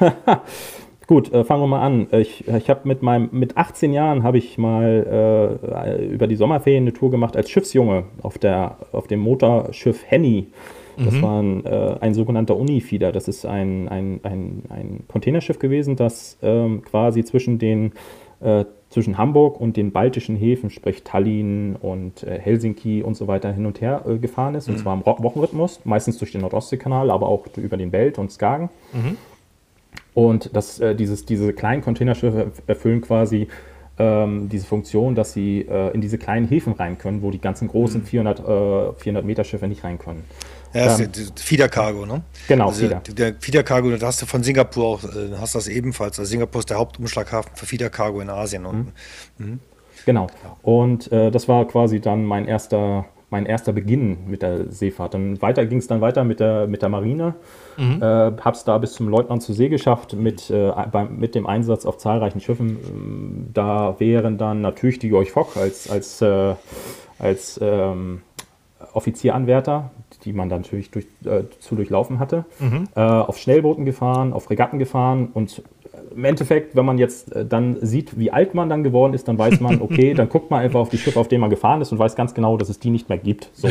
Gut, 1.06 1.32
äh, 1.32 1.44
fangen 1.44 1.62
wir 1.62 1.66
mal 1.66 1.82
an. 1.82 2.06
Ich, 2.12 2.48
ich 2.48 2.70
habe 2.70 2.80
mit 2.84 3.02
meinem 3.02 3.28
mit 3.30 3.56
18 3.56 3.92
Jahren 3.92 4.22
habe 4.22 4.38
ich 4.38 4.56
mal 4.56 5.58
äh, 5.68 6.06
über 6.06 6.26
die 6.26 6.36
Sommerferien 6.36 6.84
eine 6.84 6.92
Tour 6.94 7.10
gemacht 7.10 7.36
als 7.36 7.50
Schiffsjunge 7.50 8.04
auf 8.22 8.38
der 8.38 8.78
auf 8.92 9.06
dem 9.06 9.20
Motorschiff 9.20 10.02
Henny. 10.06 10.48
Das 10.96 11.14
mhm. 11.14 11.22
war 11.22 11.42
ein, 11.42 11.66
äh, 11.66 11.96
ein 12.00 12.14
sogenannter 12.14 12.56
Unifeeder. 12.56 13.12
Das 13.12 13.28
ist 13.28 13.44
ein, 13.44 13.88
ein, 13.88 14.20
ein, 14.22 14.62
ein 14.68 15.04
Containerschiff 15.08 15.58
gewesen, 15.58 15.96
das 15.96 16.38
ähm, 16.40 16.82
quasi 16.82 17.24
zwischen 17.24 17.58
den 17.58 17.92
äh, 18.40 18.64
zwischen 18.94 19.18
Hamburg 19.18 19.60
und 19.60 19.76
den 19.76 19.90
baltischen 19.90 20.36
Häfen, 20.36 20.70
sprich 20.70 21.02
Tallinn 21.02 21.74
und 21.74 22.22
äh, 22.22 22.38
Helsinki 22.38 23.02
und 23.02 23.16
so 23.16 23.26
weiter 23.26 23.52
hin 23.52 23.66
und 23.66 23.80
her 23.80 24.04
äh, 24.06 24.18
gefahren 24.18 24.54
ist, 24.54 24.68
mhm. 24.68 24.74
und 24.74 24.80
zwar 24.80 24.94
im 24.94 25.04
Wochenrhythmus, 25.04 25.80
meistens 25.84 26.18
durch 26.18 26.30
den 26.30 26.42
Nordostseekanal, 26.42 27.10
aber 27.10 27.26
auch 27.26 27.44
über 27.56 27.76
den 27.76 27.90
Belt 27.90 28.18
und 28.20 28.30
Skagen. 28.30 28.70
Mhm. 28.92 29.16
Und 30.14 30.50
das, 30.54 30.78
äh, 30.78 30.94
dieses, 30.94 31.26
diese 31.26 31.52
kleinen 31.52 31.82
Containerschiffe 31.82 32.52
erfüllen 32.68 33.00
quasi 33.00 33.48
ähm, 33.98 34.48
diese 34.48 34.66
Funktion, 34.66 35.14
dass 35.14 35.32
sie 35.32 35.60
äh, 35.60 35.92
in 35.92 36.00
diese 36.00 36.18
kleinen 36.18 36.48
Häfen 36.48 36.72
rein 36.72 36.98
können, 36.98 37.22
wo 37.22 37.30
die 37.30 37.40
ganzen 37.40 37.68
großen 37.68 38.00
mhm. 38.00 38.06
400, 38.06 39.00
400 39.00 39.24
Meter 39.24 39.44
Schiffe 39.44 39.68
nicht 39.68 39.84
rein 39.84 39.98
können. 39.98 40.24
Ja, 40.74 40.86
das 40.86 41.00
ähm, 41.00 41.10
ist 41.14 41.40
Feeder 41.40 41.68
Cargo, 41.68 42.04
ne? 42.04 42.22
Genau, 42.48 42.66
also 42.66 42.80
Feeder. 42.80 43.00
Der 43.08 43.34
Feeder 43.38 43.62
Cargo, 43.62 43.96
da 43.96 44.08
hast 44.08 44.20
du 44.22 44.26
von 44.26 44.42
Singapur 44.42 44.84
auch, 44.84 45.04
äh, 45.04 45.36
hast 45.38 45.54
das 45.54 45.68
ebenfalls. 45.68 46.18
Also 46.18 46.28
Singapur 46.28 46.58
ist 46.58 46.70
der 46.70 46.78
Hauptumschlaghafen 46.78 47.52
für 47.54 47.64
Feeder 47.64 47.90
Cargo 47.90 48.20
in 48.20 48.28
Asien. 48.28 48.66
Und, 48.66 48.92
mhm. 49.38 49.46
Mhm. 49.46 49.60
Genau. 50.04 50.26
Und 50.62 51.10
äh, 51.12 51.30
das 51.30 51.46
war 51.46 51.66
quasi 51.68 52.00
dann 52.00 52.24
mein 52.24 52.46
erster, 52.46 53.06
mein 53.30 53.46
erster 53.46 53.72
Beginn 53.72 54.26
mit 54.26 54.42
der 54.42 54.70
Seefahrt. 54.70 55.14
Dann 55.14 55.40
weiter 55.42 55.66
ging 55.66 55.78
es 55.78 55.86
dann 55.86 56.00
weiter 56.00 56.24
mit 56.24 56.40
der, 56.40 56.66
mit 56.66 56.82
der 56.82 56.88
Marine. 56.88 57.34
Mhm. 57.76 58.02
Äh, 58.02 58.32
hab's 58.40 58.64
da 58.64 58.78
bis 58.78 58.92
zum 58.92 59.08
Leutnant 59.08 59.42
zur 59.42 59.54
See 59.54 59.68
geschafft 59.68 60.14
mit, 60.14 60.50
äh, 60.50 60.72
beim, 60.90 61.16
mit 61.16 61.34
dem 61.34 61.46
Einsatz 61.46 61.86
auf 61.86 61.98
zahlreichen 61.98 62.40
Schiffen. 62.40 63.50
Da 63.52 63.96
wären 63.98 64.38
dann 64.38 64.60
natürlich 64.60 64.98
die 64.98 65.08
Georg 65.08 65.28
Fock 65.28 65.56
als, 65.56 65.90
als, 65.90 66.22
äh, 66.22 66.54
als 67.18 67.58
ähm, 67.62 68.22
Offizieranwärter, 68.92 69.90
die 70.24 70.32
man 70.32 70.48
dann 70.48 70.62
natürlich 70.62 70.90
durch, 70.90 71.06
äh, 71.24 71.44
zu 71.58 71.74
durchlaufen 71.74 72.18
hatte, 72.18 72.44
mhm. 72.60 72.88
äh, 72.94 73.00
auf 73.00 73.38
Schnellbooten 73.38 73.84
gefahren, 73.84 74.32
auf 74.32 74.50
Regatten 74.50 74.78
gefahren 74.78 75.28
und 75.32 75.62
im 76.14 76.24
Endeffekt, 76.24 76.76
wenn 76.76 76.84
man 76.84 76.98
jetzt 76.98 77.34
äh, 77.34 77.44
dann 77.44 77.78
sieht, 77.80 78.18
wie 78.18 78.30
alt 78.30 78.54
man 78.54 78.68
dann 78.68 78.84
geworden 78.84 79.14
ist, 79.14 79.28
dann 79.28 79.38
weiß 79.38 79.60
man, 79.60 79.80
okay, 79.82 80.14
dann 80.14 80.28
guckt 80.28 80.50
man 80.50 80.60
einfach 80.60 80.80
auf 80.80 80.88
die 80.88 80.98
Schiffe, 80.98 81.18
auf 81.18 81.28
denen 81.28 81.40
man 81.40 81.50
gefahren 81.50 81.80
ist 81.80 81.92
und 81.92 81.98
weiß 81.98 82.16
ganz 82.16 82.34
genau, 82.34 82.56
dass 82.56 82.68
es 82.68 82.78
die 82.78 82.90
nicht 82.90 83.08
mehr 83.08 83.18
gibt. 83.18 83.50
So. 83.54 83.68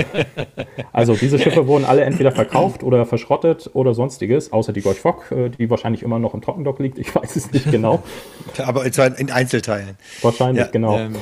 also 0.92 1.14
diese 1.14 1.38
Schiffe 1.38 1.66
wurden 1.66 1.84
alle 1.84 2.02
entweder 2.02 2.32
verkauft 2.32 2.82
oder 2.82 3.04
verschrottet 3.06 3.70
oder 3.74 3.94
sonstiges, 3.94 4.52
außer 4.52 4.72
die 4.72 4.80
Gorch 4.80 5.00
Fock, 5.00 5.30
äh, 5.32 5.48
die 5.50 5.70
wahrscheinlich 5.70 6.02
immer 6.02 6.18
noch 6.18 6.34
im 6.34 6.40
Trockendock 6.40 6.78
liegt. 6.78 6.98
Ich 6.98 7.14
weiß 7.14 7.36
es 7.36 7.52
nicht 7.52 7.70
genau. 7.70 8.02
Aber 8.64 8.84
in 8.84 9.30
Einzelteilen. 9.30 9.96
Wahrscheinlich, 10.22 10.64
ja, 10.64 10.70
genau. 10.70 10.98
Ähm 10.98 11.16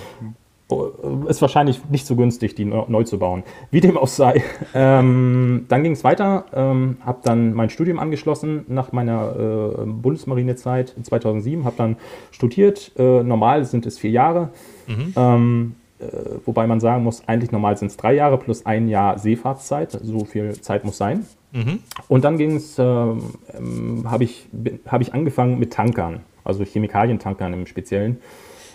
ist 1.29 1.43
wahrscheinlich 1.43 1.81
nicht 1.91 2.07
so 2.07 2.17
günstig, 2.17 2.55
die 2.55 2.65
neu 2.65 3.05
zu 3.05 3.19
bauen. 3.19 3.43
Wie 3.71 3.81
dem 3.81 3.99
auch 3.99 4.09
sei. 4.09 4.43
Ähm, 4.77 5.67
dann 5.69 5.85
ging 5.85 5.93
es 5.93 6.03
weiter, 6.03 6.47
ähm, 6.53 6.97
habe 7.05 7.21
dann 7.23 7.55
mein 7.55 7.71
Studium 7.71 8.01
angeschlossen 8.01 8.65
nach 8.67 8.91
meiner 8.91 9.37
äh, 9.37 9.85
Bundesmarinezeit 9.87 10.95
2007, 11.01 11.65
habe 11.65 11.77
dann 11.77 11.97
studiert. 12.33 12.91
Äh, 12.99 13.23
normal 13.23 13.65
sind 13.65 13.87
es 13.87 13.99
vier 13.99 14.11
Jahre, 14.11 14.51
mhm. 14.89 15.13
ähm, 15.17 15.75
äh, 16.01 16.07
wobei 16.45 16.67
man 16.67 16.81
sagen 16.81 17.05
muss, 17.05 17.23
eigentlich 17.29 17.53
normal 17.53 17.77
sind 17.77 17.89
es 17.89 17.97
drei 17.97 18.15
Jahre 18.15 18.39
plus 18.39 18.67
ein 18.67 18.89
Jahr 18.89 19.19
Seefahrtszeit. 19.19 19.93
So 19.93 20.25
viel 20.25 20.61
Zeit 20.61 20.85
muss 20.85 20.97
sein. 20.97 21.25
Mhm. 21.53 21.79
Und 22.09 22.25
dann 22.25 22.37
ging 22.37 22.57
es, 22.57 22.77
ähm, 22.79 23.23
ähm, 23.57 24.11
habe 24.11 24.25
ich, 24.25 24.49
hab 24.87 25.01
ich 25.03 25.15
angefangen 25.15 25.59
mit 25.59 25.73
Tankern, 25.73 26.21
also 26.43 26.65
Chemikalientankern 26.65 27.53
im 27.53 27.67
Speziellen. 27.67 28.19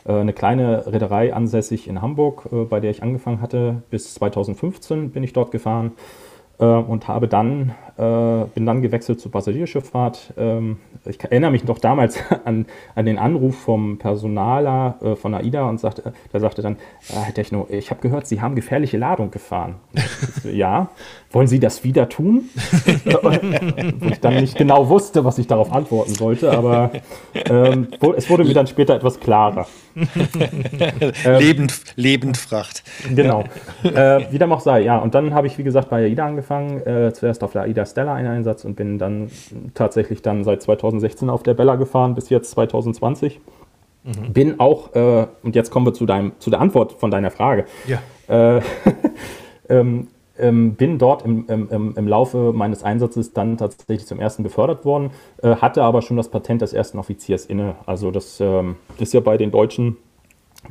Äh, 0.05 0.13
eine 0.13 0.33
kleine 0.33 0.87
Reederei 0.87 1.33
ansässig 1.33 1.87
in 1.87 2.01
Hamburg, 2.01 2.49
äh, 2.51 2.65
bei 2.65 2.79
der 2.79 2.91
ich 2.91 3.03
angefangen 3.03 3.41
hatte. 3.41 3.83
Bis 3.89 4.13
2015 4.15 5.11
bin 5.11 5.23
ich 5.23 5.33
dort 5.33 5.51
gefahren 5.51 5.93
äh, 6.59 6.65
und 6.65 7.07
habe 7.07 7.27
dann, 7.27 7.73
bin 7.99 8.65
dann 8.65 8.81
gewechselt 8.81 9.19
zur 9.19 9.31
Passagierschifffahrt. 9.31 10.33
Ähm, 10.37 10.77
ich 11.05 11.21
erinnere 11.23 11.51
mich 11.51 11.65
noch 11.65 11.79
damals 11.79 12.17
an, 12.45 12.65
an 12.95 13.05
den 13.05 13.17
Anruf 13.17 13.57
vom 13.57 13.97
Personaler 13.97 14.95
von 15.19 15.33
AIDA 15.33 15.67
und 15.67 15.79
sagte, 15.79 16.13
der 16.31 16.39
sagte 16.39 16.61
dann, 16.61 16.77
Herr 17.09 17.33
Techno, 17.33 17.67
ich 17.69 17.89
habe 17.91 18.01
gehört, 18.01 18.27
Sie 18.27 18.41
haben 18.41 18.55
gefährliche 18.55 18.97
Ladung 18.97 19.31
gefahren. 19.31 19.75
ja, 20.43 20.89
wollen 21.31 21.47
Sie 21.47 21.59
das 21.59 21.83
wieder 21.83 22.09
tun? 22.09 22.49
Wo 23.99 24.07
ich 24.09 24.19
dann 24.19 24.35
nicht 24.35 24.57
genau 24.57 24.89
wusste, 24.89 25.25
was 25.25 25.37
ich 25.37 25.47
darauf 25.47 25.71
antworten 25.71 26.13
sollte, 26.13 26.51
aber 26.51 26.91
ähm, 27.33 27.87
es 28.15 28.29
wurde 28.29 28.43
mir 28.43 28.53
dann 28.53 28.67
später 28.67 28.95
etwas 28.95 29.19
klarer. 29.19 29.67
Lebend, 31.39 31.81
Lebendfracht. 31.95 32.83
Genau. 33.13 33.43
Äh, 33.83 34.31
wie 34.31 34.37
dem 34.37 34.51
auch 34.51 34.61
sei, 34.61 34.81
ja. 34.81 34.97
Und 34.97 35.15
dann 35.15 35.33
habe 35.33 35.47
ich, 35.47 35.57
wie 35.57 35.63
gesagt, 35.63 35.89
bei 35.89 36.05
AIDA 36.05 36.25
angefangen. 36.25 36.85
Äh, 36.85 37.13
zuerst 37.13 37.43
auf 37.43 37.51
der 37.51 37.63
AIDA 37.63 37.85
Stella 37.89 38.13
einen 38.13 38.27
Einsatz 38.27 38.65
und 38.65 38.75
bin 38.75 38.97
dann 38.97 39.29
tatsächlich 39.73 40.21
dann 40.21 40.43
seit 40.43 40.61
2016 40.61 41.29
auf 41.29 41.43
der 41.43 41.53
Bella 41.53 41.75
gefahren, 41.75 42.15
bis 42.15 42.29
jetzt 42.29 42.51
2020. 42.51 43.39
Mhm. 44.03 44.33
Bin 44.33 44.59
auch, 44.59 44.95
äh, 44.95 45.27
und 45.43 45.55
jetzt 45.55 45.71
kommen 45.71 45.85
wir 45.85 45.93
zu, 45.93 46.05
deinem, 46.05 46.33
zu 46.39 46.49
der 46.49 46.61
Antwort 46.61 46.93
von 46.93 47.11
deiner 47.11 47.31
Frage. 47.31 47.65
Ja. 47.87 48.57
Äh, 48.57 48.61
ähm, 49.69 50.07
ähm, 50.39 50.75
bin 50.75 50.97
dort 50.97 51.25
im, 51.25 51.45
im, 51.47 51.93
im, 51.95 52.07
Laufe 52.07 52.53
meines 52.53 52.83
Einsatzes 52.83 53.33
dann 53.33 53.57
tatsächlich 53.57 54.07
zum 54.07 54.19
ersten 54.19 54.41
befördert 54.41 54.85
worden, 54.85 55.11
äh, 55.43 55.57
hatte 55.57 55.83
aber 55.83 56.01
schon 56.01 56.15
das 56.17 56.29
Patent 56.29 56.61
des 56.61 56.71
ersten 56.71 56.97
Offiziers 56.97 57.45
inne. 57.45 57.75
Also 57.85 58.09
das 58.09 58.39
ähm, 58.39 58.77
ist 58.99 59.13
ja 59.13 59.19
bei 59.19 59.37
den 59.37 59.51
deutschen 59.51 59.97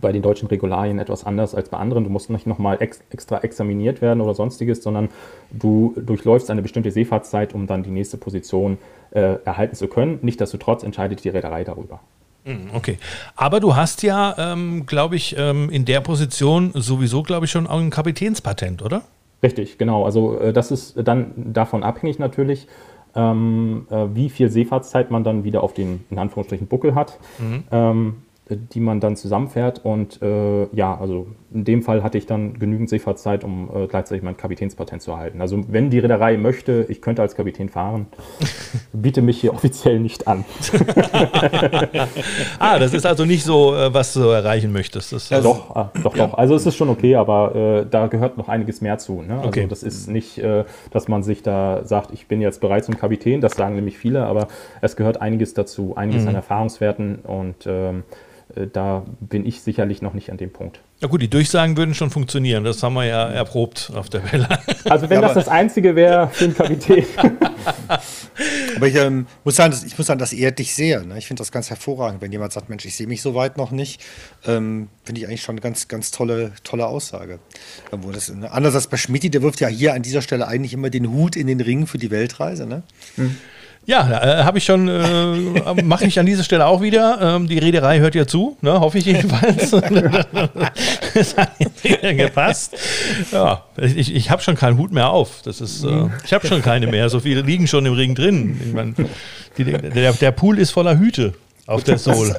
bei 0.00 0.12
den 0.12 0.22
deutschen 0.22 0.48
Regularien 0.48 0.98
etwas 0.98 1.24
anders 1.24 1.54
als 1.54 1.68
bei 1.68 1.78
anderen. 1.78 2.04
Du 2.04 2.10
musst 2.10 2.30
nicht 2.30 2.46
nochmal 2.46 2.80
ex 2.80 3.00
extra 3.10 3.38
examiniert 3.40 4.00
werden 4.00 4.20
oder 4.20 4.34
sonstiges, 4.34 4.82
sondern 4.82 5.08
du 5.50 5.94
durchläufst 5.96 6.50
eine 6.50 6.62
bestimmte 6.62 6.90
Seefahrtszeit, 6.90 7.54
um 7.54 7.66
dann 7.66 7.82
die 7.82 7.90
nächste 7.90 8.16
Position 8.16 8.78
äh, 9.10 9.36
erhalten 9.44 9.74
zu 9.74 9.88
können. 9.88 10.18
Nichtsdestotrotz 10.22 10.82
entscheidet 10.82 11.24
die 11.24 11.28
Reederei 11.28 11.64
darüber. 11.64 12.00
Hm, 12.44 12.70
okay. 12.72 12.98
Aber 13.36 13.60
du 13.60 13.76
hast 13.76 14.02
ja, 14.02 14.34
ähm, 14.38 14.86
glaube 14.86 15.16
ich, 15.16 15.36
ähm, 15.38 15.68
in 15.70 15.84
der 15.84 16.00
Position 16.00 16.72
sowieso, 16.74 17.22
glaube 17.22 17.44
ich, 17.44 17.50
schon 17.50 17.66
auch 17.66 17.78
ein 17.78 17.90
Kapitänspatent, 17.90 18.82
oder? 18.82 19.02
Richtig, 19.42 19.78
genau. 19.78 20.04
Also 20.04 20.38
äh, 20.40 20.52
das 20.52 20.70
ist 20.70 20.94
dann 20.96 21.32
davon 21.52 21.82
abhängig 21.82 22.18
natürlich, 22.18 22.66
ähm, 23.14 23.86
äh, 23.90 24.06
wie 24.14 24.30
viel 24.30 24.48
Seefahrtszeit 24.50 25.10
man 25.10 25.24
dann 25.24 25.44
wieder 25.44 25.62
auf 25.62 25.74
den, 25.74 26.04
in 26.10 26.18
Anführungsstrichen, 26.18 26.66
Buckel 26.66 26.94
hat. 26.94 27.18
Mhm. 27.38 28.14
Die 28.50 28.80
man 28.80 29.00
dann 29.00 29.16
zusammenfährt. 29.16 29.84
Und 29.84 30.22
äh, 30.22 30.66
ja, 30.74 30.98
also 30.98 31.26
in 31.52 31.64
dem 31.64 31.82
Fall 31.82 32.02
hatte 32.02 32.18
ich 32.18 32.26
dann 32.26 32.58
genügend 32.58 32.90
Seefahrtszeit, 32.90 33.42
um 33.42 33.70
äh, 33.74 33.86
gleichzeitig 33.86 34.22
mein 34.22 34.36
Kapitänspatent 34.36 35.00
zu 35.00 35.12
erhalten. 35.12 35.40
Also 35.40 35.64
wenn 35.68 35.88
die 35.88 35.98
Reederei 35.98 36.36
möchte, 36.36 36.84
ich 36.88 37.00
könnte 37.00 37.22
als 37.22 37.34
Kapitän 37.34 37.70
fahren, 37.70 38.06
biete 38.92 39.22
mich 39.22 39.40
hier 39.40 39.54
offiziell 39.54 39.98
nicht 39.98 40.28
an. 40.28 40.44
ah, 42.58 42.78
das 42.78 42.92
ist 42.92 43.06
also 43.06 43.24
nicht 43.24 43.44
so, 43.44 43.74
äh, 43.74 43.92
was 43.92 44.12
du 44.12 44.20
erreichen 44.20 44.72
möchtest. 44.72 45.12
Das, 45.12 45.30
ja, 45.30 45.40
doch, 45.40 45.74
ah, 45.74 45.90
doch, 46.02 46.16
ja. 46.16 46.26
doch. 46.26 46.36
Also 46.36 46.54
es 46.54 46.66
ist 46.66 46.76
schon 46.76 46.90
okay, 46.90 47.14
aber 47.14 47.54
äh, 47.54 47.86
da 47.90 48.08
gehört 48.08 48.36
noch 48.36 48.48
einiges 48.48 48.82
mehr 48.82 48.98
zu. 48.98 49.22
Ne? 49.22 49.36
Also 49.36 49.48
okay. 49.48 49.66
das 49.68 49.82
ist 49.82 50.08
nicht, 50.08 50.38
äh, 50.38 50.64
dass 50.90 51.08
man 51.08 51.22
sich 51.22 51.42
da 51.42 51.84
sagt, 51.84 52.12
ich 52.12 52.26
bin 52.26 52.42
jetzt 52.42 52.60
bereit 52.60 52.84
zum 52.84 52.98
Kapitän, 52.98 53.40
das 53.40 53.52
sagen 53.52 53.74
nämlich 53.74 53.96
viele, 53.96 54.26
aber 54.26 54.48
es 54.82 54.96
gehört 54.96 55.22
einiges 55.22 55.54
dazu, 55.54 55.96
einiges 55.96 56.22
mhm. 56.22 56.28
an 56.28 56.34
Erfahrungswerten 56.34 57.20
und 57.20 57.66
ähm, 57.66 57.98
äh, 57.98 58.02
da 58.72 59.04
bin 59.20 59.44
ich 59.46 59.60
sicherlich 59.60 60.02
noch 60.02 60.14
nicht 60.14 60.30
an 60.30 60.38
dem 60.38 60.50
Punkt. 60.50 60.80
Ja 61.00 61.06
gut, 61.06 61.22
die 61.22 61.28
Durchsagen 61.28 61.76
würden 61.76 61.94
schon 61.94 62.10
funktionieren. 62.10 62.64
Das 62.64 62.82
haben 62.82 62.94
wir 62.94 63.04
ja 63.04 63.28
erprobt 63.28 63.92
auf 63.94 64.08
der 64.08 64.32
Welle. 64.32 64.48
Also 64.88 65.10
wenn 65.10 65.20
ja, 65.20 65.26
das 65.26 65.34
das 65.34 65.48
Einzige 65.48 65.94
wäre 65.96 66.30
für 66.32 66.46
den 66.46 66.54
Kapitän. 66.54 67.04
aber 68.76 68.86
ich 68.86 68.94
ähm, 68.94 69.26
muss 69.44 69.56
sagen, 69.56 69.70
das, 69.70 69.84
ich 69.84 69.98
muss 69.98 70.06
sagen, 70.06 70.18
das 70.18 70.32
ehrt 70.32 70.58
dich 70.58 70.74
sehr. 70.74 71.04
Ne? 71.04 71.18
Ich 71.18 71.26
finde 71.26 71.42
das 71.42 71.52
ganz 71.52 71.68
hervorragend, 71.68 72.22
wenn 72.22 72.32
jemand 72.32 72.54
sagt, 72.54 72.70
Mensch, 72.70 72.86
ich 72.86 72.96
sehe 72.96 73.06
mich 73.06 73.20
so 73.20 73.34
weit 73.34 73.58
noch 73.58 73.70
nicht. 73.70 74.00
Ähm, 74.46 74.88
finde 75.04 75.20
ich 75.20 75.26
eigentlich 75.26 75.42
schon 75.42 75.54
eine 75.54 75.60
ganz, 75.60 75.88
ganz 75.88 76.10
tolle, 76.10 76.52
tolle 76.64 76.86
Aussage. 76.86 77.38
Das, 78.12 78.30
ne? 78.30 78.50
Anders 78.50 78.74
als 78.74 78.86
bei 78.86 78.96
Schmidt, 78.96 79.34
der 79.34 79.42
wirft 79.42 79.60
ja 79.60 79.68
hier 79.68 79.92
an 79.92 80.00
dieser 80.00 80.22
Stelle 80.22 80.48
eigentlich 80.48 80.72
immer 80.72 80.88
den 80.88 81.12
Hut 81.12 81.36
in 81.36 81.48
den 81.48 81.60
Ring 81.60 81.86
für 81.86 81.98
die 81.98 82.10
Weltreise. 82.10 82.66
Ne? 82.66 82.82
Mhm. 83.16 83.36
Ja, 83.88 84.40
äh, 84.40 84.44
habe 84.44 84.58
ich 84.58 84.66
schon, 84.66 84.86
äh, 84.86 85.82
mache 85.82 86.04
ich 86.04 86.20
an 86.20 86.26
dieser 86.26 86.44
Stelle 86.44 86.66
auch 86.66 86.82
wieder. 86.82 87.18
Ähm, 87.22 87.48
die 87.48 87.56
Reederei 87.56 88.00
hört 88.00 88.14
ja 88.14 88.26
zu, 88.26 88.58
ne, 88.60 88.78
hoffe 88.78 88.98
ich 88.98 89.06
jedenfalls. 89.06 89.70
das 91.14 91.34
hat 91.34 91.52
gepasst. 92.02 92.76
Ja, 93.32 93.64
ich, 93.78 94.14
ich 94.14 94.30
habe 94.30 94.42
schon 94.42 94.56
keinen 94.56 94.76
Hut 94.76 94.92
mehr 94.92 95.08
auf. 95.08 95.40
Das 95.42 95.62
ist, 95.62 95.84
äh, 95.84 96.08
ich 96.22 96.34
habe 96.34 96.46
schon 96.46 96.60
keine 96.60 96.86
mehr. 96.86 97.08
So 97.08 97.20
viele 97.20 97.40
liegen 97.40 97.66
schon 97.66 97.86
im 97.86 97.94
Ring 97.94 98.14
drin. 98.14 98.60
Ich 98.62 98.74
mein, 98.74 98.94
die, 99.56 99.64
der, 99.64 100.12
der 100.12 100.32
Pool 100.32 100.58
ist 100.58 100.70
voller 100.70 100.98
Hüte 100.98 101.32
auf 101.66 101.82
der 101.82 101.96
Soul. 101.96 102.36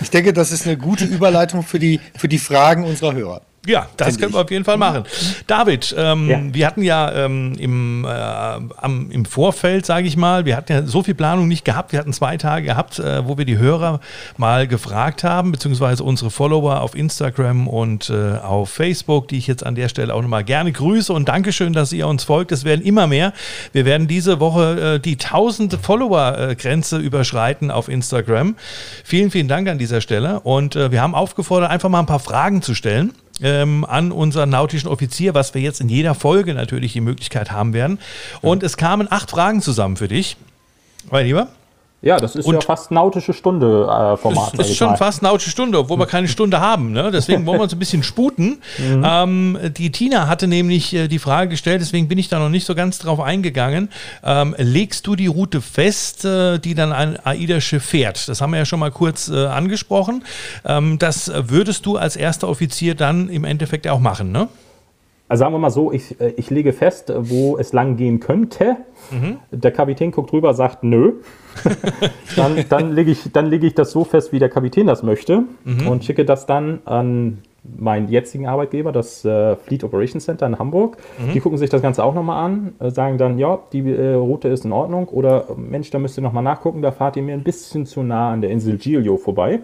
Ich 0.00 0.08
denke, 0.08 0.32
das 0.32 0.50
ist 0.50 0.66
eine 0.66 0.78
gute 0.78 1.04
Überleitung 1.04 1.62
für 1.62 1.78
die, 1.78 2.00
für 2.16 2.28
die 2.28 2.38
Fragen 2.38 2.84
unserer 2.84 3.12
Hörer. 3.12 3.42
Ja, 3.66 3.88
das 3.96 4.18
können 4.18 4.32
wir 4.32 4.42
auf 4.42 4.50
jeden 4.50 4.64
Fall 4.64 4.76
machen. 4.76 5.02
David, 5.48 5.94
ähm, 5.98 6.28
ja. 6.28 6.40
wir 6.52 6.66
hatten 6.66 6.82
ja 6.82 7.12
ähm, 7.12 7.54
im, 7.58 8.04
äh, 8.04 8.08
am, 8.08 9.10
im 9.10 9.24
Vorfeld, 9.24 9.84
sage 9.84 10.06
ich 10.06 10.16
mal, 10.16 10.44
wir 10.44 10.56
hatten 10.56 10.72
ja 10.72 10.82
so 10.86 11.02
viel 11.02 11.14
Planung 11.14 11.48
nicht 11.48 11.64
gehabt. 11.64 11.92
Wir 11.92 11.98
hatten 11.98 12.12
zwei 12.12 12.36
Tage 12.36 12.66
gehabt, 12.66 13.00
äh, 13.00 13.26
wo 13.26 13.36
wir 13.36 13.44
die 13.44 13.58
Hörer 13.58 14.00
mal 14.36 14.68
gefragt 14.68 15.24
haben, 15.24 15.50
beziehungsweise 15.50 16.04
unsere 16.04 16.30
Follower 16.30 16.80
auf 16.80 16.94
Instagram 16.94 17.66
und 17.66 18.08
äh, 18.08 18.38
auf 18.38 18.70
Facebook, 18.70 19.26
die 19.28 19.38
ich 19.38 19.48
jetzt 19.48 19.66
an 19.66 19.74
der 19.74 19.88
Stelle 19.88 20.14
auch 20.14 20.22
nochmal 20.22 20.44
gerne 20.44 20.70
grüße 20.70 21.12
und 21.12 21.28
Dankeschön, 21.28 21.72
dass 21.72 21.92
ihr 21.92 22.06
uns 22.06 22.22
folgt. 22.22 22.52
Es 22.52 22.64
werden 22.64 22.84
immer 22.84 23.08
mehr. 23.08 23.32
Wir 23.72 23.84
werden 23.84 24.06
diese 24.06 24.38
Woche 24.38 24.94
äh, 24.94 25.00
die 25.00 25.14
1000 25.14 25.78
Follower-Grenze 25.82 26.98
überschreiten 26.98 27.72
auf 27.72 27.88
Instagram. 27.88 28.54
Vielen, 29.02 29.32
vielen 29.32 29.48
Dank 29.48 29.68
an 29.68 29.78
dieser 29.78 30.00
Stelle 30.00 30.40
und 30.40 30.76
äh, 30.76 30.92
wir 30.92 31.02
haben 31.02 31.16
aufgefordert, 31.16 31.70
einfach 31.70 31.88
mal 31.88 32.00
ein 32.00 32.06
paar 32.06 32.20
Fragen 32.20 32.62
zu 32.62 32.74
stellen 32.74 33.12
ähm, 33.42 33.84
an 33.84 34.12
unseren 34.12 34.50
nautischen 34.50 34.88
Offizier, 34.88 35.34
was 35.34 35.54
wir 35.54 35.60
jetzt 35.60 35.80
in 35.80 35.88
jeder 35.88 36.14
Folge 36.14 36.54
natürlich 36.54 36.92
die 36.92 37.00
Möglichkeit 37.00 37.50
haben 37.50 37.72
werden. 37.72 37.98
Und 38.40 38.62
es 38.62 38.76
kamen 38.76 39.10
acht 39.10 39.30
Fragen 39.30 39.60
zusammen 39.62 39.96
für 39.96 40.08
dich, 40.08 40.36
mein 41.10 41.26
Lieber. 41.26 41.48
Ja, 42.06 42.18
das 42.18 42.36
ist 42.36 42.46
und 42.46 42.54
ja 42.54 42.60
fast 42.60 42.92
nautische 42.92 43.32
Stunde 43.32 43.82
äh, 43.82 44.16
Format. 44.16 44.56
Das 44.56 44.70
ist 44.70 44.76
schon 44.76 44.90
mal. 44.90 44.96
fast 44.96 45.22
nautische 45.22 45.50
Stunde, 45.50 45.76
obwohl 45.76 45.98
wir 45.98 46.06
keine 46.06 46.28
Stunde 46.28 46.60
haben. 46.60 46.92
Ne? 46.92 47.10
Deswegen 47.10 47.44
wollen 47.46 47.58
wir 47.58 47.64
uns 47.64 47.72
ein 47.72 47.80
bisschen 47.80 48.04
sputen. 48.04 48.62
Mhm. 48.78 49.04
Ähm, 49.04 49.58
die 49.76 49.90
Tina 49.90 50.28
hatte 50.28 50.46
nämlich 50.46 50.94
äh, 50.94 51.08
die 51.08 51.18
Frage 51.18 51.50
gestellt, 51.50 51.80
deswegen 51.80 52.06
bin 52.06 52.16
ich 52.16 52.28
da 52.28 52.38
noch 52.38 52.48
nicht 52.48 52.64
so 52.64 52.76
ganz 52.76 53.00
drauf 53.00 53.18
eingegangen. 53.18 53.90
Ähm, 54.22 54.54
legst 54.56 55.04
du 55.08 55.16
die 55.16 55.26
Route 55.26 55.60
fest, 55.60 56.24
äh, 56.24 56.60
die 56.60 56.76
dann 56.76 56.92
ein 56.92 57.18
AIDA-Schiff 57.26 57.84
fährt? 57.84 58.28
Das 58.28 58.40
haben 58.40 58.52
wir 58.52 58.58
ja 58.58 58.66
schon 58.66 58.78
mal 58.78 58.92
kurz 58.92 59.28
äh, 59.28 59.46
angesprochen. 59.46 60.22
Ähm, 60.64 61.00
das 61.00 61.32
würdest 61.34 61.86
du 61.86 61.96
als 61.96 62.14
erster 62.14 62.48
Offizier 62.48 62.94
dann 62.94 63.28
im 63.28 63.42
Endeffekt 63.42 63.88
auch 63.88 63.98
machen, 63.98 64.30
ne? 64.30 64.46
Also 65.28 65.40
sagen 65.40 65.54
wir 65.54 65.58
mal 65.58 65.70
so, 65.70 65.92
ich, 65.92 66.20
äh, 66.20 66.34
ich 66.36 66.50
lege 66.50 66.72
fest, 66.72 67.12
wo 67.16 67.58
es 67.58 67.72
lang 67.72 67.96
gehen 67.96 68.20
könnte. 68.20 68.76
Mhm. 69.10 69.38
Der 69.50 69.72
Kapitän 69.72 70.12
guckt 70.12 70.32
rüber, 70.32 70.54
sagt 70.54 70.84
nö. 70.84 71.14
dann, 72.36 72.64
dann 72.68 72.92
lege 72.92 73.10
ich, 73.10 73.32
leg 73.34 73.64
ich 73.64 73.74
das 73.74 73.90
so 73.90 74.04
fest, 74.04 74.32
wie 74.32 74.38
der 74.38 74.48
Kapitän 74.48 74.86
das 74.86 75.02
möchte 75.02 75.44
mhm. 75.64 75.88
und 75.88 76.04
schicke 76.04 76.24
das 76.24 76.46
dann 76.46 76.80
an 76.84 77.38
meinen 77.76 78.08
jetzigen 78.08 78.46
Arbeitgeber, 78.46 78.92
das 78.92 79.24
äh, 79.24 79.56
Fleet 79.56 79.84
Operations 79.84 80.24
Center 80.24 80.46
in 80.46 80.58
Hamburg. 80.58 80.96
Mhm. 81.18 81.32
Die 81.32 81.40
gucken 81.40 81.58
sich 81.58 81.70
das 81.70 81.82
Ganze 81.82 82.04
auch 82.04 82.14
nochmal 82.14 82.44
an, 82.44 82.74
äh, 82.78 82.90
sagen 82.90 83.18
dann, 83.18 83.38
ja, 83.38 83.58
die 83.72 83.90
äh, 83.90 84.14
Route 84.14 84.48
ist 84.48 84.64
in 84.64 84.72
Ordnung 84.72 85.08
oder 85.08 85.46
Mensch, 85.56 85.90
da 85.90 85.98
müsst 85.98 86.18
ihr 86.18 86.22
nochmal 86.22 86.42
nachgucken, 86.42 86.82
da 86.82 86.92
fahrt 86.92 87.16
ihr 87.16 87.22
mir 87.22 87.34
ein 87.34 87.42
bisschen 87.42 87.86
zu 87.86 88.02
nah 88.02 88.32
an 88.32 88.40
der 88.40 88.50
Insel 88.50 88.76
Giglio 88.76 89.16
vorbei. 89.16 89.60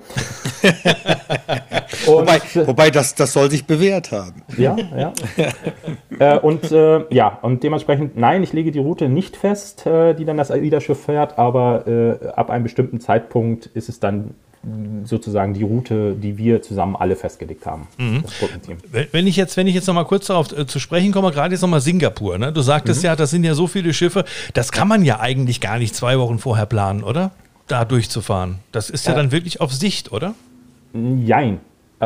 wobei, 2.07 2.41
wobei 2.67 2.91
das, 2.91 3.15
das 3.15 3.33
soll 3.33 3.51
sich 3.51 3.67
bewährt 3.67 4.12
haben. 4.12 4.43
Ja, 4.57 4.77
ja. 4.97 5.12
Äh, 6.19 6.38
und 6.38 6.71
äh, 6.71 7.05
ja, 7.12 7.38
und 7.41 7.62
dementsprechend, 7.65 8.17
nein, 8.17 8.43
ich 8.43 8.53
lege 8.53 8.71
die 8.71 8.79
Route 8.79 9.09
nicht 9.09 9.35
fest, 9.37 9.87
äh, 9.87 10.15
die 10.15 10.25
dann 10.25 10.37
das 10.37 10.51
AIDA-Schiff 10.51 11.05
fährt, 11.05 11.38
aber 11.38 12.33
ab 12.37 12.51
einem 12.51 12.62
bestimmten 12.62 13.01
Zeitpunkt 13.01 13.67
ist 13.67 13.88
es 13.88 13.99
dann 13.99 14.35
sozusagen 15.05 15.55
die 15.55 15.64
Route, 15.64 16.14
die 16.14 16.38
wir 16.38 16.62
zusammen 16.62 16.94
alle 16.94 17.16
festgelegt 17.16 17.66
haben. 17.66 17.88
Mhm. 17.98 18.25
Wenn 19.11 19.27
ich 19.27 19.37
jetzt, 19.37 19.57
wenn 19.57 19.66
ich 19.66 19.75
jetzt 19.75 19.88
noch 19.88 19.94
mal 19.94 20.05
kurz 20.05 20.27
darauf 20.27 20.57
äh, 20.57 20.66
zu 20.66 20.79
sprechen 20.79 21.11
komme, 21.11 21.33
gerade 21.33 21.53
jetzt 21.53 21.62
noch 21.62 21.68
mal 21.68 21.81
Singapur. 21.81 22.38
Ne? 22.38 22.53
Du 22.53 22.61
sagtest 22.61 23.03
mhm. 23.03 23.07
ja, 23.07 23.16
das 23.16 23.31
sind 23.31 23.42
ja 23.42 23.55
so 23.55 23.66
viele 23.66 23.92
Schiffe, 23.92 24.25
das 24.55 24.70
kann 24.70 24.87
man 24.87 25.05
ja 25.05 25.18
eigentlich 25.18 25.61
gar 25.61 25.79
nicht 25.79 25.96
zwei 25.96 26.18
Wochen 26.18 26.38
vorher 26.38 26.66
planen, 26.66 27.03
oder? 27.03 27.33
Da 27.66 27.85
durchzufahren. 27.85 28.57
Das 28.70 28.88
ist 28.88 29.07
ja, 29.07 29.12
ja 29.12 29.18
dann 29.18 29.33
wirklich 29.33 29.61
auf 29.61 29.72
Sicht, 29.72 30.12
oder? 30.12 30.35
Jein. 30.94 31.59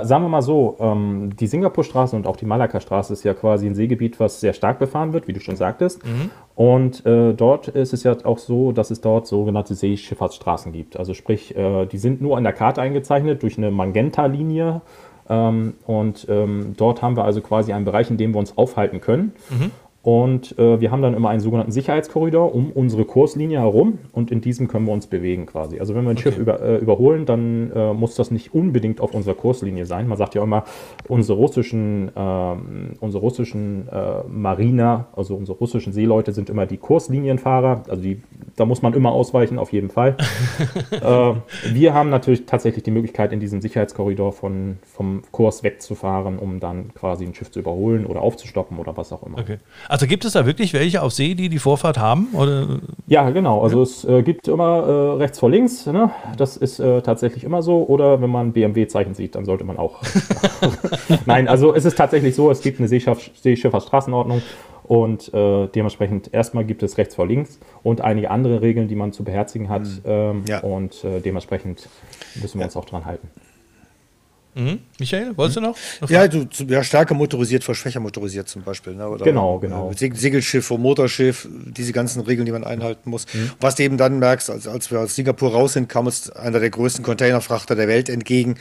Sagen 0.03 0.25
wir 0.25 0.29
mal 0.29 0.43
so, 0.43 0.77
ähm, 0.79 1.31
die 1.37 1.47
Singapurstraße 1.47 2.17
und 2.17 2.27
auch 2.27 2.37
die 2.37 2.45
Malakka-Straße 2.45 3.13
ist 3.13 3.25
ja 3.25 3.35
quasi 3.35 3.67
ein 3.67 3.75
Seegebiet, 3.75 4.21
was 4.21 4.41
sehr 4.41 4.53
stark 4.53 4.79
befahren 4.79 5.13
wird, 5.13 5.27
wie 5.27 5.33
du 5.33 5.41
schon 5.41 5.57
sagtest. 5.57 6.05
Mhm. 6.05 6.31
Und 6.55 7.07
äh, 7.07 7.33
dort 7.33 7.69
ist 7.69 7.93
es 7.93 8.03
ja 8.03 8.17
auch 8.25 8.39
so, 8.39 8.73
dass 8.73 8.91
es 8.91 9.01
dort 9.01 9.27
sogenannte 9.27 9.75
Seeschifffahrtsstraßen 9.75 10.73
gibt. 10.73 10.99
Also 10.99 11.15
sprich, 11.15 11.57
äh, 11.57 11.87
die 11.87 11.99
sind 11.99 12.21
nur 12.21 12.37
an 12.37 12.45
der 12.45 12.53
Karte 12.53 12.83
eingezeichnet 12.83 13.43
durch 13.43 13.57
eine 13.59 13.71
Magenta-Linie. 13.71 14.83
Ähm, 15.29 15.75
und 15.87 16.27
ähm, 16.29 16.75
dort 16.77 17.03
haben 17.03 17.17
wir 17.17 17.25
also 17.25 17.41
quasi 17.41 17.73
einen 17.73 17.85
Bereich, 17.85 18.11
in 18.11 18.17
dem 18.17 18.35
wir 18.35 18.39
uns 18.39 18.57
aufhalten 18.59 19.01
können. 19.01 19.33
Mhm. 19.51 19.71
Und 20.07 20.57
äh, 20.57 20.81
wir 20.81 20.93
haben 20.93 21.03
dann 21.03 21.15
immer 21.15 21.31
einen 21.31 21.41
sogenannten 21.41 21.73
Sicherheitskorridor 21.73 22.55
um 22.55 22.71
unsere 22.71 23.05
Kurslinie 23.05 23.59
herum 23.59 23.99
und 24.13 24.31
in 24.31 24.41
diesem 24.41 24.69
können 24.69 24.87
wir 24.87 24.93
uns 24.93 25.09
bewegen 25.09 25.47
quasi. 25.47 25.81
Also 25.81 25.97
wenn 25.97 26.05
wir 26.05 26.11
ein 26.11 26.17
okay. 26.17 26.31
Schiff 26.31 26.39
über, 26.39 26.63
äh, 26.63 26.77
überholen, 26.77 27.27
dann 27.27 27.73
äh, 27.73 27.93
muss 27.93 28.15
das 28.15 28.31
nicht 28.31 28.55
unbedingt 28.55 29.01
auf 29.01 29.15
unserer 29.15 29.35
Kurslinie 29.35 29.85
sein. 29.85 30.07
Man 30.07 30.17
sagt 30.17 30.37
ja 30.37 30.45
immer, 30.45 30.63
unsere 31.09 31.37
russischen, 31.37 32.13
ähm, 32.15 32.93
unsere 33.01 33.21
russischen 33.21 33.89
äh, 33.89 34.23
Mariner, 34.29 35.09
also 35.17 35.35
unsere 35.35 35.59
russischen 35.59 35.93
Seeleute 35.93 36.31
sind 36.31 36.51
immer 36.51 36.67
die 36.67 36.77
Kurslinienfahrer. 36.77 37.83
Also 37.89 38.01
die, 38.01 38.23
da 38.55 38.65
muss 38.65 38.83
man 38.83 38.95
immer 38.95 39.11
ausweichen, 39.11 39.59
auf 39.59 39.73
jeden 39.73 39.91
Fall. 39.91 40.17
Äh, 40.93 41.35
wir 41.73 41.95
haben 41.95 42.11
natürlich 42.11 42.47
tatsächlich 42.47 42.83
die 42.83 42.91
Möglichkeit, 42.91 43.33
in 43.33 43.41
diesem 43.41 43.61
Sicherheitskorridor 43.61 44.33
von, 44.33 44.79
vom 44.83 45.23
Kurs 45.31 45.63
wegzufahren, 45.63 46.39
um 46.39 46.59
dann 46.61 46.95
quasi 46.95 47.25
ein 47.25 47.35
Schiff 47.35 47.51
zu 47.51 47.61
überholen 47.61 48.07
oder 48.07 48.23
aufzustoppen 48.23 48.79
oder 48.79 48.97
was 48.97 49.13
auch 49.13 49.23
immer. 49.23 49.39
Okay. 49.39 49.59
Also 49.96 49.96
gibt 50.05 50.27
es 50.27 50.35
da 50.35 50.45
wirklich 50.45 50.75
welche 50.75 51.01
auf 51.01 51.13
See, 51.13 51.35
die 51.35 51.49
die 51.49 51.59
Vorfahrt 51.59 51.99
haben? 51.99 52.29
Oder? 52.35 52.81
Ja, 53.07 53.31
genau. 53.31 53.63
Also 53.63 53.81
es 53.81 54.05
äh, 54.05 54.23
gibt 54.23 54.49
immer 54.49 54.65
äh, 54.65 55.17
rechts 55.17 55.39
vor 55.39 55.49
links. 55.49 55.87
Ne? 55.87 56.11
Das 56.37 56.59
ist 56.59 56.79
äh, 56.79 57.01
tatsächlich 57.01 57.45
immer 57.45 57.63
so. 57.63 57.85
Oder 57.85 58.21
wenn 58.21 58.29
man 58.29 58.53
BMW-Zeichen 58.53 59.15
sieht, 59.15 59.35
dann 59.35 59.47
sollte 59.47 59.65
man 59.65 59.79
auch. 59.79 60.03
Nein, 61.27 61.49
also 61.49 61.75
es 61.75 61.85
ist 61.85 61.97
tatsächlich 61.97 62.35
so, 62.35 62.51
es 62.51 62.61
gibt 62.61 62.81
eine 62.81 62.89
Seeschifffahrtsstraßenordnung 62.89 64.43
und 64.87 65.33
äh, 65.35 65.69
dementsprechend 65.69 66.33
erstmal 66.33 66.65
gibt 66.65 66.83
es 66.83 66.97
rechts 66.99 67.15
vor 67.15 67.27
links 67.27 67.59
und 67.83 68.01
einige 68.01 68.31
andere 68.31 68.61
Regeln, 68.63 68.89
die 68.89 68.95
man 68.95 69.13
zu 69.13 69.25
beherzigen 69.25 69.69
hat. 69.69 69.83
Mhm. 69.83 70.01
Ähm, 70.05 70.45
ja. 70.49 70.61
Und 70.61 71.03
äh, 71.05 71.21
dementsprechend 71.21 71.89
müssen 72.41 72.59
wir 72.59 72.63
ja. 72.63 72.67
uns 72.67 72.77
auch 72.77 72.85
dran 72.85 73.05
halten. 73.05 73.29
Mhm. 74.57 74.81
Michael, 74.99 75.37
wolltest 75.37 75.59
du 75.59 75.61
noch? 75.61 75.77
Ja, 76.09 76.27
du, 76.27 76.47
ja, 76.67 76.83
stärker 76.83 77.15
motorisiert 77.15 77.63
vor 77.63 77.75
schwächer 77.75 78.01
motorisiert 78.01 78.49
zum 78.49 78.63
Beispiel. 78.63 78.95
Ne? 78.95 79.07
Oder, 79.07 79.27
genau, 79.27 79.59
genau. 79.59 79.91
Äh, 79.91 80.15
Segelschiff 80.15 80.65
vor 80.65 80.79
Motorschiff, 80.79 81.47
diese 81.51 81.93
ganzen 81.93 82.23
Regeln, 82.23 82.47
die 82.47 82.53
man 82.53 82.65
einhalten 82.65 83.11
muss. 83.11 83.27
Mhm. 83.35 83.51
Was 83.61 83.75
du 83.75 83.83
eben 83.83 83.99
dann 83.99 84.19
merkst, 84.19 84.49
als, 84.49 84.67
als 84.67 84.91
wir 84.91 85.01
aus 85.01 85.15
Singapur 85.15 85.53
raus 85.53 85.75
sind, 85.75 85.91
kam 85.91 86.07
uns 86.07 86.31
einer 86.31 86.59
der 86.59 86.71
größten 86.71 87.05
Containerfrachter 87.05 87.77
der 87.77 87.87
Welt 87.87 88.09
entgegen 88.09 88.57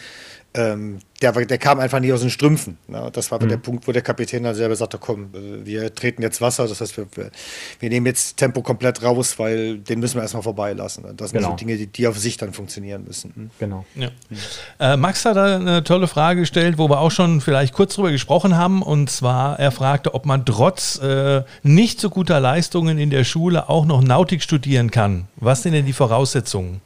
ähm, 0.55 0.99
der, 1.21 1.31
der 1.31 1.57
kam 1.57 1.79
einfach 1.79 1.99
nicht 1.99 2.13
aus 2.13 2.21
den 2.21 2.29
Strümpfen. 2.29 2.77
Ne? 2.87 3.09
Das 3.13 3.31
war 3.31 3.41
mhm. 3.41 3.49
der 3.49 3.57
Punkt, 3.57 3.87
wo 3.87 3.91
der 3.91 4.01
Kapitän 4.01 4.43
dann 4.43 4.55
selber 4.55 4.75
sagte, 4.75 4.97
komm, 4.97 5.29
äh, 5.33 5.65
wir 5.65 5.93
treten 5.93 6.21
jetzt 6.21 6.41
Wasser, 6.41 6.67
das 6.67 6.81
heißt, 6.81 6.97
wir, 6.97 7.07
wir, 7.15 7.31
wir 7.79 7.89
nehmen 7.89 8.05
jetzt 8.05 8.37
Tempo 8.37 8.61
komplett 8.61 9.01
raus, 9.03 9.37
weil 9.39 9.77
den 9.77 9.99
müssen 9.99 10.15
wir 10.15 10.21
erstmal 10.21 10.43
vorbeilassen. 10.43 11.03
Das 11.15 11.31
sind 11.31 11.39
genau. 11.39 11.51
so 11.51 11.55
Dinge, 11.55 11.77
die, 11.77 11.87
die, 11.87 12.07
auf 12.07 12.17
sich 12.17 12.37
dann 12.37 12.53
funktionieren 12.53 13.03
müssen. 13.05 13.33
Mhm. 13.35 13.49
Genau. 13.59 13.85
Ja. 13.95 14.09
Mhm. 14.29 14.37
Äh, 14.79 14.97
Max 14.97 15.25
hat 15.25 15.37
da 15.37 15.55
eine 15.55 15.83
tolle 15.83 16.07
Frage 16.07 16.41
gestellt, 16.41 16.77
wo 16.77 16.89
wir 16.89 16.99
auch 16.99 17.11
schon 17.11 17.41
vielleicht 17.41 17.73
kurz 17.73 17.95
drüber 17.95 18.11
gesprochen 18.11 18.57
haben. 18.57 18.81
Und 18.81 19.09
zwar, 19.09 19.59
er 19.59 19.71
fragte, 19.71 20.13
ob 20.13 20.25
man 20.25 20.45
trotz 20.45 20.99
äh, 20.99 21.43
nicht 21.63 21.99
so 21.99 22.09
guter 22.09 22.39
Leistungen 22.39 22.97
in 22.97 23.09
der 23.09 23.23
Schule 23.23 23.69
auch 23.69 23.85
noch 23.85 24.01
Nautik 24.01 24.41
studieren 24.41 24.91
kann. 24.91 25.27
Was 25.37 25.63
sind 25.63 25.73
denn 25.73 25.85
die 25.85 25.93
Voraussetzungen? 25.93 26.81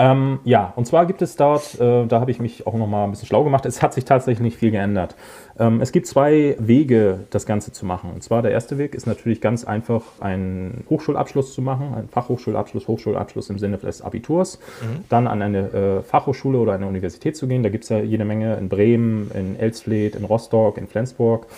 Ähm, 0.00 0.38
ja, 0.44 0.72
und 0.76 0.86
zwar 0.86 1.06
gibt 1.06 1.22
es 1.22 1.34
dort, 1.34 1.74
äh, 1.80 2.06
da 2.06 2.20
habe 2.20 2.30
ich 2.30 2.38
mich 2.38 2.68
auch 2.68 2.74
nochmal 2.74 3.04
ein 3.04 3.10
bisschen 3.10 3.26
schlau 3.26 3.42
gemacht, 3.42 3.66
es 3.66 3.82
hat 3.82 3.92
sich 3.92 4.04
tatsächlich 4.04 4.40
nicht 4.40 4.56
viel 4.56 4.70
geändert. 4.70 5.16
Ähm, 5.58 5.80
es 5.80 5.90
gibt 5.90 6.06
zwei 6.06 6.54
Wege, 6.60 7.26
das 7.30 7.46
Ganze 7.46 7.72
zu 7.72 7.84
machen. 7.84 8.12
Und 8.14 8.22
zwar 8.22 8.40
der 8.42 8.52
erste 8.52 8.78
Weg 8.78 8.94
ist 8.94 9.06
natürlich 9.06 9.40
ganz 9.40 9.64
einfach, 9.64 10.02
einen 10.20 10.84
Hochschulabschluss 10.88 11.52
zu 11.52 11.62
machen, 11.62 11.94
einen 11.94 12.08
Fachhochschulabschluss, 12.08 12.86
Hochschulabschluss 12.86 13.50
im 13.50 13.58
Sinne 13.58 13.78
des 13.78 14.00
Abiturs, 14.00 14.60
mhm. 14.80 15.04
dann 15.08 15.26
an 15.26 15.42
eine 15.42 15.58
äh, 15.72 16.02
Fachhochschule 16.02 16.58
oder 16.58 16.74
eine 16.74 16.86
Universität 16.86 17.36
zu 17.36 17.48
gehen. 17.48 17.64
Da 17.64 17.68
gibt 17.68 17.82
es 17.82 17.90
ja 17.90 17.98
jede 17.98 18.24
Menge 18.24 18.54
in 18.56 18.68
Bremen, 18.68 19.32
in 19.34 19.58
Elsfleth, 19.58 20.14
in 20.14 20.24
Rostock, 20.24 20.78
in 20.78 20.86
Flensburg 20.86 21.48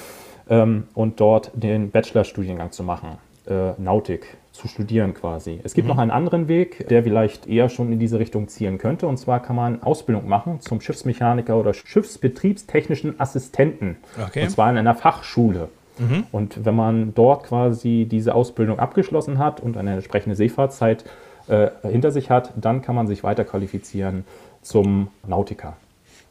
ähm, 0.48 0.84
und 0.94 1.20
dort 1.20 1.50
den 1.52 1.90
Bachelorstudiengang 1.90 2.72
zu 2.72 2.84
machen, 2.84 3.18
äh, 3.46 3.72
Nautik 3.76 4.38
zu 4.52 4.68
studieren 4.68 5.14
quasi. 5.14 5.60
Es 5.62 5.74
gibt 5.74 5.86
mhm. 5.86 5.94
noch 5.94 5.98
einen 5.98 6.10
anderen 6.10 6.48
Weg, 6.48 6.88
der 6.88 7.02
vielleicht 7.02 7.46
eher 7.46 7.68
schon 7.68 7.92
in 7.92 7.98
diese 7.98 8.18
Richtung 8.18 8.48
zielen 8.48 8.78
könnte. 8.78 9.06
Und 9.06 9.16
zwar 9.16 9.40
kann 9.40 9.56
man 9.56 9.82
Ausbildung 9.82 10.28
machen 10.28 10.60
zum 10.60 10.80
Schiffsmechaniker 10.80 11.56
oder 11.56 11.72
Schiffsbetriebstechnischen 11.72 13.20
Assistenten. 13.20 13.96
Okay. 14.20 14.42
Und 14.42 14.50
zwar 14.50 14.70
in 14.70 14.76
einer 14.76 14.94
Fachschule. 14.94 15.68
Mhm. 15.98 16.24
Und 16.32 16.64
wenn 16.64 16.74
man 16.74 17.14
dort 17.14 17.44
quasi 17.44 18.06
diese 18.10 18.34
Ausbildung 18.34 18.78
abgeschlossen 18.78 19.38
hat 19.38 19.60
und 19.60 19.76
eine 19.76 19.94
entsprechende 19.94 20.36
Seefahrtszeit 20.36 21.04
äh, 21.46 21.70
hinter 21.82 22.10
sich 22.10 22.30
hat, 22.30 22.52
dann 22.56 22.82
kann 22.82 22.94
man 22.94 23.06
sich 23.06 23.22
weiter 23.22 23.44
qualifizieren 23.44 24.24
zum 24.62 25.08
Nautiker. 25.26 25.76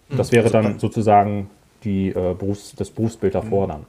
Mhm. 0.10 0.18
Das 0.18 0.32
wäre 0.32 0.50
dann 0.50 0.80
sozusagen 0.80 1.50
die, 1.84 2.10
äh, 2.10 2.36
Berufs-, 2.38 2.76
das 2.76 2.90
Berufsbild 2.90 3.36
davor 3.36 3.68
dann. 3.68 3.86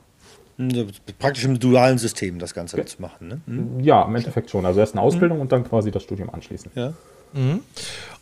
Praktisch 1.18 1.44
im 1.44 1.58
dualen 1.58 1.98
System 1.98 2.38
das 2.38 2.54
Ganze 2.54 2.76
okay. 2.76 2.86
zu 2.86 3.00
machen. 3.00 3.28
Ne? 3.28 3.40
Mhm. 3.46 3.80
Ja, 3.80 4.02
im 4.02 4.14
Endeffekt 4.14 4.50
schon. 4.50 4.66
Also 4.66 4.80
erst 4.80 4.94
eine 4.94 5.02
Ausbildung 5.02 5.38
mhm. 5.38 5.42
und 5.42 5.52
dann 5.52 5.64
quasi 5.64 5.90
das 5.90 6.02
Studium 6.02 6.30
anschließen. 6.30 6.70
Ja. 6.74 6.92
Mhm. 7.32 7.60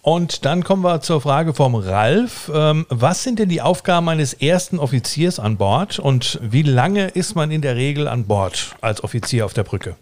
Und 0.02 0.44
dann 0.44 0.64
kommen 0.64 0.82
wir 0.82 1.00
zur 1.00 1.20
Frage 1.20 1.54
vom 1.54 1.74
Ralf. 1.74 2.50
Ähm, 2.54 2.86
was 2.88 3.24
sind 3.24 3.38
denn 3.38 3.48
die 3.48 3.60
Aufgaben 3.60 4.08
eines 4.08 4.32
ersten 4.34 4.78
Offiziers 4.78 5.38
an 5.38 5.56
Bord 5.56 5.98
und 5.98 6.38
wie 6.42 6.62
lange 6.62 7.08
ist 7.08 7.34
man 7.34 7.50
in 7.50 7.60
der 7.60 7.76
Regel 7.76 8.08
an 8.08 8.24
Bord 8.26 8.76
als 8.80 9.02
Offizier 9.02 9.44
auf 9.44 9.54
der 9.54 9.64
Brücke? 9.64 9.96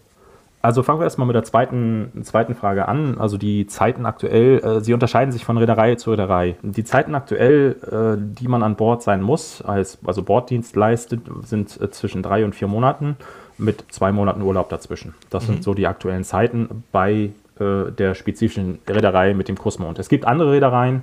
Also 0.67 0.83
fangen 0.83 0.99
wir 0.99 1.05
erstmal 1.05 1.27
mit 1.27 1.35
der 1.37 1.45
zweiten, 1.45 2.11
zweiten 2.23 2.53
Frage 2.53 2.89
an. 2.89 3.19
Also 3.19 3.37
die 3.37 3.67
Zeiten 3.67 4.05
aktuell, 4.05 4.59
äh, 4.59 4.81
sie 4.81 4.93
unterscheiden 4.93 5.31
sich 5.31 5.45
von 5.45 5.57
Reederei 5.57 5.95
zu 5.95 6.11
Reederei. 6.11 6.57
Die 6.61 6.83
Zeiten 6.83 7.15
aktuell, 7.15 7.77
äh, 7.89 8.21
die 8.21 8.49
man 8.49 8.63
an 8.63 8.75
Bord 8.75 9.01
sein 9.01 9.21
muss, 9.21 9.61
als, 9.61 9.97
also 10.05 10.23
Borddienst 10.23 10.75
leistet, 10.75 11.21
sind 11.45 11.79
äh, 11.79 11.89
zwischen 11.89 12.21
drei 12.21 12.43
und 12.43 12.53
vier 12.53 12.67
Monaten 12.67 13.15
mit 13.57 13.85
zwei 13.91 14.11
Monaten 14.11 14.41
Urlaub 14.41 14.67
dazwischen. 14.67 15.15
Das 15.29 15.43
mhm. 15.43 15.53
sind 15.53 15.63
so 15.63 15.73
die 15.73 15.87
aktuellen 15.87 16.25
Zeiten 16.25 16.83
bei 16.91 17.29
äh, 17.61 17.89
der 17.97 18.13
spezifischen 18.13 18.79
Reederei 18.89 19.33
mit 19.35 19.47
dem 19.47 19.57
Kussmond. 19.57 19.99
Es 19.99 20.09
gibt 20.09 20.25
andere 20.25 20.51
Reedereien 20.51 21.01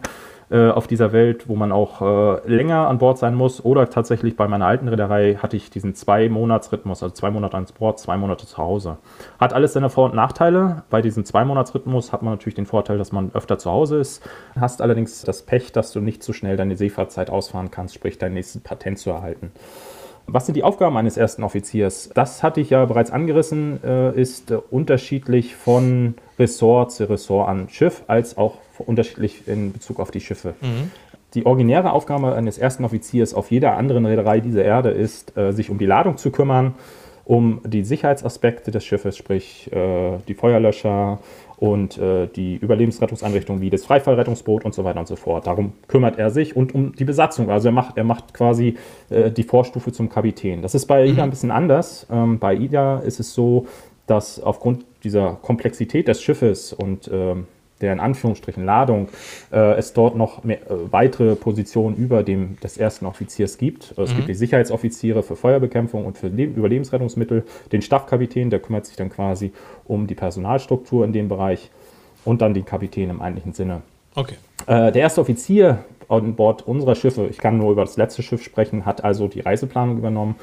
äh, 0.55 0.71
auf 0.71 0.87
dieser 0.87 1.13
Welt, 1.13 1.49
wo 1.49 1.57
man 1.57 1.73
auch 1.73 2.01
äh, 2.01 2.49
länger 2.49 2.87
an 2.87 2.99
Bord 2.99 3.19
sein 3.19 3.35
muss. 3.35 3.65
Oder 3.65 3.91
tatsächlich 3.91 4.37
bei 4.37 4.47
meiner 4.47 4.67
alten 4.67 4.87
Reederei 4.87 5.35
hatte 5.35 5.57
ich 5.57 5.69
diesen 5.69 5.97
Zwei-Monats-Rhythmus, 5.97 7.03
also 7.03 7.13
zwei 7.13 7.33
Monate 7.33 7.57
an 7.57 7.67
Bord, 7.77 7.99
zwei 7.99 8.17
Monate 8.17 8.47
zu 8.47 8.59
Hause. 8.59 8.99
Hat 9.41 9.53
alles 9.53 9.73
seine 9.73 9.91
Vor- 9.91 10.05
und 10.05 10.15
Nachteile. 10.15 10.85
Bei 10.91 11.03
diesem 11.03 11.25
Zwei-Monats-Rhythmus 11.25 12.13
hat 12.13 12.23
man 12.23 12.35
natürlich 12.35 12.55
den 12.55 12.67
Vorteil, 12.67 12.99
dass 12.99 13.11
man 13.11 13.33
öfter 13.35 13.59
zu 13.59 13.69
Hause 13.69 13.99
ist. 13.99 14.23
Hast 14.55 14.81
allerdings 14.81 15.23
das 15.23 15.43
Pech, 15.43 15.73
dass 15.73 15.91
du 15.91 16.01
nicht 16.01 16.23
so 16.23 16.33
schnell 16.33 16.57
deine 16.57 16.77
Seefahrtzeit 16.77 17.31
ausfahren 17.31 17.73
kannst, 17.73 17.97
sprich 17.97 18.19
dein 18.19 18.35
nächstes 18.35 18.63
Patent 18.63 19.01
zu 19.01 19.11
erhalten. 19.11 19.51
Was 20.29 20.47
sind 20.47 20.55
die 20.55 20.63
Aufgaben 20.63 20.97
eines 20.97 21.17
ersten 21.17 21.43
Offiziers? 21.43 22.11
Das 22.15 22.45
hatte 22.45 22.61
ich 22.61 22.71
ja 22.71 22.85
bereits 22.85 23.11
angerissen, 23.11 23.83
äh, 23.83 24.13
ist 24.15 24.53
unterschiedlich 24.71 25.57
von 25.57 26.15
Ressort 26.39 26.93
zu 26.93 27.11
Ressort 27.11 27.49
an 27.49 27.69
Schiff, 27.69 28.05
als 28.07 28.39
auch 28.39 28.55
unterschiedlich 28.81 29.47
in 29.47 29.73
Bezug 29.73 30.01
auf 30.01 30.11
die 30.11 30.21
Schiffe. 30.21 30.55
Mhm. 30.61 30.91
Die 31.35 31.47
originäre 31.47 31.93
Aufgabe 31.93 32.35
eines 32.35 32.59
ersten 32.59 32.85
Offiziers 32.85 33.35
auf 33.35 33.51
jeder 33.51 33.77
anderen 33.77 34.07
Reederei 34.07 34.41
dieser 34.41 34.65
Erde 34.65 34.91
ist, 34.91 35.37
äh, 35.37 35.53
sich 35.53 35.71
um 35.71 35.79
die 35.79 35.87
Ladung 35.87 36.17
zu 36.17 36.31
kümmern, 36.31 36.75
um 37.25 37.61
die 37.65 37.85
Sicherheitsaspekte 37.85 38.71
des 38.71 38.85
Schiffes, 38.85 39.17
sprich 39.17 39.71
die 39.73 40.35
Feuerlöscher, 40.35 41.21
und 41.57 41.99
äh, 41.99 42.27
die 42.27 42.57
Überlebensrettungseinrichtungen 42.57 43.63
wie 43.63 43.71
das 43.71 43.85
Freifallrettungsboot 43.85 44.65
und 44.65 44.75
so 44.75 44.85
weiter 44.85 45.01
und 45.01 45.09
so 45.09 45.17
fort. 45.17 45.47
Darum 45.47 45.73
kümmert 45.89 46.19
er 46.19 46.31
sich 46.31 46.57
und 46.57 46.75
um 46.75 46.95
die 46.95 47.05
Besatzung. 47.05 47.51
Also 47.51 47.69
er 47.69 47.73
macht, 47.73 47.97
er 47.97 48.05
macht 48.05 48.35
quasi 48.35 48.77
äh, 49.11 49.31
die 49.31 49.45
Vorstufe 49.45 49.93
zum 49.93 50.09
Kapitän. 50.09 50.63
Das 50.63 50.75
ist 50.75 50.87
bei 50.87 51.11
mhm. 51.11 51.21
ein 51.21 51.31
bisschen 51.31 51.51
anders. 51.51 52.07
Ähm, 52.11 52.39
bei 52.39 52.57
AIDA 52.57 52.99
ist 52.99 53.21
es 53.21 53.35
so, 53.35 53.67
dass 54.07 54.41
aufgrund 54.41 54.85
dieser 55.05 55.39
Komplexität 55.41 56.09
des 56.09 56.23
Schiffes 56.23 56.73
und 56.73 57.09
ähm, 57.13 57.47
der 57.81 57.93
in 57.93 58.01
Anführungsstrichen 58.01 58.65
Ladung 58.65 59.09
äh, 59.53 59.75
es 59.75 59.93
dort 59.93 60.17
noch 60.17 60.45
mehr, 60.45 60.63
äh, 60.71 60.93
weitere 60.93 61.35
Positionen 61.35 61.97
über 61.97 62.23
dem 62.23 62.59
des 62.61 62.79
ersten 62.79 63.07
Offiziers 63.07 63.59
gibt. 63.59 63.95
Es 63.99 64.13
mhm. 64.13 64.17
gibt 64.17 64.29
die 64.29 64.35
Sicherheitsoffiziere 64.35 65.23
für 65.23 65.37
Feuerbekämpfung 65.37 66.05
und 66.07 66.17
für 66.17 66.29
Le 66.29 66.45
Überlebensrettungsmittel, 66.45 67.45
den 67.73 67.83
Staffkapitän, 67.83 68.51
der 68.51 68.61
kümmert 68.61 68.87
sich 68.87 68.97
dann 68.97 69.11
quasi 69.11 69.53
um 69.85 70.07
die 70.07 70.15
Personalstruktur 70.15 71.05
in 71.05 71.13
dem 71.13 71.29
Bereich 71.29 71.71
und 72.25 72.41
dann 72.43 72.55
den 72.55 72.65
Kapitän 72.65 73.11
im 73.11 73.21
eigentlichen 73.21 73.53
Sinne. 73.53 73.83
Okay. 74.15 74.37
Äh, 74.67 74.93
der 74.93 75.03
erste 75.03 75.21
Offizier 75.21 75.85
an 76.09 76.35
Bord 76.35 76.67
unserer 76.67 76.95
Schiffe, 76.95 77.27
ich 77.31 77.39
kann 77.39 77.59
nur 77.59 77.73
über 77.73 77.83
das 77.83 77.97
letzte 77.97 78.23
Schiff 78.23 78.43
sprechen, 78.43 78.87
hat 78.87 79.05
also 79.05 79.29
die 79.29 79.41
Reiseplanung 79.41 79.99
übernommen 79.99 80.37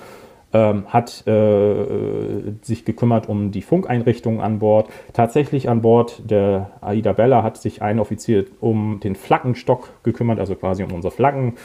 ähm, 0.53 0.85
hat 0.87 1.25
äh, 1.27 2.53
sich 2.61 2.85
gekümmert 2.85 3.29
um 3.29 3.51
die 3.51 3.61
Funkeinrichtungen 3.61 4.41
an 4.41 4.59
Bord. 4.59 4.89
Tatsächlich 5.13 5.69
an 5.69 5.81
Bord 5.81 6.21
der 6.29 6.71
Aida 6.81 7.13
Bella 7.13 7.43
hat 7.43 7.57
sich 7.57 7.81
ein 7.81 7.99
Offizier 7.99 8.45
um 8.59 8.99
den 8.99 9.15
Flaggenstock 9.15 9.89
gekümmert, 10.03 10.39
also 10.39 10.55
quasi 10.55 10.83
um 10.83 10.91
unsere 10.91 11.11
Flaggen 11.11 11.55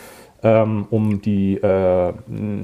ähm, 0.43 0.87
um 0.91 1.21
die 1.23 1.55
äh, 1.55 2.13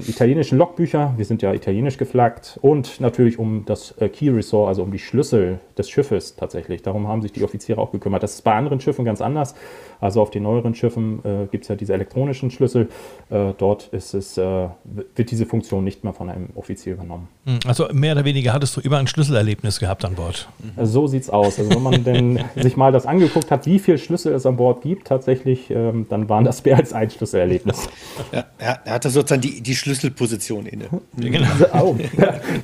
italienischen 0.07 0.57
Logbücher, 0.57 1.13
wir 1.17 1.25
sind 1.25 1.41
ja 1.41 1.53
italienisch 1.53 1.97
geflaggt, 1.97 2.59
und 2.61 3.01
natürlich 3.01 3.39
um 3.39 3.65
das 3.65 3.91
äh, 3.97 4.09
Key 4.09 4.29
Resort, 4.29 4.69
also 4.69 4.83
um 4.83 4.91
die 4.91 4.99
Schlüssel 4.99 5.59
des 5.77 5.89
Schiffes 5.89 6.35
tatsächlich. 6.35 6.81
Darum 6.81 7.07
haben 7.07 7.21
sich 7.21 7.31
die 7.31 7.43
Offiziere 7.43 7.81
auch 7.81 7.91
gekümmert. 7.91 8.23
Das 8.23 8.35
ist 8.35 8.43
bei 8.43 8.53
anderen 8.53 8.79
Schiffen 8.79 9.05
ganz 9.05 9.21
anders. 9.21 9.55
Also 10.03 10.21
auf 10.21 10.31
den 10.31 10.43
neueren 10.43 10.75
Schiffen 10.75 11.19
äh, 11.23 11.47
gibt 11.51 11.63
es 11.63 11.69
ja 11.69 11.75
diese 11.75 11.93
elektronischen 11.93 12.51
Schlüssel. 12.51 12.89
Äh, 13.29 13.53
dort 13.57 13.87
ist 13.87 14.13
es, 14.13 14.37
äh, 14.37 14.67
wird 15.15 15.31
diese 15.31 15.45
Funktion 15.45 15.83
nicht 15.83 16.03
mehr 16.03 16.13
von 16.13 16.29
einem 16.29 16.49
Offizier 16.55 16.93
übernommen. 16.93 17.27
Hm, 17.45 17.59
also 17.65 17.87
mehr 17.91 18.13
oder 18.13 18.25
weniger 18.25 18.53
hattest 18.53 18.75
du 18.75 18.81
immer 18.81 18.97
ein 18.97 19.07
Schlüsselerlebnis 19.07 19.79
gehabt 19.79 20.03
an 20.05 20.15
Bord. 20.15 20.49
Mhm. 20.59 20.85
So 20.85 21.07
sieht's 21.07 21.29
aus. 21.29 21.57
Also 21.57 21.71
wenn 21.71 21.83
man 21.83 22.03
denn 22.03 22.43
sich 22.55 22.75
mal 22.75 22.91
das 22.91 23.05
angeguckt 23.05 23.49
hat, 23.51 23.65
wie 23.65 23.79
viele 23.79 23.97
Schlüssel 23.97 24.33
es 24.33 24.45
an 24.45 24.57
Bord 24.57 24.81
gibt, 24.81 25.07
tatsächlich, 25.07 25.69
ähm, 25.69 26.05
dann 26.09 26.27
waren 26.29 26.43
das 26.43 26.63
mehr 26.65 26.77
als 26.77 26.93
ein 26.93 27.09
Schlüsselerlebnis. 27.09 27.43
Erlebnis. 27.43 27.89
Ja, 28.31 28.45
er, 28.85 28.93
hatte 28.93 29.09
sozusagen 29.09 29.41
die, 29.41 29.61
die 29.61 29.75
Schlüsselposition 29.75 30.65
inne. 30.65 30.85
Genau. 31.17 31.47
Oh, 31.73 31.95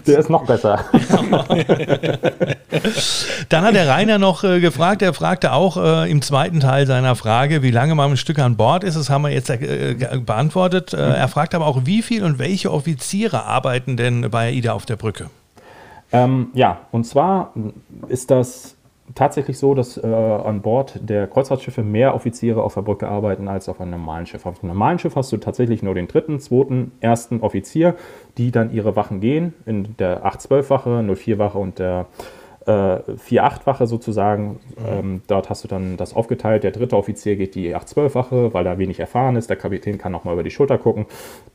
der 0.05 0.19
ist 0.19 0.29
noch 0.29 0.45
besser. 0.45 0.85
Dann 3.49 3.63
hat 3.63 3.73
der 3.75 3.87
Rainer 3.87 4.19
noch 4.19 4.43
äh, 4.43 4.59
gefragt, 4.59 5.01
er 5.01 5.13
fragte 5.13 5.51
auch 5.51 5.77
äh, 5.77 6.11
im 6.11 6.21
zweiten 6.21 6.59
Teil 6.59 6.85
seiner 6.85 7.15
Frage, 7.15 7.28
wie 7.61 7.71
lange 7.71 7.95
man 7.95 8.11
ein 8.11 8.17
Stück 8.17 8.39
an 8.39 8.57
Bord 8.57 8.83
ist. 8.83 8.95
Das 8.95 9.09
haben 9.09 9.21
wir 9.21 9.29
jetzt 9.29 9.49
äh, 9.49 9.95
beantwortet. 10.25 10.93
Äh, 10.93 10.97
er 10.97 11.27
fragt 11.27 11.55
aber 11.55 11.67
auch, 11.67 11.85
wie 11.85 12.01
viel 12.01 12.23
und 12.23 12.39
welche 12.39 12.71
Offiziere 12.71 13.45
arbeiten 13.45 13.97
denn 13.97 14.29
bei 14.29 14.47
AIDA 14.47 14.73
auf 14.73 14.85
der 14.85 14.95
Brücke? 14.95 15.29
Ähm, 16.11 16.47
ja, 16.53 16.79
und 16.91 17.05
zwar 17.05 17.53
ist 18.07 18.31
das 18.31 18.75
tatsächlich 19.15 19.57
so, 19.57 19.73
dass 19.73 19.97
äh, 19.97 20.07
an 20.07 20.61
Bord 20.61 20.99
der 21.01 21.27
Kreuzfahrtschiffe 21.27 21.83
mehr 21.83 22.15
Offiziere 22.15 22.63
auf 22.63 22.73
der 22.73 22.81
Brücke 22.81 23.07
arbeiten 23.07 23.47
als 23.47 23.69
auf 23.69 23.79
einem 23.81 23.91
normalen 23.91 24.25
Schiff. 24.25 24.45
Auf 24.45 24.63
einem 24.63 24.73
normalen 24.73 24.99
Schiff 24.99 25.15
hast 25.15 25.31
du 25.31 25.37
tatsächlich 25.37 25.83
nur 25.83 25.95
den 25.95 26.07
dritten, 26.07 26.39
zweiten, 26.39 26.91
ersten 26.99 27.41
Offizier, 27.41 27.95
die 28.37 28.51
dann 28.51 28.71
ihre 28.71 28.95
Wachen 28.95 29.19
gehen, 29.19 29.53
in 29.65 29.95
der 29.97 30.25
812-Wache, 30.25 30.89
04-Wache 30.89 31.57
und 31.57 31.79
der 31.79 32.05
äh, 32.65 32.71
4-8-Wache 32.71 33.87
sozusagen. 33.87 34.59
Ähm, 34.87 35.21
dort 35.27 35.49
hast 35.49 35.63
du 35.63 35.67
dann 35.67 35.97
das 35.97 36.13
aufgeteilt. 36.13 36.63
Der 36.63 36.71
dritte 36.71 36.95
Offizier 36.95 37.35
geht 37.35 37.55
die 37.55 37.75
8-12-Wache, 37.75 38.53
weil 38.53 38.65
er 38.65 38.77
wenig 38.77 38.99
erfahren 38.99 39.35
ist. 39.35 39.49
Der 39.49 39.57
Kapitän 39.57 39.97
kann 39.97 40.11
noch 40.11 40.23
mal 40.23 40.33
über 40.33 40.43
die 40.43 40.51
Schulter 40.51 40.77
gucken. 40.77 41.05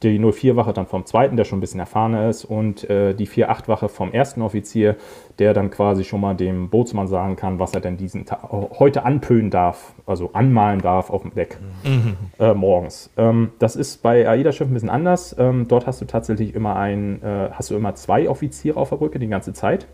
Die 0.02 0.18
04-Wache 0.18 0.72
dann 0.72 0.86
vom 0.86 1.06
zweiten, 1.06 1.36
der 1.36 1.44
schon 1.44 1.58
ein 1.58 1.60
bisschen 1.60 1.80
erfahrener 1.80 2.28
ist. 2.28 2.44
Und 2.44 2.88
äh, 2.88 3.14
die 3.14 3.28
4-8-Wache 3.28 3.88
vom 3.88 4.12
ersten 4.12 4.42
Offizier, 4.42 4.96
der 5.38 5.52
dann 5.52 5.70
quasi 5.70 6.04
schon 6.04 6.20
mal 6.20 6.34
dem 6.34 6.68
Bootsmann 6.68 7.08
sagen 7.08 7.36
kann, 7.36 7.58
was 7.58 7.74
er 7.74 7.80
denn 7.80 7.96
diesen 7.96 8.24
Tag, 8.24 8.50
heute 8.50 9.04
anpöhen 9.04 9.50
darf, 9.50 9.92
also 10.06 10.30
anmalen 10.32 10.80
darf 10.80 11.10
auf 11.10 11.22
dem 11.22 11.34
Deck 11.34 11.58
mhm. 11.82 12.16
äh, 12.38 12.54
morgens. 12.54 13.10
Ähm, 13.16 13.50
das 13.58 13.76
ist 13.76 14.02
bei 14.02 14.28
AIDA-Schiffen 14.28 14.70
ein 14.70 14.74
bisschen 14.74 14.90
anders. 14.90 15.34
Ähm, 15.38 15.66
dort 15.68 15.86
hast 15.86 16.00
du 16.00 16.04
tatsächlich 16.04 16.54
immer 16.54 16.76
ein, 16.76 17.22
äh, 17.22 17.50
hast 17.52 17.70
du 17.70 17.76
immer 17.76 17.94
zwei 17.94 18.28
Offiziere 18.28 18.78
auf 18.78 18.90
der 18.90 18.96
Brücke 18.96 19.18
die 19.18 19.28
ganze 19.28 19.52
Zeit. 19.52 19.86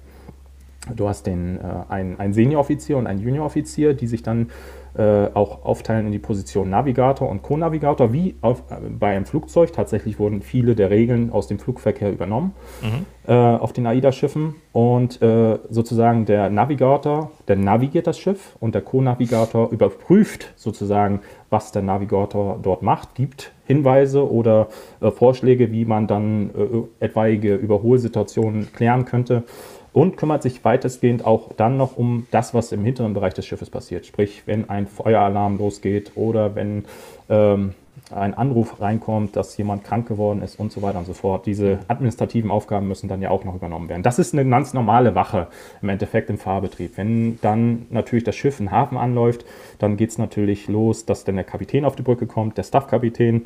Du 0.95 1.09
hast 1.09 1.27
den, 1.27 1.59
äh, 1.59 1.62
einen, 1.88 2.19
einen 2.19 2.33
Senioroffizier 2.33 2.97
und 2.97 3.07
einen 3.07 3.21
Junioroffizier, 3.21 3.95
die 3.95 4.07
sich 4.07 4.23
dann 4.23 4.51
äh, 4.97 5.29
auch 5.35 5.64
aufteilen 5.64 6.07
in 6.07 6.12
die 6.12 6.19
Position 6.19 6.69
Navigator 6.69 7.29
und 7.29 7.43
Co-Navigator, 7.43 8.12
wie 8.12 8.35
auf, 8.40 8.64
äh, 8.71 8.88
bei 8.88 9.14
einem 9.14 9.25
Flugzeug. 9.25 9.73
Tatsächlich 9.73 10.19
wurden 10.19 10.43
viele 10.43 10.75
der 10.75 10.90
Regeln 10.90 11.31
aus 11.31 11.47
dem 11.47 11.59
Flugverkehr 11.59 12.11
übernommen 12.11 12.55
mhm. 12.83 13.07
äh, 13.29 13.35
auf 13.35 13.73
den 13.73 13.87
AIDA-Schiffen. 13.87 14.57
Und 14.73 15.21
äh, 15.23 15.59
sozusagen 15.69 16.25
der 16.25 16.51
Navigator, 16.51 17.31
der 17.47 17.57
navigiert 17.57 18.07
das 18.07 18.19
Schiff 18.19 18.57
und 18.59 18.75
der 18.75 18.83
Co-Navigator 18.83 19.71
überprüft 19.71 20.53
sozusagen, 20.57 21.21
was 21.51 21.73
der 21.73 21.83
Navigator 21.83 22.59
dort 22.61 22.83
macht, 22.83 23.14
gibt 23.14 23.53
Hinweise 23.66 24.29
oder 24.29 24.69
äh, 25.01 25.11
Vorschläge, 25.12 25.71
wie 25.71 25.85
man 25.85 26.09
dann 26.09 26.51
etwaige 26.99 27.55
Überholsituationen 27.55 28.73
klären 28.73 29.05
könnte 29.05 29.45
und 29.92 30.16
kümmert 30.16 30.42
sich 30.42 30.64
weitestgehend 30.64 31.24
auch 31.24 31.53
dann 31.57 31.76
noch 31.76 31.96
um 31.96 32.26
das, 32.31 32.55
was 32.55 32.72
im 32.72 32.85
hinteren 32.85 33.14
Bereich 33.14 33.35
des 33.35 33.46
Schiffes 33.46 33.70
passiert. 33.70 34.07
Sprich, 34.07 34.42
wenn 34.46 34.70
ein 34.70 34.87
Feueralarm 34.87 35.59
losgeht 35.59 36.12
oder 36.14 36.55
wenn 36.55 36.85
ähm, 37.29 37.74
ein 38.12 38.35
Anruf 38.35 38.81
reinkommt, 38.81 39.37
dass 39.37 39.57
jemand 39.57 39.85
krank 39.85 40.09
geworden 40.09 40.42
ist 40.42 40.59
und 40.59 40.72
so 40.72 40.83
weiter 40.83 40.98
und 40.98 41.07
so 41.07 41.12
fort. 41.12 41.46
Diese 41.46 41.81
administrativen 41.88 42.50
Aufgaben 42.50 42.88
müssen 42.88 43.09
dann 43.09 43.22
ja 43.22 43.31
auch 43.31 43.44
noch 43.44 43.55
übernommen 43.55 43.88
werden. 43.88 44.03
Das 44.03 44.18
ist 44.18 44.35
eine 44.35 44.48
ganz 44.48 44.74
normale 44.74 45.14
Wache 45.14 45.48
im 45.83 45.88
Endeffekt 45.88 46.31
im 46.31 46.38
Fahrbetrieb. 46.38 46.96
Wenn 46.96 47.38
dann 47.40 47.87
natürlich 47.90 48.24
das 48.24 48.37
Schiff 48.37 48.59
in 48.61 48.70
Hafen 48.70 48.98
anläuft, 48.98 49.44
dann 49.79 49.96
geht 49.96 50.11
es 50.11 50.18
natürlich 50.18 50.68
los, 50.68 51.07
dass 51.07 51.24
dann 51.24 51.37
der 51.37 51.44
Kapitän 51.44 51.85
auf 51.85 51.96
die 51.96 52.03
Brücke 52.03 52.26
kommt, 52.26 52.59
der 52.59 52.64
Staffkapitän 52.64 53.44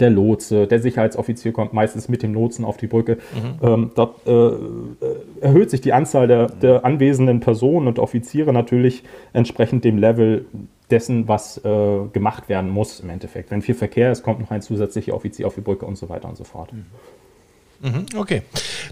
der 0.00 0.10
Lotse, 0.10 0.66
der 0.66 0.80
Sicherheitsoffizier 0.80 1.52
kommt 1.52 1.72
meistens 1.72 2.08
mit 2.08 2.22
dem 2.22 2.34
Lotsen 2.34 2.64
auf 2.64 2.76
die 2.76 2.86
Brücke. 2.86 3.18
Mhm. 3.34 3.66
Ähm, 3.66 3.90
da 3.94 4.14
äh, 4.26 4.50
erhöht 5.40 5.70
sich 5.70 5.80
die 5.80 5.92
Anzahl 5.92 6.26
der, 6.26 6.48
der, 6.48 6.84
anwesenden 6.84 7.40
Personen 7.40 7.86
und 7.86 7.98
Offiziere 7.98 8.52
natürlich 8.52 9.04
entsprechend 9.32 9.84
dem 9.84 9.98
Level 9.98 10.46
dessen, 10.90 11.28
was 11.28 11.58
äh, 11.64 11.98
gemacht 12.12 12.48
werden 12.48 12.70
muss 12.70 13.00
im 13.00 13.10
Endeffekt. 13.10 13.50
Wenn 13.50 13.62
viel 13.62 13.74
Verkehr 13.74 14.12
ist, 14.12 14.22
kommt 14.22 14.40
noch 14.40 14.50
ein 14.50 14.62
zusätzlicher 14.62 15.14
Offizier 15.14 15.46
auf 15.46 15.54
die 15.54 15.60
Brücke 15.60 15.86
und 15.86 15.96
so 15.96 16.08
weiter 16.08 16.28
und 16.28 16.36
so 16.36 16.44
fort. 16.44 16.72
Mhm. 16.72 16.86
Mhm, 17.80 18.06
okay, 18.16 18.42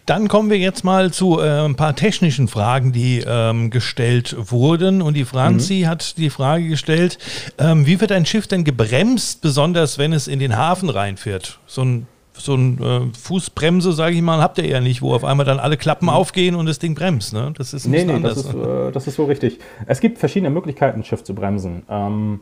dann 0.06 0.28
kommen 0.28 0.50
wir 0.50 0.58
jetzt 0.58 0.84
mal 0.84 1.12
zu 1.12 1.40
äh, 1.40 1.64
ein 1.64 1.74
paar 1.74 1.96
technischen 1.96 2.48
Fragen, 2.48 2.92
die 2.92 3.24
ähm, 3.26 3.70
gestellt 3.70 4.36
wurden. 4.38 5.02
Und 5.02 5.14
die 5.14 5.24
Franzi 5.24 5.82
mhm. 5.84 5.88
hat 5.88 6.18
die 6.18 6.30
Frage 6.30 6.68
gestellt, 6.68 7.18
ähm, 7.58 7.86
wie 7.86 8.00
wird 8.00 8.12
ein 8.12 8.26
Schiff 8.26 8.46
denn 8.46 8.64
gebremst, 8.64 9.40
besonders 9.40 9.98
wenn 9.98 10.12
es 10.12 10.28
in 10.28 10.38
den 10.38 10.56
Hafen 10.56 10.90
reinfährt? 10.90 11.58
So 11.66 11.82
ein 11.82 12.06
so 12.36 12.54
ein 12.54 12.82
äh, 12.82 13.16
Fußbremse, 13.16 13.92
sage 13.92 14.16
ich 14.16 14.22
mal, 14.22 14.40
habt 14.40 14.58
ihr 14.58 14.66
ja 14.66 14.80
nicht, 14.80 15.02
wo 15.02 15.14
auf 15.14 15.24
einmal 15.24 15.46
dann 15.46 15.60
alle 15.60 15.76
Klappen 15.76 16.06
mhm. 16.06 16.12
aufgehen 16.12 16.54
und 16.54 16.66
das 16.66 16.78
Ding 16.78 16.94
bremst. 16.94 17.32
Ne? 17.32 17.52
Das 17.56 17.72
ist 17.72 17.86
ein 17.86 17.92
nee, 17.92 18.04
nee, 18.04 18.14
anders. 18.14 18.34
Das 18.34 18.46
ist, 18.46 18.54
äh, 18.54 18.92
das 18.92 19.06
ist 19.06 19.14
so 19.14 19.24
richtig. 19.24 19.58
Es 19.86 20.00
gibt 20.00 20.18
verschiedene 20.18 20.50
Möglichkeiten, 20.50 21.00
ein 21.00 21.04
Schiff 21.04 21.22
zu 21.22 21.34
bremsen. 21.34 21.84
Ähm, 21.88 22.40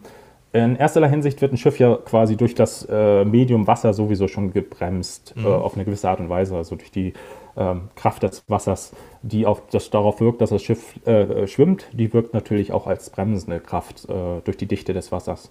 in 0.52 0.76
erster 0.76 1.06
Hinsicht 1.08 1.40
wird 1.40 1.52
ein 1.52 1.56
Schiff 1.56 1.78
ja 1.78 1.96
quasi 1.96 2.36
durch 2.36 2.54
das 2.54 2.86
äh, 2.90 3.24
Medium 3.24 3.66
Wasser 3.66 3.94
sowieso 3.94 4.28
schon 4.28 4.52
gebremst, 4.52 5.34
mhm. 5.36 5.46
äh, 5.46 5.48
auf 5.48 5.74
eine 5.74 5.84
gewisse 5.84 6.08
Art 6.08 6.20
und 6.20 6.28
Weise, 6.28 6.56
also 6.56 6.76
durch 6.76 6.90
die 6.90 7.14
ähm, 7.56 7.88
Kraft 7.96 8.22
des 8.22 8.44
Wassers, 8.48 8.92
die 9.22 9.46
auf, 9.46 9.62
das 9.70 9.90
darauf 9.90 10.20
wirkt, 10.20 10.40
dass 10.40 10.50
das 10.50 10.62
Schiff 10.62 10.94
äh, 11.06 11.46
schwimmt, 11.46 11.86
die 11.92 12.12
wirkt 12.12 12.34
natürlich 12.34 12.72
auch 12.72 12.86
als 12.86 13.10
bremsende 13.10 13.60
Kraft 13.60 14.08
äh, 14.08 14.40
durch 14.44 14.56
die 14.56 14.66
Dichte 14.66 14.92
des 14.92 15.10
Wassers. 15.10 15.50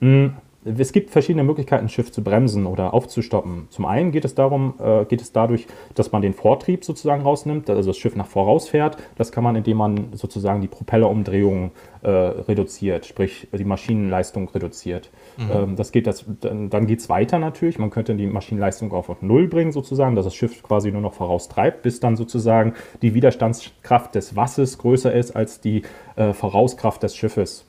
Mhm 0.00 0.34
es 0.64 0.92
gibt 0.92 1.10
verschiedene 1.10 1.42
Möglichkeiten, 1.42 1.86
ein 1.86 1.88
Schiff 1.88 2.12
zu 2.12 2.22
bremsen 2.22 2.66
oder 2.66 2.92
aufzustoppen. 2.92 3.66
Zum 3.70 3.86
einen 3.86 4.12
geht 4.12 4.26
es 4.26 4.34
darum, 4.34 4.74
äh, 4.78 5.06
geht 5.06 5.22
es 5.22 5.32
dadurch, 5.32 5.66
dass 5.94 6.12
man 6.12 6.20
den 6.20 6.34
Vortrieb 6.34 6.84
sozusagen 6.84 7.22
rausnimmt, 7.22 7.70
also 7.70 7.90
das 7.90 7.96
Schiff 7.96 8.14
nach 8.14 8.26
voraus 8.26 8.68
fährt. 8.68 8.98
Das 9.16 9.32
kann 9.32 9.42
man, 9.42 9.56
indem 9.56 9.78
man 9.78 10.08
sozusagen 10.12 10.60
die 10.60 10.68
Propellerumdrehung 10.68 11.70
äh, 12.02 12.10
reduziert, 12.10 13.06
sprich 13.06 13.48
die 13.52 13.64
Maschinenleistung 13.64 14.50
reduziert. 14.50 15.10
Mhm. 15.38 15.50
Ähm, 15.52 15.76
das 15.76 15.92
geht 15.92 16.06
das, 16.06 16.26
dann, 16.40 16.68
dann 16.68 16.86
geht 16.86 17.00
es 17.00 17.08
weiter 17.08 17.38
natürlich. 17.38 17.78
Man 17.78 17.90
könnte 17.90 18.14
die 18.14 18.26
Maschinenleistung 18.26 18.92
auf 18.92 19.10
Null 19.22 19.48
bringen 19.48 19.72
sozusagen, 19.72 20.14
dass 20.14 20.26
das 20.26 20.34
Schiff 20.34 20.62
quasi 20.62 20.92
nur 20.92 21.00
noch 21.00 21.14
voraustreibt, 21.14 21.82
bis 21.82 22.00
dann 22.00 22.16
sozusagen 22.16 22.74
die 23.00 23.14
Widerstandskraft 23.14 24.14
des 24.14 24.36
Wassers 24.36 24.76
größer 24.76 25.12
ist 25.12 25.34
als 25.34 25.60
die 25.60 25.82
äh, 26.16 26.34
Vorauskraft 26.34 27.02
des 27.02 27.16
Schiffes. 27.16 27.66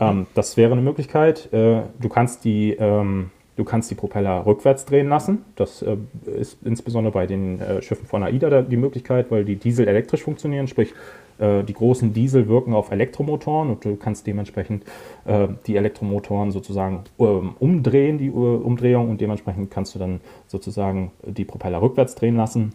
Ähm, 0.00 0.26
das 0.34 0.56
wäre 0.56 0.72
eine 0.72 0.82
Möglichkeit. 0.82 1.52
Äh, 1.52 1.82
du, 2.00 2.08
kannst 2.08 2.44
die, 2.44 2.72
ähm, 2.72 3.30
du 3.56 3.64
kannst 3.64 3.90
die 3.90 3.94
Propeller 3.94 4.46
rückwärts 4.46 4.84
drehen 4.84 5.08
lassen. 5.08 5.44
Das 5.56 5.82
äh, 5.82 5.96
ist 6.38 6.58
insbesondere 6.64 7.12
bei 7.12 7.26
den 7.26 7.60
äh, 7.60 7.82
Schiffen 7.82 8.06
von 8.06 8.22
AIDA 8.22 8.62
die 8.62 8.76
Möglichkeit, 8.76 9.30
weil 9.30 9.44
die 9.44 9.56
Diesel 9.56 9.88
elektrisch 9.88 10.22
funktionieren, 10.22 10.68
sprich 10.68 10.94
äh, 11.38 11.62
die 11.64 11.74
großen 11.74 12.12
Diesel 12.12 12.48
wirken 12.48 12.74
auf 12.74 12.90
Elektromotoren 12.90 13.70
und 13.70 13.84
du 13.84 13.96
kannst 13.96 14.26
dementsprechend 14.26 14.84
äh, 15.24 15.48
die 15.66 15.76
Elektromotoren 15.76 16.50
sozusagen 16.50 17.04
ähm, 17.18 17.54
umdrehen, 17.58 18.18
die 18.18 18.30
Umdrehung 18.30 19.10
und 19.10 19.20
dementsprechend 19.20 19.70
kannst 19.70 19.94
du 19.94 19.98
dann 19.98 20.20
sozusagen 20.46 21.12
die 21.24 21.44
Propeller 21.44 21.80
rückwärts 21.80 22.14
drehen 22.14 22.36
lassen. 22.36 22.72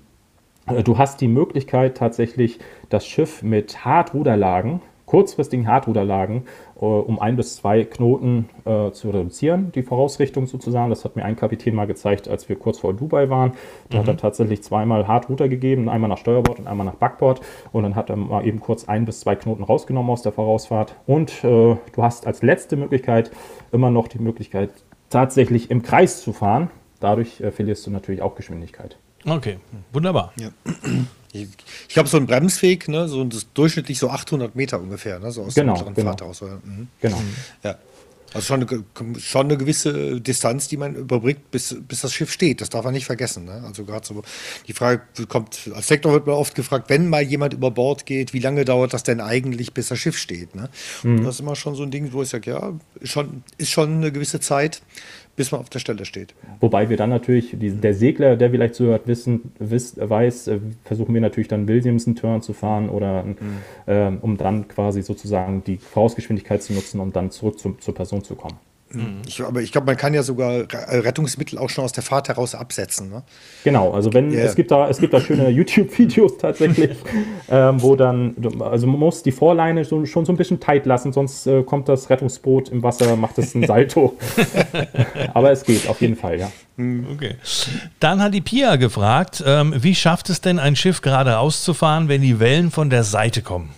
Äh, 0.68 0.84
du 0.84 0.98
hast 0.98 1.22
die 1.22 1.28
Möglichkeit 1.28 1.98
tatsächlich 1.98 2.60
das 2.90 3.06
Schiff 3.06 3.44
mit 3.44 3.86
Hartruderlagen 3.86 4.82
kurzfristigen 5.14 5.68
Hartruderlagen 5.68 6.46
äh, 6.76 6.86
um 6.86 7.20
ein 7.20 7.36
bis 7.36 7.56
zwei 7.58 7.84
Knoten 7.84 8.50
äh, 8.66 8.90
zu 8.90 9.12
reduzieren, 9.12 9.72
die 9.74 9.84
Vorausrichtung 9.84 10.48
sozusagen. 10.48 10.90
Das 10.90 11.06
hat 11.06 11.16
mir 11.16 11.24
ein 11.24 11.36
Kapitän 11.36 11.76
mal 11.76 11.86
gezeigt, 11.86 12.28
als 12.28 12.50
wir 12.50 12.56
kurz 12.56 12.80
vor 12.80 12.96
Dubai 12.96 13.30
waren. 13.30 13.52
Da 13.92 13.98
mhm. 13.98 14.02
hat 14.02 14.08
er 14.08 14.18
tatsächlich 14.18 14.64
zweimal 14.64 15.08
Hartruder 15.08 15.48
gegeben, 15.50 15.88
einmal 15.88 16.10
nach 16.10 16.18
Steuerbord 16.18 16.58
und 16.58 16.66
einmal 16.66 16.88
nach 16.88 16.96
Backbord. 16.96 17.42
Und 17.72 17.84
dann 17.84 17.96
hat 17.96 18.10
er 18.10 18.16
mal 18.16 18.44
eben 18.44 18.60
kurz 18.60 18.90
ein 18.90 19.06
bis 19.06 19.20
zwei 19.20 19.36
Knoten 19.36 19.62
rausgenommen 19.62 20.12
aus 20.12 20.24
der 20.24 20.32
Vorausfahrt. 20.32 20.96
Und 21.06 21.44
äh, 21.44 21.76
du 21.76 21.78
hast 21.98 22.26
als 22.26 22.42
letzte 22.42 22.76
Möglichkeit 22.76 23.30
immer 23.72 23.92
noch 23.92 24.08
die 24.08 24.20
Möglichkeit, 24.20 24.72
tatsächlich 25.12 25.70
im 25.70 25.84
Kreis 25.84 26.24
zu 26.24 26.34
fahren. 26.34 26.72
Dadurch 27.00 27.40
äh, 27.40 27.52
verlierst 27.52 27.86
du 27.86 27.92
natürlich 27.92 28.24
auch 28.24 28.34
Geschwindigkeit. 28.34 28.98
Okay, 29.28 29.58
wunderbar. 29.92 30.34
Ja. 30.40 30.50
Ich, 31.34 31.48
ich 31.88 31.94
glaube, 31.94 32.08
so 32.08 32.18
ein 32.18 32.28
Bremsweg, 32.28 32.88
ne, 32.88 33.08
so 33.08 33.24
das 33.24 33.48
durchschnittlich 33.54 34.00
so 34.00 34.10
800 34.10 34.56
Meter 34.56 34.80
ungefähr, 34.80 35.20
ne, 35.20 35.32
so 35.32 35.44
aus 35.44 35.56
genau, 35.56 35.76
der 35.76 35.92
genau. 35.92 36.10
Fahrt 36.10 36.22
aus. 36.22 36.42
Mhm. 36.42 36.88
Genau. 37.02 37.22
Ja. 37.64 37.78
Also 38.34 38.48
schon 38.48 38.68
eine, 38.68 39.20
schon 39.20 39.46
eine 39.46 39.58
gewisse 39.58 40.20
Distanz, 40.20 40.68
die 40.68 40.78
man 40.78 40.96
überbrückt, 40.96 41.52
bis, 41.52 41.76
bis 41.88 42.02
das 42.02 42.14
Schiff 42.14 42.32
steht. 42.32 42.62
Das 42.62 42.70
darf 42.70 42.84
man 42.84 42.94
nicht 42.94 43.06
vergessen. 43.06 43.46
Ne? 43.46 43.64
Also 43.66 43.86
gerade 43.86 44.06
so 44.06 44.24
die 44.68 44.74
Frage 44.74 45.04
kommt, 45.28 45.70
als 45.74 45.88
Sektor 45.88 46.14
wird 46.14 46.26
man 46.26 46.36
oft 46.36 46.56
gefragt, 46.56 46.90
wenn 46.90 47.10
mal 47.10 47.22
jemand 47.22 47.54
über 47.54 47.70
Bord 47.70 48.06
geht, 48.06 48.34
wie 48.34 48.40
lange 48.40 48.66
dauert 48.66 48.94
das 48.94 49.04
denn 49.04 49.22
eigentlich, 49.22 49.74
bis 49.74 49.90
das 49.90 50.00
Schiff 50.00 50.18
steht? 50.18 50.56
Ne? 50.56 50.70
Mhm. 51.04 51.24
Das 51.24 51.36
ist 51.36 51.42
immer 51.42 51.56
schon 51.56 51.76
so 51.76 51.84
ein 51.84 51.92
Ding, 51.92 52.12
wo 52.12 52.24
ich 52.24 52.30
sage, 52.30 52.52
ja, 52.52 52.74
schon, 53.04 53.44
ist 53.58 53.70
schon 53.70 53.98
eine 53.98 54.12
gewisse 54.12 54.40
Zeit 54.40 54.82
bis 55.36 55.52
man 55.52 55.62
auf 55.62 55.70
der 55.70 55.80
Stelle 55.80 56.06
steht. 56.06 56.36
Wobei 56.60 56.90
wir 56.90 56.98
dann 56.98 57.10
natürlich, 57.10 57.56
die, 57.58 57.72
der 57.72 57.94
Segler, 57.94 58.36
der 58.36 58.52
vielleicht 58.52 58.76
zuhört, 58.76 59.08
wissen, 59.08 59.54
wiss, 59.60 59.96
weiß, 59.98 60.48
äh, 60.48 60.60
versuchen 60.84 61.14
wir 61.14 61.22
natürlich 61.22 61.48
dann 61.48 61.68
Williamson-Turn 61.68 62.42
zu 62.42 62.54
fahren 62.54 62.90
oder 62.90 63.24
mhm. 63.24 63.36
äh, 63.86 64.12
um 64.22 64.38
dann 64.38 64.68
quasi 64.68 65.02
sozusagen 65.02 65.64
die 65.64 65.78
Vorausgeschwindigkeit 65.78 66.62
zu 66.62 66.74
nutzen, 66.74 67.00
um 67.00 67.12
dann 67.12 67.32
zurück 67.32 67.60
zum, 67.60 67.80
zur 67.80 67.96
Person 67.96 68.24
zu 68.24 68.36
kommen. 68.36 68.58
Mhm. 68.94 69.22
Ich, 69.28 69.42
aber 69.42 69.62
ich 69.62 69.72
glaube, 69.72 69.88
man 69.88 69.98
kann 69.98 70.14
ja 70.14 70.24
sogar 70.24 70.66
Rettungsmittel 70.72 71.58
auch 71.58 71.70
schon 71.70 71.84
aus 71.84 71.92
der 71.92 72.04
Fahrt 72.04 72.30
heraus 72.30 72.56
absetzen. 72.56 73.10
Ne? 73.10 73.24
Genau, 73.64 73.92
also 73.92 74.14
wenn 74.14 74.32
yeah. 74.32 74.44
es 74.44 74.56
gibt 74.56 74.72
da 74.72 74.88
es 74.90 75.00
gibt 75.00 75.14
da 75.14 75.20
schöne 75.20 75.50
YouTube-Videos 75.50 76.38
tatsächlich, 76.38 76.92
ähm, 77.50 77.82
wo 77.82 77.96
dann 77.96 78.36
also 78.60 78.88
man 78.88 79.00
muss 79.00 79.24
die 79.24 79.32
Vorleine 79.32 79.84
so, 79.84 80.06
schon 80.06 80.26
so 80.26 80.34
ein 80.34 80.38
bisschen 80.38 80.60
tight 80.60 80.86
lassen, 80.86 81.12
sonst 81.12 81.48
äh, 81.48 81.64
kommt 81.64 81.90
das 81.90 82.10
Rettungsboot 82.10 82.70
im 82.70 82.84
Wasser, 82.84 83.16
macht 83.16 83.38
es 83.40 83.56
ein 83.56 83.66
Salto. 83.66 84.18
aber 85.34 85.52
es 85.52 85.64
geht 85.64 85.88
auf 85.88 86.00
jeden 86.02 86.16
Fall, 86.16 86.40
ja. 86.40 86.52
Mhm. 86.78 87.08
Okay. 87.14 87.36
Dann 88.00 88.22
hat 88.22 88.34
die 88.34 88.42
Pia 88.42 88.76
gefragt, 88.76 89.44
ähm, 89.46 89.74
wie 89.78 89.96
schafft 89.96 90.30
es 90.30 90.42
denn 90.42 90.60
ein 90.60 90.76
Schiff 90.76 91.02
gerade 91.02 91.40
auszufahren, 91.40 92.08
wenn 92.08 92.22
die 92.22 92.40
Wellen 92.40 92.72
von 92.72 92.90
der 92.90 93.04
Seite 93.04 93.42
kommen? 93.42 93.70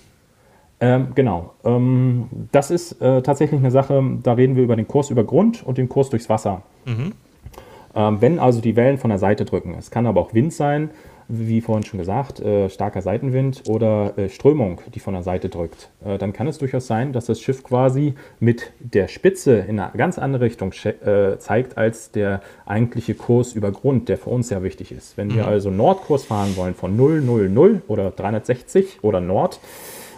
Ähm, 0.85 1.07
genau. 1.15 1.53
Ähm, 1.63 2.29
das 2.51 2.69
ist 2.69 3.01
äh, 3.01 3.21
tatsächlich 3.21 3.59
eine 3.59 3.71
Sache, 3.71 4.03
da 4.21 4.33
reden 4.33 4.55
wir 4.55 4.63
über 4.63 4.75
den 4.75 4.87
Kurs 4.87 5.09
über 5.09 5.23
Grund 5.23 5.65
und 5.65 5.77
den 5.77 5.89
Kurs 5.89 6.09
durchs 6.09 6.29
Wasser. 6.29 6.61
Mhm. 6.85 7.13
Ähm, 7.95 8.21
wenn 8.21 8.39
also 8.39 8.61
die 8.61 8.75
Wellen 8.75 8.97
von 8.97 9.09
der 9.09 9.19
Seite 9.19 9.45
drücken, 9.45 9.75
es 9.77 9.89
kann 9.89 10.05
aber 10.05 10.21
auch 10.21 10.33
Wind 10.33 10.53
sein, 10.53 10.91
wie 11.27 11.61
vorhin 11.61 11.83
schon 11.83 11.97
gesagt, 11.97 12.39
äh, 12.39 12.69
starker 12.69 13.01
Seitenwind 13.01 13.63
oder 13.67 14.15
äh, 14.15 14.29
Strömung, 14.29 14.81
die 14.93 14.99
von 14.99 15.15
der 15.15 15.23
Seite 15.23 15.49
drückt, 15.49 15.89
äh, 16.05 16.19
dann 16.19 16.33
kann 16.33 16.45
es 16.45 16.59
durchaus 16.59 16.85
sein, 16.85 17.13
dass 17.13 17.25
das 17.25 17.41
Schiff 17.41 17.63
quasi 17.63 18.13
mit 18.39 18.71
der 18.79 19.07
Spitze 19.07 19.57
in 19.57 19.79
eine 19.79 19.91
ganz 19.97 20.19
andere 20.19 20.43
Richtung 20.43 20.71
äh, 20.71 21.39
zeigt 21.39 21.79
als 21.79 22.11
der 22.11 22.41
eigentliche 22.67 23.15
Kurs 23.15 23.53
über 23.53 23.71
Grund, 23.71 24.07
der 24.07 24.19
für 24.19 24.29
uns 24.29 24.49
sehr 24.49 24.61
wichtig 24.61 24.91
ist. 24.91 25.17
Wenn 25.17 25.29
mhm. 25.29 25.35
wir 25.35 25.47
also 25.47 25.71
Nordkurs 25.71 26.25
fahren 26.25 26.55
wollen 26.57 26.75
von 26.75 26.95
0, 26.95 27.21
0, 27.21 27.49
0 27.49 27.81
oder 27.87 28.11
360 28.11 29.03
oder 29.03 29.19
Nord, 29.19 29.59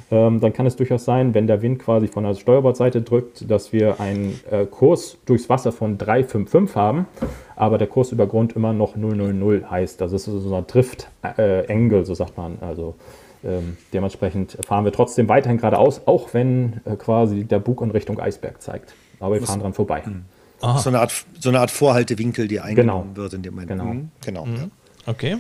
ähm, 0.10 0.40
dann 0.40 0.54
kann 0.54 0.66
es 0.66 0.76
durchaus 0.76 1.06
sein, 1.06 1.34
wenn 1.34 1.48
der 1.48 1.62
Wind 1.62 1.80
quasi 1.80 2.08
von 2.08 2.24
der 2.24 2.34
Steuerbordseite 2.36 3.02
drückt, 3.02 3.50
dass 3.50 3.74
wir 3.74 4.00
einen 4.00 4.40
äh, 4.50 4.66
Kurs 4.66 5.18
durchs 5.26 5.50
Wasser 5.50 5.72
von 5.72 5.98
355 5.98 6.76
haben, 6.76 7.08
aber 7.56 7.78
der 7.78 7.88
Kurs 7.88 8.12
über 8.12 8.28
Grund 8.28 8.56
immer 8.56 8.74
noch 8.74 8.96
000 8.96 9.70
heißt. 9.70 10.00
Das 10.00 10.14
ist 10.14 10.26
so 10.26 10.56
ein 10.56 10.66
Drift-Angle, 10.68 12.00
äh, 12.02 12.06
so 12.06 12.14
sagt 12.14 12.38
man. 12.38 12.58
Also 12.62 12.96
ähm, 13.44 13.78
dementsprechend 13.94 14.58
fahren 14.66 14.86
wir 14.86 14.92
trotzdem 14.92 15.28
weiterhin 15.28 15.58
geradeaus, 15.58 16.02
auch 16.06 16.34
wenn 16.34 16.82
äh, 16.86 16.96
quasi 16.96 17.44
der 17.44 17.60
Bug 17.60 17.82
in 17.82 17.92
Richtung 17.92 18.20
Eisberg 18.20 18.62
zeigt. 18.62 18.96
Aber 19.20 19.36
wir 19.36 19.42
fahren 19.42 19.60
dran 19.60 19.74
vorbei. 19.74 20.04
Mhm. 20.06 20.26
So 20.60 20.90
eine, 20.90 21.00
Art, 21.00 21.14
so 21.40 21.50
eine 21.50 21.60
Art 21.60 21.70
Vorhaltewinkel, 21.70 22.48
die 22.48 22.60
eingenommen 22.60 23.14
genau. 23.14 23.24
wird 23.24 23.34
in 23.34 23.44
dem 23.44 23.54
Moment. 23.54 23.70
Genau. 23.70 23.84
Mhm. 23.86 24.10
genau 24.26 24.46
mhm. 24.46 24.56
Ja. 24.56 24.68
Okay. 25.08 25.38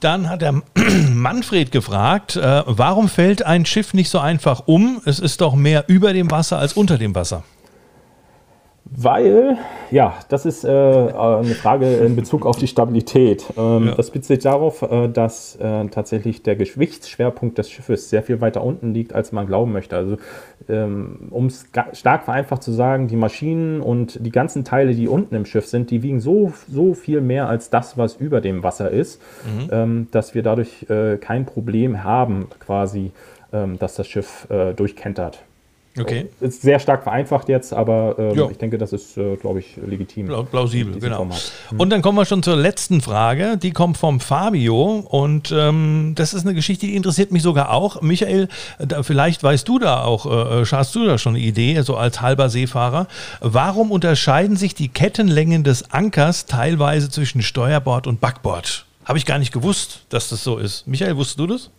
Dann 0.00 0.28
hat 0.30 0.42
der 0.42 0.62
Manfred 1.12 1.70
gefragt, 1.70 2.36
äh, 2.36 2.62
warum 2.66 3.08
fällt 3.08 3.44
ein 3.44 3.66
Schiff 3.66 3.94
nicht 3.94 4.08
so 4.08 4.18
einfach 4.18 4.62
um? 4.66 5.00
Es 5.04 5.18
ist 5.20 5.40
doch 5.42 5.54
mehr 5.54 5.84
über 5.88 6.12
dem 6.12 6.30
Wasser 6.30 6.58
als 6.58 6.72
unter 6.72 6.96
dem 6.98 7.14
Wasser. 7.14 7.44
Weil, 8.86 9.56
ja, 9.90 10.14
das 10.28 10.44
ist 10.44 10.62
äh, 10.62 10.68
eine 10.68 11.54
Frage 11.54 11.86
in 11.96 12.16
Bezug 12.16 12.44
auf 12.44 12.58
die 12.58 12.66
Stabilität. 12.66 13.44
Ähm, 13.56 13.86
ja. 13.86 13.94
Das 13.94 14.10
bezieht 14.10 14.26
sich 14.26 14.38
darauf, 14.40 14.82
äh, 14.82 15.08
dass 15.08 15.56
äh, 15.56 15.86
tatsächlich 15.86 16.42
der 16.42 16.54
Gewichtsschwerpunkt 16.54 17.56
des 17.56 17.70
Schiffes 17.70 18.10
sehr 18.10 18.22
viel 18.22 18.42
weiter 18.42 18.62
unten 18.62 18.92
liegt, 18.92 19.14
als 19.14 19.32
man 19.32 19.46
glauben 19.46 19.72
möchte. 19.72 19.96
Also, 19.96 20.18
ähm, 20.68 21.28
um 21.30 21.46
es 21.46 21.66
stark 21.92 22.24
vereinfacht 22.24 22.62
zu 22.62 22.72
sagen, 22.72 23.08
die 23.08 23.16
Maschinen 23.16 23.80
und 23.80 24.24
die 24.24 24.30
ganzen 24.30 24.64
Teile, 24.64 24.94
die 24.94 25.08
unten 25.08 25.34
im 25.34 25.46
Schiff 25.46 25.66
sind, 25.66 25.90
die 25.90 26.02
wiegen 26.02 26.20
so, 26.20 26.52
so 26.70 26.92
viel 26.92 27.22
mehr 27.22 27.48
als 27.48 27.70
das, 27.70 27.96
was 27.96 28.16
über 28.16 28.42
dem 28.42 28.62
Wasser 28.62 28.90
ist, 28.90 29.20
mhm. 29.46 29.68
ähm, 29.72 30.08
dass 30.10 30.34
wir 30.34 30.42
dadurch 30.42 30.88
äh, 30.90 31.16
kein 31.16 31.46
Problem 31.46 32.04
haben, 32.04 32.48
quasi, 32.60 33.12
ähm, 33.50 33.78
dass 33.78 33.94
das 33.94 34.06
Schiff 34.06 34.46
äh, 34.50 34.74
durchkentert. 34.74 35.42
Okay. 35.96 36.26
Ist 36.40 36.62
sehr 36.62 36.80
stark 36.80 37.04
vereinfacht 37.04 37.48
jetzt, 37.48 37.72
aber 37.72 38.16
ähm, 38.18 38.48
ich 38.50 38.58
denke, 38.58 38.78
das 38.78 38.92
ist, 38.92 39.16
äh, 39.16 39.36
glaube 39.36 39.60
ich, 39.60 39.76
legitim. 39.76 40.26
Plausibel, 40.50 40.98
genau. 40.98 41.28
Hm. 41.68 41.80
Und 41.80 41.90
dann 41.90 42.02
kommen 42.02 42.18
wir 42.18 42.24
schon 42.24 42.42
zur 42.42 42.56
letzten 42.56 43.00
Frage. 43.00 43.56
Die 43.56 43.70
kommt 43.70 43.96
vom 43.96 44.18
Fabio 44.18 45.04
und 45.08 45.52
ähm, 45.56 46.12
das 46.16 46.34
ist 46.34 46.44
eine 46.44 46.54
Geschichte, 46.54 46.86
die 46.86 46.96
interessiert 46.96 47.30
mich 47.30 47.42
sogar 47.42 47.70
auch. 47.70 48.02
Michael, 48.02 48.48
da, 48.80 49.04
vielleicht 49.04 49.44
weißt 49.44 49.68
du 49.68 49.78
da 49.78 50.02
auch, 50.02 50.26
äh, 50.26 50.62
äh 50.62 50.66
hast 50.66 50.96
du 50.96 51.06
da 51.06 51.16
schon 51.16 51.36
eine 51.36 51.44
Idee, 51.44 51.80
so 51.82 51.96
als 51.96 52.20
halber 52.20 52.48
Seefahrer. 52.48 53.06
Warum 53.40 53.92
unterscheiden 53.92 54.56
sich 54.56 54.74
die 54.74 54.88
Kettenlängen 54.88 55.62
des 55.62 55.92
Ankers 55.92 56.46
teilweise 56.46 57.08
zwischen 57.08 57.40
Steuerbord 57.40 58.08
und 58.08 58.20
Backbord? 58.20 58.86
Habe 59.04 59.18
ich 59.18 59.26
gar 59.26 59.38
nicht 59.38 59.52
gewusst, 59.52 60.06
dass 60.08 60.28
das 60.28 60.42
so 60.42 60.58
ist. 60.58 60.88
Michael, 60.88 61.16
wusstest 61.16 61.38
du 61.38 61.46
das? 61.46 61.70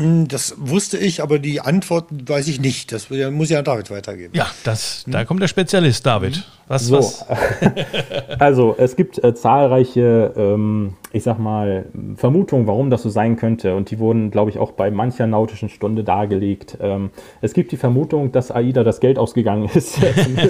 Hm, 0.00 0.28
das 0.28 0.54
wusste 0.56 0.96
ich, 0.96 1.22
aber 1.22 1.38
die 1.38 1.60
Antwort 1.60 2.06
weiß 2.10 2.48
ich 2.48 2.58
nicht. 2.58 2.90
Das 2.90 3.10
muss 3.10 3.50
ich 3.50 3.56
an 3.56 3.64
David 3.64 3.90
weitergeben. 3.90 4.32
Ja, 4.34 4.46
das, 4.64 5.04
da 5.06 5.26
kommt 5.26 5.42
der 5.42 5.48
Spezialist, 5.48 6.06
David. 6.06 6.38
Mhm. 6.38 6.42
Was, 6.68 6.86
So. 6.86 6.96
was? 6.98 7.26
Also, 8.38 8.74
es 8.78 8.96
gibt 8.96 9.22
äh, 9.22 9.34
zahlreiche, 9.34 10.32
ähm, 10.36 10.94
ich 11.12 11.24
sag 11.24 11.38
mal, 11.38 11.84
Vermutungen, 12.16 12.66
warum 12.66 12.88
das 12.88 13.02
so 13.02 13.10
sein 13.10 13.36
könnte. 13.36 13.74
Und 13.76 13.90
die 13.90 13.98
wurden, 13.98 14.30
glaube 14.30 14.50
ich, 14.50 14.58
auch 14.58 14.72
bei 14.72 14.90
mancher 14.90 15.26
nautischen 15.26 15.68
Stunde 15.68 16.02
dargelegt. 16.02 16.78
Ähm, 16.80 17.10
es 17.42 17.52
gibt 17.52 17.72
die 17.72 17.76
Vermutung, 17.76 18.32
dass 18.32 18.50
AIDA 18.50 18.84
das 18.84 19.00
Geld 19.00 19.18
ausgegangen 19.18 19.68
ist, 19.74 19.98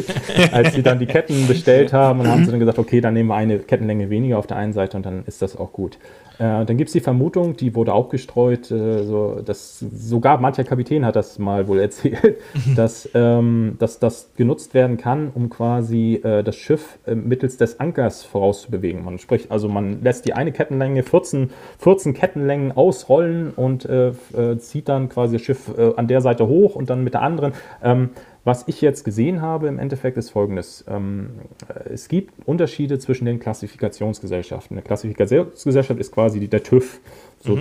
als 0.53 0.75
sie 0.75 0.83
dann 0.83 1.01
die 1.01 1.07
Ketten 1.07 1.49
bestellt 1.49 1.93
haben. 1.93 2.21
Und 2.21 2.29
haben 2.29 2.45
sie 2.45 2.51
dann 2.53 2.61
gesagt, 2.61 2.79
okay, 2.79 3.01
dann 3.01 3.15
nehmen 3.15 3.31
wir 3.31 3.35
eine 3.37 3.59
Kettenlänge 3.59 4.11
weniger 4.11 4.39
auf 4.39 4.47
der 4.47 4.59
einen 4.59 4.73
Seite 4.73 4.97
und 4.97 5.05
dann 5.05 5.25
ist 5.27 5.43
das 5.43 5.57
auch 5.57 5.73
gut. 5.73 5.99
Äh, 6.41 6.65
dann 6.65 6.79
gibt 6.79 6.89
es 6.89 6.95
die 6.95 7.01
Vermutung, 7.01 7.55
die 7.55 7.75
wurde 7.75 7.93
auch 7.93 8.09
gestreut, 8.09 8.71
äh, 8.71 9.05
so, 9.05 9.43
dass 9.45 9.79
sogar 9.79 10.41
mancher 10.41 10.65
Kapitän 10.65 11.05
hat 11.05 11.15
das 11.15 11.39
mal 11.39 11.69
wohl 11.69 11.79
erzählt, 11.81 12.39
dass, 12.75 13.11
ähm, 13.13 13.77
dass 13.79 13.99
das 13.99 14.31
genutzt 14.37 14.73
werden 14.73 14.97
kann, 14.97 15.31
um 15.35 15.51
quasi 15.51 16.15
äh, 16.25 16.43
das 16.43 16.57
Schiff 16.57 16.99
äh, 17.07 17.15
mittels 17.15 17.59
des 17.59 17.79
Ankers 17.79 18.25
vorauszubewegen. 18.25 19.05
Man 19.05 19.19
spricht, 19.19 19.51
also 19.51 19.69
man 19.69 20.03
lässt 20.03 20.25
die 20.25 20.33
eine 20.33 20.51
Kettenlänge 20.51 21.03
14, 21.03 21.51
14 21.79 22.15
Kettenlängen 22.15 22.73
ausrollen 22.73 23.51
und 23.55 23.85
äh, 23.85 24.09
äh, 24.09 24.57
zieht 24.57 24.89
dann 24.89 25.11
quasi 25.11 25.37
das 25.37 25.43
Schiff 25.43 25.71
an 25.97 26.09
der 26.09 26.23
Seite 26.23 26.47
hoch 26.47 26.75
und 26.75 26.89
dann 26.89 27.05
mit 27.05 27.15
der 27.15 27.23
anderen. 27.23 27.53
Ähm, 27.83 28.11
was 28.51 28.65
ich 28.67 28.81
jetzt 28.81 29.05
gesehen 29.05 29.41
habe 29.43 29.69
im 29.69 29.79
Endeffekt 29.79 30.17
ist 30.19 30.31
folgendes. 30.31 30.85
Ähm, 30.89 31.31
äh, 31.69 31.91
es 31.91 32.09
gibt 32.09 32.33
Unterschiede 32.49 32.99
zwischen 32.99 33.25
den 33.25 33.39
Klassifikationsgesellschaften. 33.39 34.77
Eine 34.77 34.83
Klassifikationsgesellschaft 34.83 36.01
ist 36.01 36.11
quasi 36.11 36.41
der 36.49 36.63
TÜV 36.65 36.99
so, 37.39 37.57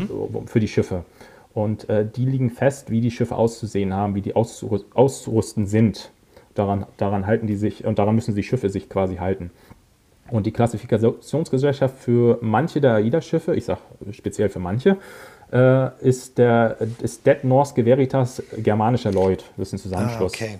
für 0.47 0.59
die 0.59 0.67
Schiffe. 0.67 1.03
Und 1.53 1.87
äh, 1.89 2.05
die 2.15 2.25
liegen 2.25 2.49
fest, 2.49 2.89
wie 2.89 3.01
die 3.01 3.11
Schiffe 3.11 3.35
auszusehen 3.35 3.93
haben, 3.93 4.15
wie 4.15 4.21
die 4.21 4.35
auszurüs- 4.35 4.85
auszurüsten 4.95 5.67
sind. 5.67 6.11
Daran, 6.55 6.87
daran 6.97 7.27
halten 7.27 7.45
die 7.45 7.55
sich 7.55 7.85
und 7.85 7.99
daran 7.99 8.15
müssen 8.15 8.33
die 8.33 8.43
Schiffe 8.43 8.69
sich 8.69 8.89
quasi 8.89 9.17
halten. 9.17 9.51
Und 10.31 10.45
die 10.47 10.51
Klassifikationsgesellschaft 10.51 11.95
für 11.99 12.39
manche 12.41 12.81
der 12.81 12.93
AIDA-Schiffe, 12.95 13.55
ich 13.55 13.65
sage 13.65 13.79
speziell 14.11 14.49
für 14.49 14.59
manche, 14.59 14.97
äh, 15.51 15.89
ist 16.01 16.37
der 16.39 16.77
ist 17.01 17.25
Det 17.27 17.43
Norske 17.43 17.85
Veritas 17.85 18.41
Germanischer 18.57 19.11
Lloyd. 19.11 19.43
Das 19.57 19.67
ist 19.67 19.73
ein 19.73 19.77
Ah, 19.77 19.83
Zusammenschluss. 19.83 20.33
okay. 20.33 20.57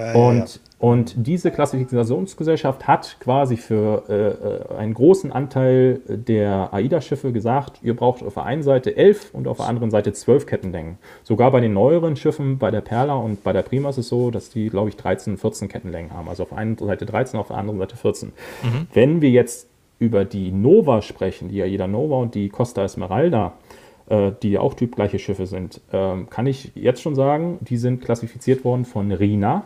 Ja, 0.00 0.14
Und, 0.14 0.54
ja. 0.54 0.60
und 0.78 1.14
diese 1.16 1.50
Klassifikationsgesellschaft 1.50 2.86
hat 2.86 3.16
quasi 3.20 3.56
für 3.56 4.04
äh, 4.08 4.74
äh, 4.74 4.78
einen 4.78 4.94
großen 4.94 5.32
Anteil 5.32 6.00
der 6.06 6.72
AIDA-Schiffe 6.72 7.32
gesagt, 7.32 7.80
ihr 7.82 7.94
braucht 7.94 8.22
auf 8.22 8.34
der 8.34 8.44
einen 8.44 8.62
Seite 8.62 8.96
11 8.96 9.30
und 9.32 9.46
auf 9.46 9.58
der 9.58 9.66
anderen 9.66 9.90
Seite 9.90 10.12
12 10.12 10.46
Kettenlängen. 10.46 10.98
Sogar 11.22 11.50
bei 11.50 11.60
den 11.60 11.72
neueren 11.72 12.16
Schiffen, 12.16 12.58
bei 12.58 12.70
der 12.70 12.80
Perla 12.80 13.14
und 13.14 13.44
bei 13.44 13.52
der 13.52 13.62
Prima 13.62 13.90
ist 13.90 13.98
es 13.98 14.08
so, 14.08 14.30
dass 14.30 14.50
die, 14.50 14.68
glaube 14.68 14.88
ich, 14.88 14.96
13, 14.96 15.36
14 15.36 15.68
Kettenlängen 15.68 16.12
haben. 16.12 16.28
Also 16.28 16.44
auf 16.44 16.48
der 16.50 16.58
einen 16.58 16.78
Seite 16.78 17.06
13, 17.06 17.38
auf 17.38 17.48
der 17.48 17.56
anderen 17.56 17.78
Seite 17.78 17.96
14. 17.96 18.32
Wenn 18.92 19.20
wir 19.20 19.30
jetzt 19.30 19.68
über 19.98 20.24
die 20.24 20.50
Nova 20.50 21.02
sprechen, 21.02 21.48
die 21.48 21.62
AIDA 21.62 21.86
Nova 21.86 22.16
und 22.16 22.34
die 22.34 22.48
Costa 22.48 22.82
Esmeralda, 22.82 23.52
äh, 24.08 24.32
die 24.42 24.52
ja 24.52 24.60
auch 24.60 24.74
typgleiche 24.74 25.20
Schiffe 25.20 25.46
sind, 25.46 25.80
ähm, 25.92 26.28
kann 26.28 26.46
ich 26.46 26.72
jetzt 26.74 27.00
schon 27.00 27.14
sagen, 27.14 27.58
die 27.60 27.76
sind 27.76 28.02
klassifiziert 28.02 28.64
worden 28.64 28.84
von 28.84 29.12
RINA. 29.12 29.64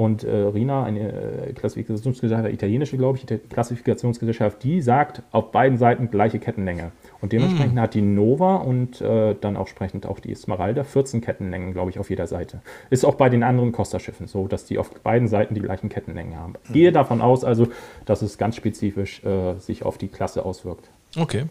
Und 0.00 0.24
äh, 0.24 0.34
RINA, 0.34 0.84
eine 0.84 1.12
äh, 1.48 1.52
Klassifikationsgesellschaft, 1.52 2.46
eine 2.46 2.54
italienische, 2.54 2.96
glaube 2.96 3.18
ich, 3.18 3.50
Klassifikationsgesellschaft, 3.50 4.62
die 4.62 4.80
sagt 4.80 5.20
auf 5.30 5.52
beiden 5.52 5.76
Seiten 5.76 6.10
gleiche 6.10 6.38
Kettenlänge. 6.38 6.92
Und 7.20 7.32
dementsprechend 7.32 7.78
hat 7.78 7.92
die 7.92 8.00
Nova 8.00 8.56
und 8.56 9.02
äh, 9.02 9.34
dann 9.38 9.58
auch 9.58 9.66
entsprechend 9.66 10.06
auch 10.06 10.18
die 10.18 10.32
Esmeralda 10.32 10.84
14 10.84 11.20
Kettenlängen, 11.20 11.74
glaube 11.74 11.90
ich, 11.90 11.98
auf 11.98 12.08
jeder 12.08 12.26
Seite. 12.26 12.62
Ist 12.88 13.04
auch 13.04 13.16
bei 13.16 13.28
den 13.28 13.42
anderen 13.42 13.72
Costa-Schiffen 13.72 14.26
so, 14.26 14.48
dass 14.48 14.64
die 14.64 14.78
auf 14.78 14.88
beiden 15.02 15.28
Seiten 15.28 15.54
die 15.54 15.60
gleichen 15.60 15.90
Kettenlängen 15.90 16.38
haben. 16.38 16.54
Gehe 16.72 16.92
davon 16.92 17.20
aus, 17.20 17.44
also, 17.44 17.68
dass 18.06 18.22
es 18.22 18.38
ganz 18.38 18.56
spezifisch 18.56 19.22
äh, 19.22 19.58
sich 19.58 19.84
auf 19.84 19.98
die 19.98 20.08
Klasse 20.08 20.46
auswirkt. 20.46 20.88
Okay. 21.14 21.44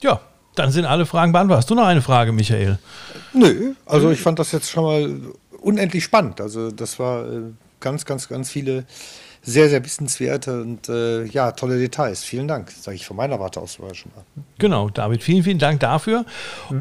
Ja, 0.00 0.22
dann 0.56 0.72
sind 0.72 0.86
alle 0.86 1.06
Fragen 1.06 1.30
beantwortet. 1.30 1.58
Hast 1.58 1.70
du 1.70 1.76
noch 1.76 1.86
eine 1.86 2.02
Frage, 2.02 2.32
Michael? 2.32 2.80
Nö, 3.32 3.74
also 3.86 4.10
ich 4.10 4.20
fand 4.20 4.40
das 4.40 4.50
jetzt 4.50 4.68
schon 4.68 4.82
mal 4.82 5.20
unendlich 5.60 6.04
spannend. 6.04 6.40
Also 6.40 6.70
das 6.70 6.98
war 6.98 7.30
äh, 7.30 7.40
ganz, 7.80 8.04
ganz, 8.04 8.28
ganz 8.28 8.50
viele 8.50 8.84
sehr, 9.48 9.70
sehr 9.70 9.82
wissenswerte 9.82 10.60
und 10.60 10.88
äh, 10.90 11.24
ja, 11.24 11.52
tolle 11.52 11.78
Details. 11.78 12.22
Vielen 12.22 12.48
Dank, 12.48 12.70
sage 12.70 12.96
ich 12.96 13.06
von 13.06 13.16
meiner 13.16 13.40
Warte 13.40 13.60
aus 13.60 13.74
sogar 13.74 13.94
schon 13.94 14.12
mal. 14.14 14.22
Genau, 14.58 14.90
David, 14.90 15.22
vielen, 15.22 15.42
vielen 15.42 15.58
Dank 15.58 15.80
dafür. 15.80 16.26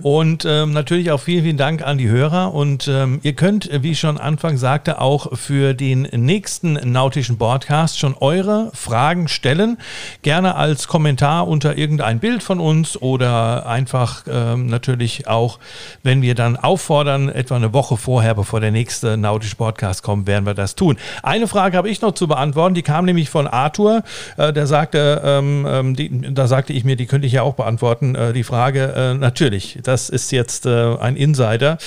Und 0.01 0.43
ähm, 0.45 0.73
natürlich 0.73 1.11
auch 1.11 1.19
vielen, 1.19 1.43
vielen 1.43 1.57
Dank 1.57 1.81
an 1.81 1.97
die 1.97 2.09
Hörer. 2.09 2.53
Und 2.53 2.89
ähm, 2.89 3.19
ihr 3.23 3.33
könnt, 3.33 3.71
äh, 3.71 3.83
wie 3.83 3.91
ich 3.91 3.99
schon 3.99 4.17
Anfang 4.17 4.57
sagte, 4.57 4.99
auch 4.99 5.37
für 5.37 5.73
den 5.73 6.01
nächsten 6.11 6.73
nautischen 6.91 7.37
Podcast 7.37 7.99
schon 7.99 8.15
eure 8.19 8.69
Fragen 8.73 9.29
stellen. 9.29 9.77
Gerne 10.21 10.55
als 10.55 10.89
Kommentar 10.89 11.47
unter 11.47 11.77
irgendein 11.77 12.19
Bild 12.19 12.43
von 12.43 12.59
uns 12.59 13.01
oder 13.01 13.65
einfach 13.65 14.25
ähm, 14.29 14.67
natürlich 14.67 15.27
auch, 15.27 15.59
wenn 16.03 16.21
wir 16.21 16.35
dann 16.35 16.57
auffordern, 16.57 17.29
etwa 17.29 17.55
eine 17.55 17.71
Woche 17.71 17.95
vorher, 17.95 18.35
bevor 18.35 18.59
der 18.59 18.71
nächste 18.71 19.15
nautische 19.15 19.55
Podcast 19.55 20.03
kommt, 20.03 20.27
werden 20.27 20.45
wir 20.45 20.53
das 20.53 20.75
tun. 20.75 20.97
Eine 21.23 21.47
Frage 21.47 21.77
habe 21.77 21.89
ich 21.89 22.01
noch 22.01 22.11
zu 22.11 22.27
beantworten. 22.27 22.56
Die 22.73 22.81
kam 22.81 23.05
nämlich 23.05 23.29
von 23.29 23.47
Arthur. 23.47 24.03
Äh, 24.37 24.51
der 24.53 24.67
sagte, 24.67 25.21
ähm, 25.23 25.65
ähm, 25.69 25.95
die, 25.95 26.33
da 26.33 26.47
sagte 26.47 26.73
ich 26.73 26.83
mir, 26.83 26.95
die 26.95 27.05
könnte 27.05 27.27
ich 27.27 27.33
ja 27.33 27.43
auch 27.43 27.53
beantworten. 27.53 28.15
Äh, 28.15 28.33
die 28.33 28.43
Frage, 28.43 28.93
äh, 28.95 29.13
natürlich, 29.13 29.79
das 29.83 30.09
ist 30.09 30.31
jetzt 30.31 30.65
äh, 30.65 30.95
ein 30.97 31.15
Insider, 31.15 31.77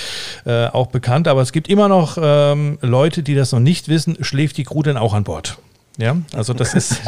äh, 0.46 0.66
auch 0.66 0.86
bekannt, 0.86 1.28
aber 1.28 1.42
es 1.42 1.52
gibt 1.52 1.68
immer 1.68 1.88
noch 1.88 2.16
ähm, 2.20 2.78
Leute, 2.80 3.22
die 3.22 3.34
das 3.34 3.52
noch 3.52 3.60
nicht 3.60 3.88
wissen. 3.88 4.16
Schläft 4.20 4.56
die 4.56 4.64
Crew 4.64 4.82
denn 4.82 4.96
auch 4.96 5.14
an 5.14 5.24
Bord? 5.24 5.58
Ja, 5.98 6.16
also 6.34 6.54
das 6.54 6.72
ist, 6.72 7.00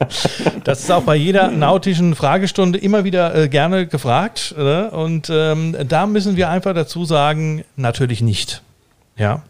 das 0.64 0.80
ist 0.80 0.92
auch 0.92 1.02
bei 1.02 1.16
jeder 1.16 1.50
nautischen 1.50 2.14
Fragestunde 2.14 2.78
immer 2.78 3.02
wieder 3.02 3.34
äh, 3.34 3.48
gerne 3.48 3.86
gefragt. 3.86 4.54
Äh, 4.56 4.82
und 4.84 5.28
ähm, 5.30 5.76
da 5.88 6.06
müssen 6.06 6.36
wir 6.36 6.48
einfach 6.48 6.74
dazu 6.74 7.04
sagen, 7.04 7.64
natürlich 7.76 8.20
nicht. 8.20 8.62
Ja. 9.16 9.42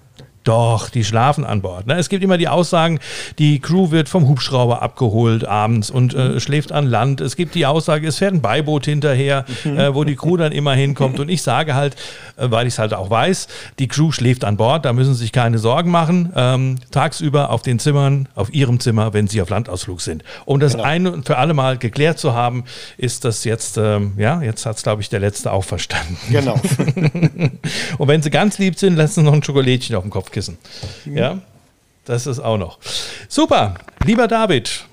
Doch, 0.49 0.89
die 0.89 1.05
schlafen 1.05 1.45
an 1.45 1.61
Bord. 1.61 1.87
Ne? 1.87 1.99
Es 1.99 2.09
gibt 2.09 2.25
immer 2.25 2.39
die 2.39 2.49
Aussagen, 2.49 3.01
die 3.39 3.61
Crew 3.61 3.91
wird 3.91 4.09
vom 4.09 4.27
Hubschrauber 4.29 4.81
abgeholt 4.81 5.45
abends 5.45 5.91
und 5.91 6.15
äh, 6.15 6.41
schläft 6.41 6.73
an 6.73 6.87
Land. 6.87 7.21
Es 7.21 7.37
gibt 7.37 7.55
die 7.55 7.67
Aussage, 7.67 8.09
es 8.09 8.17
fährt 8.17 8.33
ein 8.33 8.41
Beiboot 8.41 8.87
hinterher, 8.87 9.45
äh, 9.67 9.93
wo 9.93 10.05
die 10.05 10.17
Crew 10.17 10.39
dann 10.39 10.53
immer 10.53 10.73
hinkommt. 10.73 11.21
Und 11.21 11.29
ich 11.29 11.43
sage 11.43 11.75
halt, 11.75 11.97
äh, 12.39 12.51
weil 12.51 12.67
ich 12.67 12.73
es 12.73 12.79
halt 12.79 12.95
auch 12.95 13.11
weiß, 13.11 13.49
die 13.79 13.89
Crew 13.89 14.11
schläft 14.11 14.43
an 14.43 14.57
Bord, 14.57 14.87
da 14.87 14.95
müssen 14.95 15.13
Sie 15.13 15.21
sich 15.21 15.33
keine 15.33 15.59
Sorgen 15.59 15.91
machen. 15.91 16.33
Ähm, 16.35 16.77
tagsüber 16.93 17.51
auf 17.51 17.61
den 17.61 17.79
Zimmern, 17.79 18.27
auf 18.35 18.51
Ihrem 18.55 18.81
Zimmer, 18.81 19.13
wenn 19.13 19.29
Sie 19.29 19.43
auf 19.43 19.51
Landausflug 19.51 20.01
sind. 20.01 20.25
Um 20.47 20.61
das 20.61 20.77
ein 20.77 21.07
und 21.07 21.27
für 21.27 21.37
alle 21.37 21.53
Mal 21.53 21.77
geklärt 21.77 22.19
zu 22.19 22.33
haben, 22.33 22.65
ist 22.97 23.27
das 23.27 23.45
jetzt, 23.45 23.77
ähm, 23.77 24.13
ja, 24.17 24.41
jetzt 24.41 24.65
hat 24.65 24.79
es, 24.79 24.83
glaube 24.83 25.03
ich, 25.03 25.11
der 25.11 25.21
Letzte 25.21 25.53
auch 25.53 25.65
verstanden. 25.65 26.17
Genau. 26.31 26.59
Und 27.99 28.09
wenn 28.09 28.23
sie 28.23 28.31
ganz 28.31 28.59
lieb 28.59 28.79
sind, 28.79 28.97
lassen 28.97 29.21
sie 29.21 29.23
noch 29.23 29.33
ein 29.33 29.43
Schokolädchen 29.43 29.97
auf 29.97 30.03
dem 30.03 30.11
Kopfkissen. 30.39 30.59
Ja, 31.05 31.39
das 32.05 32.27
ist 32.27 32.41
auch 32.41 32.59
noch. 32.59 32.79
Super, 33.29 33.75
lieber 34.05 34.29
David. 34.29 34.85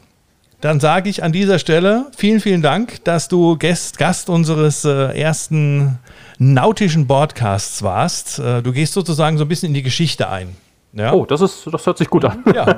Dann 0.61 0.79
sage 0.79 1.09
ich 1.09 1.21
an 1.21 1.31
dieser 1.31 1.59
Stelle 1.59 2.07
vielen, 2.17 2.39
vielen 2.39 2.61
Dank, 2.61 3.03
dass 3.03 3.27
du 3.27 3.57
Gast, 3.57 3.97
Gast 3.97 4.29
unseres 4.29 4.83
äh, 4.83 5.17
ersten 5.19 5.99
nautischen 6.39 7.07
Podcasts 7.07 7.83
warst. 7.83 8.39
Äh, 8.39 8.63
du 8.63 8.71
gehst 8.71 8.93
sozusagen 8.93 9.37
so 9.37 9.45
ein 9.45 9.47
bisschen 9.47 9.67
in 9.67 9.73
die 9.75 9.83
Geschichte 9.83 10.29
ein. 10.29 10.55
Ja? 10.97 11.11
Oh, 11.13 11.25
das, 11.25 11.41
ist, 11.41 11.67
das 11.69 11.85
hört 11.85 11.97
sich 11.97 12.09
gut 12.09 12.23
an. 12.23 12.41
Ja. 12.55 12.73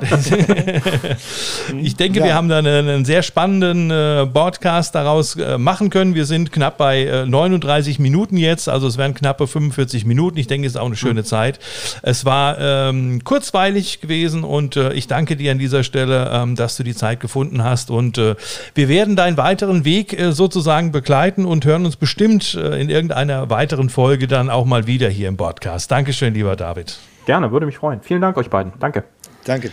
ich 1.80 1.94
denke, 1.94 2.24
wir 2.24 2.34
haben 2.34 2.48
da 2.48 2.58
einen, 2.58 2.88
einen 2.88 3.04
sehr 3.04 3.22
spannenden 3.22 3.92
äh, 3.92 4.26
Podcast 4.26 4.96
daraus 4.96 5.36
äh, 5.36 5.56
machen 5.56 5.88
können. 5.88 6.16
Wir 6.16 6.24
sind 6.24 6.50
knapp 6.50 6.78
bei 6.78 7.04
äh, 7.04 7.26
39 7.26 8.00
Minuten 8.00 8.36
jetzt, 8.36 8.68
also 8.68 8.88
es 8.88 8.98
wären 8.98 9.14
knappe 9.14 9.46
45 9.46 10.04
Minuten. 10.04 10.36
Ich 10.36 10.48
denke, 10.48 10.66
es 10.66 10.72
ist 10.72 10.80
auch 10.80 10.86
eine 10.86 10.96
schöne 10.96 11.22
Zeit. 11.22 11.60
Es 12.02 12.24
war 12.24 12.58
ähm, 12.58 13.22
kurzweilig 13.22 14.00
gewesen 14.00 14.42
und 14.42 14.74
äh, 14.74 14.92
ich 14.94 15.06
danke 15.06 15.36
dir 15.36 15.52
an 15.52 15.58
dieser 15.58 15.84
Stelle, 15.84 16.28
ähm, 16.32 16.56
dass 16.56 16.76
du 16.76 16.82
die 16.82 16.96
Zeit 16.96 17.20
gefunden 17.20 17.62
hast. 17.62 17.88
Und 17.88 18.18
äh, 18.18 18.34
wir 18.74 18.88
werden 18.88 19.14
deinen 19.14 19.36
weiteren 19.36 19.84
Weg 19.84 20.18
äh, 20.18 20.32
sozusagen 20.32 20.90
begleiten 20.90 21.44
und 21.44 21.64
hören 21.64 21.86
uns 21.86 21.94
bestimmt 21.94 22.54
äh, 22.54 22.80
in 22.80 22.90
irgendeiner 22.90 23.48
weiteren 23.48 23.90
Folge 23.90 24.26
dann 24.26 24.50
auch 24.50 24.64
mal 24.64 24.88
wieder 24.88 25.08
hier 25.08 25.28
im 25.28 25.36
Podcast. 25.36 25.88
Dankeschön, 25.92 26.34
lieber 26.34 26.56
David. 26.56 26.98
Gerne, 27.28 27.52
würde 27.52 27.66
mich 27.66 27.76
freuen. 27.76 28.00
Vielen 28.00 28.22
Dank 28.22 28.38
euch 28.38 28.48
beiden. 28.48 28.72
Danke. 28.80 29.04
Danke. 29.44 29.70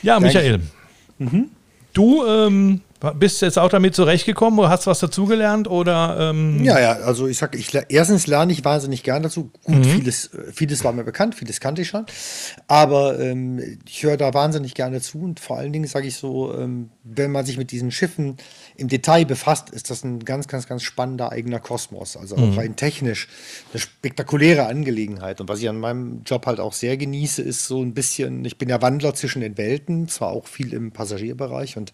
Ja, 0.00 0.18
Danke. 0.18 0.28
Michael. 0.28 0.60
Du 1.92 2.24
ähm, 2.24 2.80
Bist 3.14 3.40
du 3.40 3.46
jetzt 3.46 3.58
auch 3.58 3.70
damit 3.70 3.94
zurechtgekommen 3.94 4.58
oder 4.58 4.68
hast 4.68 4.84
du 4.84 4.90
was 4.90 4.98
dazugelernt? 4.98 5.68
Oder, 5.68 6.18
ähm 6.20 6.62
ja, 6.62 6.78
ja, 6.78 6.92
also 6.92 7.26
ich 7.26 7.38
sag, 7.38 7.56
ich, 7.56 7.72
erstens 7.88 8.26
lerne 8.26 8.52
ich 8.52 8.62
wahnsinnig 8.62 9.02
gern 9.02 9.22
dazu. 9.22 9.50
Gut, 9.64 9.76
mhm. 9.76 9.84
vieles, 9.84 10.30
vieles 10.52 10.84
war 10.84 10.92
mir 10.92 11.04
bekannt, 11.04 11.34
vieles 11.34 11.60
kannte 11.60 11.80
ich 11.80 11.88
schon. 11.88 12.04
Aber 12.68 13.18
ähm, 13.18 13.78
ich 13.88 14.02
höre 14.02 14.18
da 14.18 14.34
wahnsinnig 14.34 14.74
gerne 14.74 15.00
zu 15.00 15.22
und 15.22 15.40
vor 15.40 15.56
allen 15.56 15.72
Dingen 15.72 15.86
sage 15.86 16.08
ich 16.08 16.16
so, 16.16 16.54
ähm, 16.54 16.90
wenn 17.02 17.32
man 17.32 17.46
sich 17.46 17.56
mit 17.56 17.70
diesen 17.70 17.90
Schiffen 17.90 18.36
im 18.76 18.88
Detail 18.88 19.24
befasst, 19.24 19.70
ist 19.70 19.88
das 19.90 20.04
ein 20.04 20.22
ganz, 20.26 20.46
ganz, 20.46 20.66
ganz 20.66 20.82
spannender 20.82 21.32
eigener 21.32 21.58
Kosmos. 21.58 22.18
Also 22.18 22.36
auch 22.36 22.40
mhm. 22.40 22.58
rein 22.58 22.76
technisch 22.76 23.28
eine 23.72 23.80
spektakuläre 23.80 24.66
Angelegenheit. 24.66 25.40
Und 25.40 25.48
was 25.48 25.60
ich 25.60 25.68
an 25.70 25.80
meinem 25.80 26.22
Job 26.26 26.44
halt 26.44 26.60
auch 26.60 26.74
sehr 26.74 26.98
genieße, 26.98 27.40
ist 27.40 27.66
so 27.66 27.82
ein 27.82 27.94
bisschen, 27.94 28.44
ich 28.44 28.58
bin 28.58 28.68
ja 28.68 28.82
Wandler 28.82 29.14
zwischen 29.14 29.40
den 29.40 29.56
Welten, 29.56 30.06
zwar 30.08 30.28
auch 30.32 30.46
viel 30.46 30.74
im 30.74 30.92
Passagierbereich 30.92 31.78
und 31.78 31.92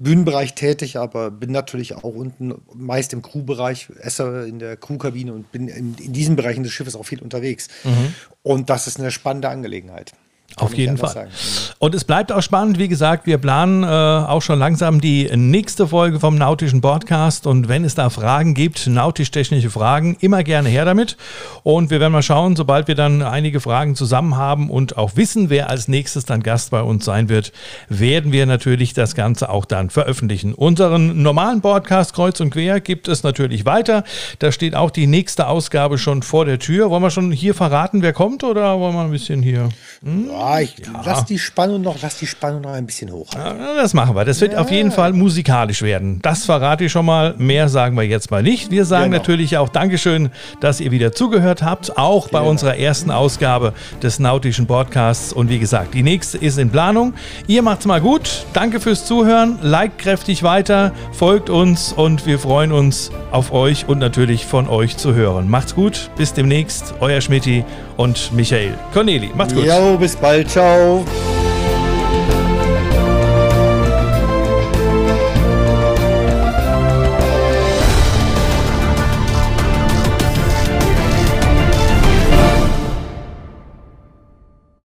Bühnenbereich 0.00 0.54
tätig, 0.54 0.96
aber 0.96 1.30
bin 1.30 1.52
natürlich 1.52 1.94
auch 1.94 2.14
unten 2.14 2.54
meist 2.74 3.12
im 3.12 3.20
Crewbereich, 3.20 3.88
esse 4.00 4.46
in 4.48 4.58
der 4.58 4.78
Crewkabine 4.78 5.32
und 5.32 5.52
bin 5.52 5.68
in, 5.68 5.94
in 5.94 6.12
diesen 6.14 6.36
Bereichen 6.36 6.62
des 6.62 6.72
Schiffes 6.72 6.96
auch 6.96 7.04
viel 7.04 7.20
unterwegs. 7.20 7.68
Mhm. 7.84 8.14
Und 8.42 8.70
das 8.70 8.86
ist 8.86 8.98
eine 8.98 9.10
spannende 9.10 9.50
Angelegenheit. 9.50 10.12
Auf 10.56 10.74
jeden 10.74 10.98
Fall. 10.98 11.10
Sagen. 11.10 11.30
Und 11.78 11.94
es 11.94 12.04
bleibt 12.04 12.32
auch 12.32 12.42
spannend. 12.42 12.78
Wie 12.78 12.88
gesagt, 12.88 13.26
wir 13.26 13.38
planen 13.38 13.82
äh, 13.82 13.86
auch 13.86 14.42
schon 14.42 14.58
langsam 14.58 15.00
die 15.00 15.30
nächste 15.34 15.86
Folge 15.86 16.20
vom 16.20 16.36
Nautischen 16.36 16.80
Podcast. 16.80 17.46
Und 17.46 17.68
wenn 17.68 17.84
es 17.84 17.94
da 17.94 18.10
Fragen 18.10 18.54
gibt, 18.54 18.86
nautisch-technische 18.86 19.70
Fragen, 19.70 20.16
immer 20.20 20.42
gerne 20.42 20.68
her 20.68 20.84
damit. 20.84 21.16
Und 21.62 21.90
wir 21.90 22.00
werden 22.00 22.12
mal 22.12 22.22
schauen, 22.22 22.56
sobald 22.56 22.88
wir 22.88 22.94
dann 22.94 23.22
einige 23.22 23.60
Fragen 23.60 23.94
zusammen 23.94 24.36
haben 24.36 24.70
und 24.70 24.98
auch 24.98 25.16
wissen, 25.16 25.50
wer 25.50 25.70
als 25.70 25.88
nächstes 25.88 26.24
dann 26.24 26.42
Gast 26.42 26.70
bei 26.70 26.82
uns 26.82 27.04
sein 27.04 27.28
wird, 27.28 27.52
werden 27.88 28.32
wir 28.32 28.46
natürlich 28.46 28.92
das 28.92 29.14
Ganze 29.14 29.48
auch 29.48 29.64
dann 29.64 29.90
veröffentlichen. 29.90 30.52
Unseren 30.54 31.22
normalen 31.22 31.60
Podcast 31.60 32.12
Kreuz 32.12 32.40
und 32.40 32.50
Quer 32.50 32.80
gibt 32.80 33.08
es 33.08 33.22
natürlich 33.22 33.64
weiter. 33.64 34.04
Da 34.40 34.52
steht 34.52 34.74
auch 34.74 34.90
die 34.90 35.06
nächste 35.06 35.46
Ausgabe 35.46 35.98
schon 35.98 36.22
vor 36.22 36.44
der 36.44 36.58
Tür. 36.58 36.90
Wollen 36.90 37.02
wir 37.02 37.10
schon 37.10 37.32
hier 37.32 37.54
verraten, 37.54 38.02
wer 38.02 38.12
kommt 38.12 38.44
oder 38.44 38.78
wollen 38.78 38.94
wir 38.94 39.02
ein 39.02 39.10
bisschen 39.10 39.42
hier? 39.42 39.68
Hm? 40.02 40.28
Ja, 40.30 40.39
ich 40.60 40.78
ja. 40.78 41.02
lass 41.04 41.24
die 41.24 41.38
Spannung 41.38 41.82
noch, 41.82 41.96
lass 42.02 42.18
die 42.18 42.26
Spannung 42.26 42.62
noch 42.62 42.72
ein 42.72 42.86
bisschen 42.86 43.10
hoch. 43.12 43.28
Ja, 43.34 43.54
das 43.76 43.94
machen 43.94 44.14
wir. 44.14 44.24
Das 44.24 44.40
wird 44.40 44.52
ja. 44.52 44.60
auf 44.60 44.70
jeden 44.70 44.92
Fall 44.92 45.12
musikalisch 45.12 45.82
werden. 45.82 46.20
Das 46.22 46.44
verrate 46.44 46.84
ich 46.84 46.92
schon 46.92 47.06
mal. 47.06 47.34
Mehr 47.38 47.68
sagen 47.68 47.96
wir 47.96 48.04
jetzt 48.04 48.30
mal 48.30 48.42
nicht. 48.42 48.70
Wir 48.70 48.84
sagen 48.84 49.10
genau. 49.10 49.18
natürlich 49.18 49.56
auch 49.58 49.68
Dankeschön, 49.68 50.30
dass 50.60 50.80
ihr 50.80 50.90
wieder 50.90 51.12
zugehört 51.12 51.62
habt, 51.62 51.96
auch 51.96 52.28
bei 52.28 52.38
genau. 52.40 52.50
unserer 52.50 52.76
ersten 52.76 53.10
Ausgabe 53.10 53.72
des 54.02 54.18
Nautischen 54.18 54.66
Podcasts. 54.66 55.32
Und 55.32 55.50
wie 55.50 55.58
gesagt, 55.58 55.94
die 55.94 56.02
nächste 56.02 56.38
ist 56.38 56.58
in 56.58 56.70
Planung. 56.70 57.14
Ihr 57.46 57.62
macht's 57.62 57.86
mal 57.86 58.00
gut. 58.00 58.46
Danke 58.52 58.80
fürs 58.80 59.04
Zuhören. 59.06 59.58
Like 59.62 59.98
kräftig 59.98 60.42
weiter, 60.42 60.92
folgt 61.12 61.50
uns 61.50 61.92
und 61.92 62.26
wir 62.26 62.38
freuen 62.38 62.72
uns 62.72 63.10
auf 63.30 63.52
euch 63.52 63.88
und 63.88 63.98
natürlich 63.98 64.46
von 64.46 64.68
euch 64.68 64.96
zu 64.96 65.14
hören. 65.14 65.48
Macht's 65.48 65.74
gut. 65.74 66.10
Bis 66.16 66.32
demnächst. 66.32 66.94
Euer 67.00 67.20
Schmidti 67.20 67.64
und 67.96 68.32
Michael. 68.32 68.74
Corneli, 68.92 69.30
macht's 69.34 69.54
gut. 69.54 69.64
Jo, 69.64 69.96
bis 69.98 70.16
Bald, 70.30 70.48
ciao. 70.48 71.39